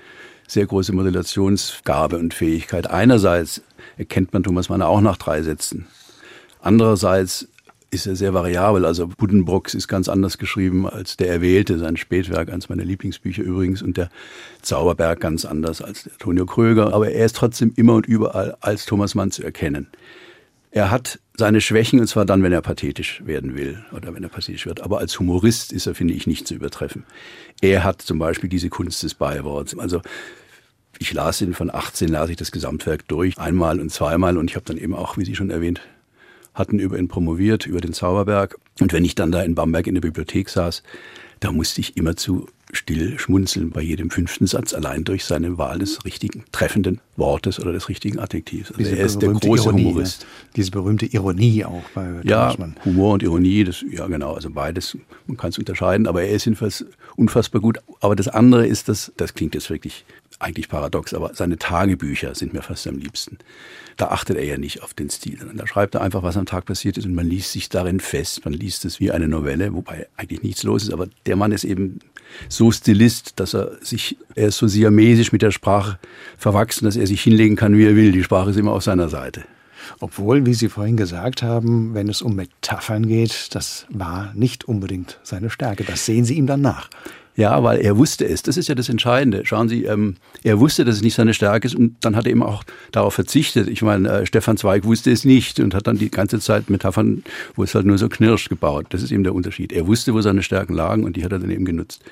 sehr 0.47 0.65
große 0.65 0.93
Modulationsgabe 0.93 2.17
und 2.17 2.33
Fähigkeit. 2.33 2.89
Einerseits 2.89 3.61
erkennt 3.97 4.33
man 4.33 4.43
Thomas 4.43 4.69
Mann 4.69 4.81
auch 4.81 5.01
nach 5.01 5.17
drei 5.17 5.41
Sätzen. 5.41 5.87
Andererseits 6.61 7.47
ist 7.95 8.05
er 8.05 8.15
sehr 8.15 8.33
variabel. 8.33 8.85
Also 8.85 9.07
Buddenbrooks 9.07 9.73
ist 9.73 9.87
ganz 9.87 10.07
anders 10.07 10.37
geschrieben 10.37 10.87
als 10.87 11.17
der 11.17 11.29
Erwählte, 11.29 11.79
sein 11.79 11.97
Spätwerk, 11.97 12.51
eines 12.51 12.69
meiner 12.69 12.83
Lieblingsbücher 12.83 13.43
übrigens, 13.43 13.81
und 13.81 13.97
der 13.97 14.09
Zauberberg 14.61 15.19
ganz 15.19 15.45
anders 15.45 15.81
als 15.81 16.03
der 16.03 16.17
Tonio 16.17 16.45
Kröger. 16.45 16.93
Aber 16.93 17.09
er 17.09 17.25
ist 17.25 17.35
trotzdem 17.35 17.73
immer 17.75 17.93
und 17.93 18.05
überall 18.05 18.55
als 18.61 18.85
Thomas 18.85 19.15
Mann 19.15 19.31
zu 19.31 19.43
erkennen. 19.43 19.87
Er 20.71 20.91
hat 20.91 21.19
seine 21.37 21.61
Schwächen, 21.61 21.99
und 22.01 22.07
zwar 22.07 22.25
dann, 22.25 22.43
wenn 22.43 22.51
er 22.51 22.61
pathetisch 22.61 23.23
werden 23.25 23.55
will 23.55 23.83
oder 23.93 24.13
wenn 24.13 24.23
er 24.23 24.29
pathetisch 24.29 24.65
wird. 24.65 24.81
Aber 24.81 24.99
als 24.99 25.17
Humorist 25.19 25.71
ist 25.71 25.87
er, 25.87 25.95
finde 25.95 26.13
ich, 26.13 26.27
nicht 26.27 26.47
zu 26.47 26.53
übertreffen. 26.53 27.05
Er 27.61 27.83
hat 27.83 28.01
zum 28.01 28.19
Beispiel 28.19 28.49
diese 28.49 28.69
Kunst 28.69 29.01
des 29.01 29.13
Beiworts. 29.13 29.77
Also 29.79 30.01
ich 30.99 31.13
las 31.13 31.41
ihn 31.41 31.53
von 31.53 31.73
18, 31.73 32.09
las 32.09 32.29
ich 32.29 32.37
das 32.37 32.51
Gesamtwerk 32.51 33.07
durch, 33.07 33.37
einmal 33.37 33.79
und 33.79 33.89
zweimal. 33.89 34.37
Und 34.37 34.49
ich 34.49 34.55
habe 34.55 34.65
dann 34.65 34.77
eben 34.77 34.93
auch, 34.93 35.17
wie 35.17 35.25
Sie 35.25 35.35
schon 35.35 35.49
erwähnt 35.49 35.81
hatten 36.55 36.79
über 36.79 36.97
ihn 36.97 37.07
promoviert, 37.07 37.67
über 37.67 37.81
den 37.81 37.93
Zauberberg. 37.93 38.57
Und 38.79 38.93
wenn 38.93 39.05
ich 39.05 39.13
dann 39.13 39.31
da 39.31 39.43
in 39.43 39.53
Bamberg 39.55 39.87
in 39.87 39.93
der 39.93 40.01
Bibliothek 40.01 40.49
saß, 40.49 40.81
da 41.39 41.51
musste 41.51 41.81
ich 41.81 41.95
immer 41.97 42.15
zu 42.15 42.47
still 42.71 43.17
schmunzeln 43.19 43.69
bei 43.69 43.81
jedem 43.81 44.09
fünften 44.09 44.47
Satz, 44.47 44.73
allein 44.73 45.03
durch 45.03 45.23
seine 45.25 45.57
Wahl 45.57 45.79
des 45.79 46.03
richtigen, 46.03 46.43
treffenden 46.51 46.99
Wortes 47.15 47.59
oder 47.59 47.71
des 47.71 47.89
richtigen 47.89 48.19
Adjektivs. 48.19 48.71
Also 48.71 48.95
er 48.95 49.05
ist 49.05 49.21
der 49.21 49.29
große 49.29 49.65
Ironie, 49.65 49.85
Humorist. 49.85 50.21
Ne? 50.21 50.27
Diese 50.55 50.71
berühmte 50.71 51.05
Ironie 51.05 51.63
auch 51.63 51.83
bei 51.93 52.21
Ja, 52.23 52.51
Thomasmann. 52.51 52.75
Humor 52.83 53.13
und 53.13 53.23
Ironie, 53.23 53.63
das, 53.63 53.83
ja 53.89 54.07
genau, 54.07 54.33
also 54.33 54.49
beides, 54.49 54.97
man 55.27 55.37
kann 55.37 55.51
es 55.51 55.57
unterscheiden, 55.59 56.07
aber 56.07 56.23
er 56.23 56.31
ist 56.31 56.45
jedenfalls 56.45 56.85
unfassbar 57.15 57.61
gut. 57.61 57.79
Aber 58.01 58.15
das 58.15 58.27
andere 58.27 58.67
ist, 58.67 58.89
dass, 58.89 59.11
das 59.15 59.33
klingt 59.33 59.55
jetzt 59.55 59.69
wirklich 59.69 60.05
eigentlich 60.39 60.69
paradox, 60.69 61.13
aber 61.13 61.33
seine 61.33 61.57
Tagebücher 61.57 62.36
sind 62.36 62.53
mir 62.53 62.61
fast 62.61 62.88
am 62.88 62.97
liebsten. 62.97 63.38
Da 63.97 64.07
achtet 64.07 64.38
er 64.38 64.43
ja 64.43 64.57
nicht 64.57 64.83
auf 64.83 64.93
den 64.93 65.09
Stil, 65.09 65.38
sondern 65.38 65.57
da 65.57 65.67
schreibt 65.67 65.95
er 65.95 66.01
einfach, 66.01 66.23
was 66.23 66.38
am 66.38 66.45
Tag 66.45 66.65
passiert 66.65 66.97
ist 66.97 67.05
und 67.05 67.15
man 67.15 67.27
liest 67.27 67.51
sich 67.51 67.69
darin 67.69 67.99
fest. 67.99 68.43
Man 68.43 68.53
liest 68.53 68.86
es 68.86 68.99
wie 68.99 69.11
eine 69.11 69.27
Novelle, 69.27 69.73
wobei 69.73 70.07
eigentlich 70.17 70.43
nichts 70.43 70.63
los 70.63 70.83
ist, 70.83 70.93
aber 70.93 71.07
der 71.25 71.36
Mann 71.36 71.51
ist 71.51 71.63
eben 71.63 71.99
so 72.49 72.71
Stilist, 72.71 73.39
dass 73.39 73.53
er 73.53 73.77
sich, 73.81 74.17
er 74.36 74.47
ist 74.47 74.57
so 74.57 74.67
siamesisch 74.67 75.31
mit 75.31 75.41
der 75.41 75.51
Sprache 75.51 75.99
verwachsen, 76.38 76.86
dass 76.86 76.97
er 76.97 77.07
sich 77.07 77.21
hinlegen 77.21 77.55
kann, 77.55 77.77
wie 77.77 77.86
er 77.86 77.95
will. 77.95 78.11
Die 78.11 78.23
Sprache 78.23 78.49
ist 78.49 78.57
immer 78.57 78.73
auf 78.73 78.83
seiner 78.83 79.09
Seite. 79.09 79.43
Obwohl, 79.99 80.45
wie 80.45 80.53
Sie 80.53 80.69
vorhin 80.69 80.97
gesagt 80.97 81.43
haben, 81.43 81.93
wenn 81.93 82.09
es 82.09 82.21
um 82.21 82.36
Metaphern 82.36 83.07
geht, 83.07 83.53
das 83.53 83.86
war 83.89 84.33
nicht 84.33 84.65
unbedingt 84.65 85.19
seine 85.23 85.49
Stärke. 85.49 85.83
Das 85.83 86.05
sehen 86.05 86.25
Sie 86.25 86.36
ihm 86.36 86.47
dann 86.47 86.61
nach. 86.61 86.89
Ja, 87.36 87.61
weil 87.63 87.79
er 87.79 87.97
wusste 87.97 88.25
es. 88.25 88.43
Das 88.43 88.55
ist 88.55 88.69
ja 88.69 88.75
das 88.75 88.88
Entscheidende. 88.88 89.45
Schauen 89.45 89.67
Sie, 89.67 89.83
ähm, 89.83 90.15
er 90.43 90.59
wusste, 90.59 90.86
dass 90.86 90.95
es 90.95 91.01
nicht 91.01 91.15
seine 91.15 91.33
Stärke 91.33 91.67
ist 91.67 91.75
und 91.75 91.97
dann 92.01 92.15
hat 92.15 92.25
er 92.25 92.31
eben 92.31 92.43
auch 92.43 92.63
darauf 92.91 93.13
verzichtet. 93.13 93.67
Ich 93.67 93.81
meine, 93.81 94.09
äh, 94.09 94.25
Stefan 94.25 94.55
Zweig 94.55 94.86
wusste 94.86 95.11
es 95.11 95.25
nicht 95.25 95.59
und 95.59 95.73
hat 95.73 95.88
dann 95.88 95.97
die 95.97 96.09
ganze 96.09 96.39
Zeit 96.39 96.69
Metaphern, 96.69 97.23
wo 97.55 97.63
es 97.63 97.75
halt 97.75 97.86
nur 97.86 97.97
so 97.97 98.07
knirscht, 98.07 98.47
gebaut. 98.47 98.88
Das 98.89 99.03
ist 99.03 99.11
eben 99.11 99.23
der 99.23 99.36
Unterschied. 99.36 99.73
Er 99.73 99.86
wusste, 99.86 100.13
wo 100.13 100.21
seine 100.21 100.43
Stärken 100.43 100.73
lagen 100.73 101.03
und 101.03 101.17
die 101.17 101.25
hat 101.25 101.33
er 101.33 101.39
dann 101.39 101.49
eben 101.49 101.65
genutzt. 101.65 102.03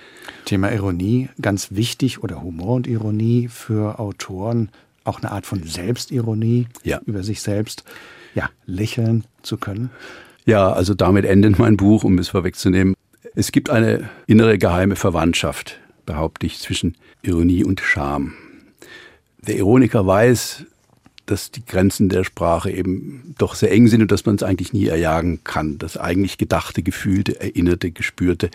Thema 0.43 0.71
Ironie, 0.73 1.29
ganz 1.41 1.69
wichtig, 1.71 2.21
oder 2.21 2.43
Humor 2.43 2.75
und 2.75 2.87
Ironie 2.87 3.47
für 3.47 3.99
Autoren, 3.99 4.69
auch 5.05 5.21
eine 5.21 5.31
Art 5.31 5.45
von 5.45 5.63
Selbstironie 5.63 6.67
ja. 6.83 6.99
über 7.05 7.23
sich 7.23 7.41
selbst, 7.41 7.83
ja, 8.35 8.49
lächeln 8.65 9.23
zu 9.41 9.57
können. 9.57 9.89
Ja, 10.45 10.73
also 10.73 10.93
damit 10.93 11.23
endet 11.23 11.59
mein 11.59 11.77
Buch, 11.77 12.03
um 12.03 12.17
es 12.17 12.29
vorwegzunehmen. 12.29 12.95
Es 13.35 13.51
gibt 13.51 13.71
eine 13.71 14.09
innere 14.27 14.59
geheime 14.59 14.95
Verwandtschaft, 14.95 15.79
behaupte 16.05 16.45
ich, 16.45 16.59
zwischen 16.59 16.95
Ironie 17.23 17.63
und 17.63 17.81
Scham. 17.81 18.33
Der 19.47 19.57
Ironiker 19.57 20.05
weiß, 20.05 20.65
dass 21.25 21.49
die 21.49 21.65
Grenzen 21.65 22.09
der 22.09 22.25
Sprache 22.25 22.69
eben 22.69 23.33
doch 23.39 23.55
sehr 23.55 23.71
eng 23.71 23.87
sind 23.87 24.01
und 24.01 24.11
dass 24.11 24.25
man 24.25 24.35
es 24.35 24.43
eigentlich 24.43 24.71
nie 24.73 24.85
erjagen 24.85 25.43
kann. 25.43 25.79
Das 25.79 25.97
eigentlich 25.97 26.37
Gedachte, 26.37 26.83
Gefühlte, 26.83 27.39
Erinnerte, 27.39 27.91
Gespürte 27.91 28.51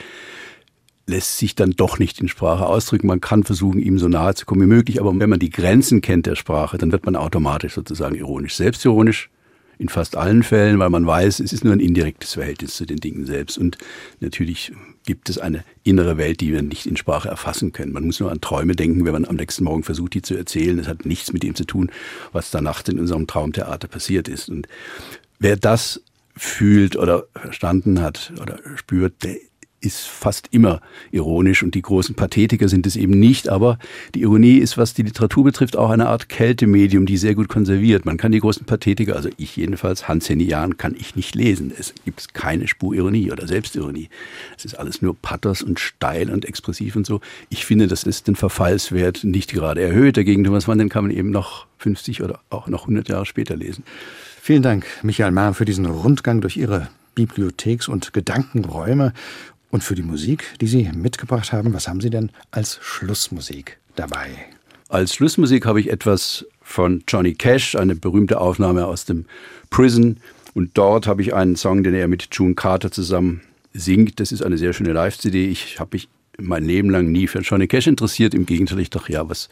lässt 1.07 1.39
sich 1.39 1.57
dann 1.57 1.73
doch 1.73 1.99
nicht 1.99 2.21
in 2.21 2.29
Sprache 2.29 2.67
ausdrücken. 2.67 3.07
Man 3.07 3.21
kann 3.21 3.43
versuchen, 3.43 3.81
ihm 3.81 3.99
so 3.99 4.09
nahe 4.09 4.35
zu 4.35 4.47
kommen 4.47 4.61
wie 4.61 4.67
möglich, 4.67 5.01
aber 5.01 5.19
wenn 5.19 5.31
man 5.31 5.39
die 5.41 5.51
Grenzen 5.51 6.03
kennt 6.03 6.27
der 6.27 6.37
Sprache, 6.37 6.79
dann 6.79 6.93
wird 6.93 7.05
man 7.05 7.17
automatisch 7.17 7.75
sozusagen 7.75 8.15
ironisch. 8.15 8.55
Selbstironisch 8.55 9.31
in 9.79 9.89
fast 9.89 10.17
allen 10.17 10.43
Fällen, 10.43 10.79
weil 10.79 10.91
man 10.91 11.07
weiß, 11.07 11.41
es 11.41 11.53
ist 11.53 11.65
nur 11.65 11.73
ein 11.73 11.81
indirektes 11.81 12.35
Verhältnis 12.35 12.77
zu 12.77 12.85
den 12.85 12.99
Dingen 12.99 13.27
selbst. 13.27 13.59
Und 13.59 13.79
natürlich 14.21 14.73
gibt 15.05 15.31
es 15.31 15.39
eine 15.39 15.65
innere 15.85 16.17
Welt, 16.17 16.41
die 16.41 16.53
wir 16.53 16.63
nicht 16.63 16.87
in 16.87 16.97
Sprache 16.97 17.29
erfassen 17.29 17.73
können. 17.73 17.93
Man 17.93 18.05
muss 18.05 18.21
nur 18.21 18.31
an 18.31 18.41
Träume 18.41 18.75
denken, 18.75 19.05
wenn 19.05 19.13
man 19.13 19.25
am 19.25 19.37
nächsten 19.37 19.65
Morgen 19.65 19.85
versucht, 19.85 20.15
die 20.15 20.23
zu 20.23 20.35
erzählen. 20.35 20.79
Es 20.79 20.89
hat 20.89 21.07
nichts 21.07 21.33
mit 21.33 21.43
dem 21.43 21.55
zu 21.55 21.65
tun, 21.65 21.91
was 22.33 22.51
da 22.51 22.61
nachts 22.61 22.89
in 22.89 22.99
unserem 22.99 23.27
Traumtheater 23.27 23.89
passiert 23.89 24.29
ist. 24.29 24.49
Und 24.49 24.67
wer 25.39 25.57
das 25.57 26.03
fühlt 26.37 26.97
oder 26.97 27.25
verstanden 27.35 28.01
hat 28.01 28.33
oder 28.41 28.59
spürt, 28.77 29.23
der 29.25 29.37
ist 29.81 30.07
fast 30.07 30.49
immer 30.51 30.81
ironisch 31.11 31.63
und 31.63 31.75
die 31.75 31.83
großen 31.83 32.15
Pathetiker 32.15 32.69
sind 32.69 32.87
es 32.87 32.97
eben 32.97 33.19
nicht. 33.19 33.49
Aber 33.49 33.79
die 34.15 34.23
Ironie 34.23 34.59
ist, 34.59 34.77
was 34.77 34.95
die 34.95 35.03
Literatur 35.03 35.45
betrifft, 35.45 35.77
auch 35.77 35.91
eine 35.91 36.09
Art 36.09 36.29
Kältemedium, 36.29 37.07
die 37.07 37.17
sehr 37.17 37.35
gut 37.35 37.49
konserviert. 37.49 38.05
Man 38.05 38.17
kann 38.17 38.33
die 38.33 38.41
großen 38.41 38.67
Pathetiker, 38.67 39.15
also 39.15 39.29
ich 39.37 39.57
jedenfalls, 39.57 40.09
Hans 40.09 40.29
Henny 40.29 40.45
Jahn, 40.45 40.77
kann 40.77 40.95
ich 40.99 41.15
nicht 41.17 41.35
lesen. 41.35 41.73
Es 41.77 41.95
gibt 42.05 42.35
keine 42.35 42.67
Spur 42.67 42.95
Ironie 42.95 43.31
oder 43.31 43.47
Selbstironie. 43.47 44.09
Es 44.57 44.65
ist 44.65 44.75
alles 44.75 45.01
nur 45.03 45.15
Pathos 45.15 45.63
und 45.63 45.79
steil 45.79 46.31
und 46.31 46.45
expressiv 46.45 46.97
und 46.97 47.07
so. 47.07 47.21
Ich 47.49 47.65
finde, 47.65 47.87
das 47.87 48.03
ist 48.03 48.27
den 48.27 48.37
Verfallswert 48.37 49.25
nicht 49.25 49.53
gerade 49.53 49.81
erhöht. 49.81 50.17
Dagegen 50.17 50.45
Thomas 50.45 50.67
Mann, 50.67 50.79
den 50.79 50.89
kann 50.89 51.05
man 51.05 51.17
eben 51.17 51.31
noch 51.31 51.67
50 51.79 52.23
oder 52.23 52.41
auch 52.51 52.67
noch 52.67 52.83
100 52.83 53.09
Jahre 53.09 53.27
später 53.27 53.57
lesen. 53.57 53.85
Vielen 54.41 54.63
Dank, 54.63 54.87
Michael 55.03 55.31
Mahr, 55.33 55.55
für 55.55 55.65
diesen 55.65 55.87
Rundgang 55.87 56.41
durch 56.41 56.57
Ihre 56.57 56.89
Bibliotheks- 57.15 57.89
und 57.89 58.13
Gedankenräume 58.13 59.13
und 59.71 59.85
für 59.85 59.95
die 59.95 60.03
Musik, 60.03 60.45
die 60.61 60.67
Sie 60.67 60.91
mitgebracht 60.95 61.53
haben. 61.53 61.73
Was 61.73 61.89
haben 61.89 62.01
Sie 62.01 62.11
denn 62.11 62.31
als 62.51 62.79
Schlussmusik 62.83 63.79
dabei? 63.97 64.29
Als 64.89 65.15
Schlussmusik 65.15 65.67
habe 65.67 65.81
ich 65.81 65.91
etwas 65.91 66.47
von 66.63 67.03
Johnny 67.07 67.35
Cash, 67.35 67.77
eine 67.77 67.95
berühmte 67.95 68.41
Aufnahme 68.41 68.87
aus 68.87 69.05
dem 69.05 69.27
Prison. 69.71 70.17
Und 70.55 70.77
dort 70.79 71.07
habe 71.07 71.23
ich 71.23 71.35
einen 71.35 71.57
Song, 71.57 71.83
den 71.83 71.95
er 71.95 72.09
mit 72.09 72.29
June 72.33 72.55
Carter 72.55 72.91
zusammen 72.91 73.43
singt. 73.75 74.21
Das 74.21 74.33
ist 74.33 74.43
eine 74.43 74.59
sehr 74.59 74.73
schöne 74.73 74.93
Live-CD. 74.93 75.49
Ich 75.49 75.79
habe 75.79 75.91
mich 75.93 76.09
mein 76.39 76.65
Leben 76.65 76.91
lang 76.91 77.11
nie 77.11 77.27
für 77.27 77.41
Johnny 77.41 77.67
Cash 77.67 77.87
interessiert. 77.87 78.35
Im 78.35 78.47
Gegenteil, 78.47 78.79
ich 78.81 78.91
dachte, 78.91 79.13
ja, 79.13 79.29
was 79.29 79.49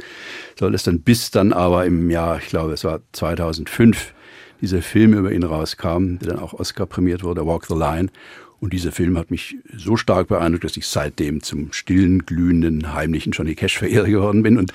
soll 0.59 0.73
das 0.73 0.85
dann? 0.85 1.01
Bis 1.01 1.31
dann 1.31 1.53
aber 1.53 1.85
im 1.85 2.11
Jahr, 2.11 2.39
ich 2.39 2.47
glaube, 2.47 2.73
es 2.73 2.85
war 2.85 3.01
2005, 3.13 4.15
dieser 4.61 4.81
Film 4.81 5.13
über 5.13 5.33
ihn 5.33 5.43
rauskam, 5.43 6.17
der 6.19 6.29
dann 6.29 6.39
auch 6.39 6.55
Oscar 6.55 6.87
prämiert 6.87 7.23
wurde, 7.23 7.47
Walk 7.47 7.67
the 7.67 7.75
Line. 7.75 8.09
Und 8.59 8.73
dieser 8.73 8.93
Film 8.93 9.19
hat 9.19 9.31
mich 9.31 9.57
so 9.77 9.97
stark 9.97 10.29
beeindruckt, 10.29 10.65
dass 10.65 10.77
ich 10.77 10.87
seitdem 10.87 11.43
zum 11.43 11.73
stillen, 11.73 12.25
glühenden, 12.25 12.95
heimlichen 12.95 13.33
Johnny 13.33 13.55
Cash-Verehrer 13.55 14.09
geworden 14.09 14.43
bin. 14.43 14.57
Und 14.57 14.73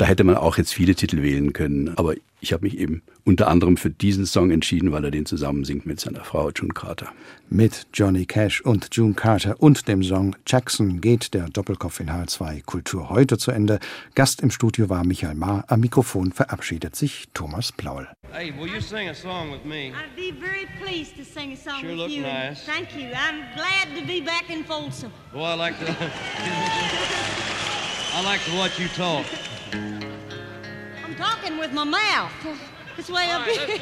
da 0.00 0.06
hätte 0.06 0.24
man 0.24 0.38
auch 0.38 0.56
jetzt 0.56 0.72
viele 0.72 0.94
Titel 0.94 1.20
wählen 1.20 1.52
können. 1.52 1.92
Aber 1.98 2.14
ich 2.40 2.54
habe 2.54 2.64
mich 2.64 2.78
eben 2.78 3.02
unter 3.24 3.48
anderem 3.48 3.76
für 3.76 3.90
diesen 3.90 4.24
Song 4.24 4.50
entschieden, 4.50 4.92
weil 4.92 5.04
er 5.04 5.10
den 5.10 5.26
zusammen 5.26 5.64
singt 5.66 5.84
mit 5.84 6.00
seiner 6.00 6.24
Frau 6.24 6.50
June 6.50 6.72
Carter. 6.72 7.12
Mit 7.50 7.86
Johnny 7.92 8.24
Cash 8.24 8.62
und 8.62 8.88
June 8.92 9.12
Carter 9.12 9.56
und 9.60 9.88
dem 9.88 10.02
Song 10.02 10.36
Jackson 10.46 11.02
geht 11.02 11.34
der 11.34 11.50
Doppelkopf 11.50 12.00
in 12.00 12.08
H2 12.08 12.64
Kultur 12.64 13.10
heute 13.10 13.36
zu 13.36 13.50
Ende. 13.50 13.78
Gast 14.14 14.40
im 14.40 14.50
Studio 14.50 14.88
war 14.88 15.04
Michael 15.04 15.34
Mahr. 15.34 15.64
Am 15.68 15.80
Mikrofon 15.80 16.32
verabschiedet 16.32 16.96
sich 16.96 17.28
Thomas 17.34 17.70
Plaul. 17.70 18.08
Hey, 18.32 18.54
will 18.58 18.72
you 18.72 18.80
sing 18.80 19.10
a 19.10 19.14
song 19.14 19.52
with 19.52 19.66
me? 19.66 19.92
I'd 19.92 20.16
be 20.16 20.32
very 20.32 20.66
pleased 20.82 21.14
to 21.18 21.24
sing 21.24 21.52
a 21.52 21.56
song 21.56 21.82
Sure 21.82 21.94
with 22.06 22.10
you. 22.10 22.22
nice. 22.22 22.64
Thank 22.64 22.96
you. 22.96 23.10
I'm 23.10 23.42
glad 23.54 23.94
to 24.00 24.06
be 24.06 24.22
back 24.22 24.48
in 24.48 24.64
Folsom. 24.64 25.12
Boy, 25.34 25.42
I 25.44 25.54
like 25.56 25.78
to. 25.80 25.94
I 28.12 28.22
like 28.24 28.42
to 28.46 28.56
watch 28.56 28.78
you 28.78 28.88
talk. 28.88 29.26
I'm 29.72 31.14
talking 31.16 31.58
with 31.58 31.72
my 31.72 31.84
mouth. 31.84 32.32
This 32.96 33.08
way 33.10 33.30
up 33.30 33.46
here. 33.46 33.78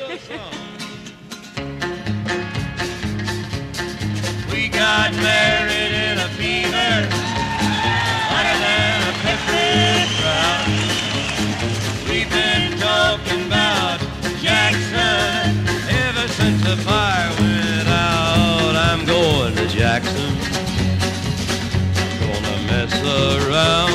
We 4.53 4.68
got 4.68 5.12
married 5.14 5.93
in 5.93 6.18
a 6.18 6.28
fever, 6.36 7.09
hotter 8.28 8.59
than 8.64 9.03
a 9.03 9.12
pepper 9.24 10.07
crowd. 10.20 10.66
We've 12.09 12.30
been 12.30 12.78
talking 12.78 13.47
about 13.47 14.01
Jackson 14.41 15.66
ever 15.89 16.28
since 16.28 16.62
the 16.64 16.76
fire 16.78 17.30
went 17.41 17.89
out. 17.89 18.76
I'm 18.76 19.05
going 19.07 19.55
to 19.57 19.66
Jackson, 19.68 20.36
gonna 22.20 22.59
mess 22.66 22.95
around. 23.47 23.88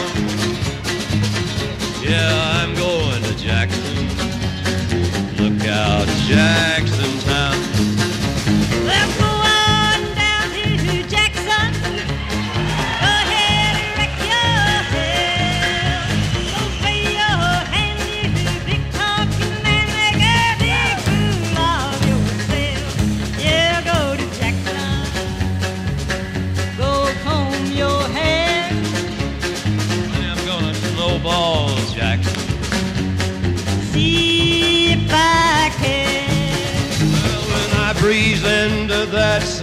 about 5.83 6.07
Jackson. 6.25 7.12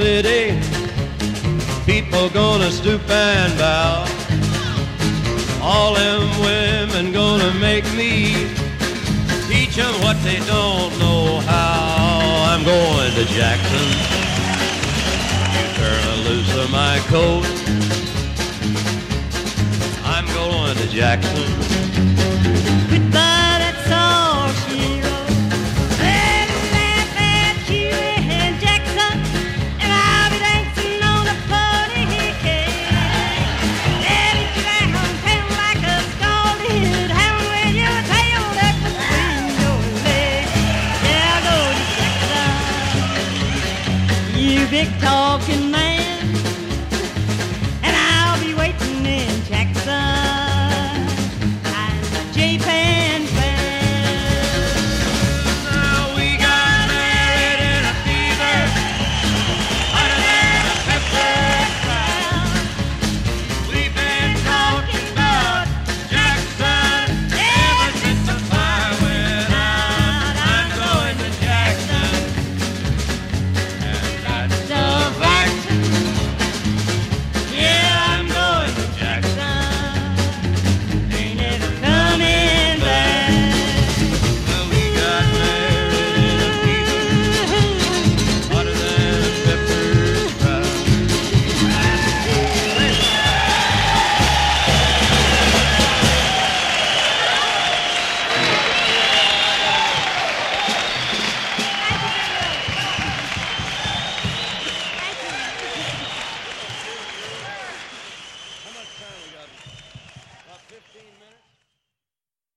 City, 0.00 0.58
people 1.84 2.30
gonna 2.30 2.70
stoop 2.70 3.06
and 3.10 3.52
bow. 3.58 4.06
All 5.60 5.92
them 5.94 6.22
women 6.40 7.12
gonna 7.12 7.52
make 7.60 7.84
me 7.92 8.32
teach 9.46 9.76
them 9.76 9.92
what 10.00 10.16
they 10.24 10.38
don't 10.46 10.92
know 10.98 11.40
how. 11.40 12.48
I'm 12.50 12.64
going 12.64 13.12
to 13.18 13.24
Jackson. 13.36 13.88
You 15.54 15.64
turn 15.80 16.16
loose 16.28 16.52
of 16.62 16.70
my 16.70 16.96
coat. 17.12 17.44
I'm 20.02 20.26
going 20.32 20.76
to 20.78 20.88
Jackson. 20.88 21.79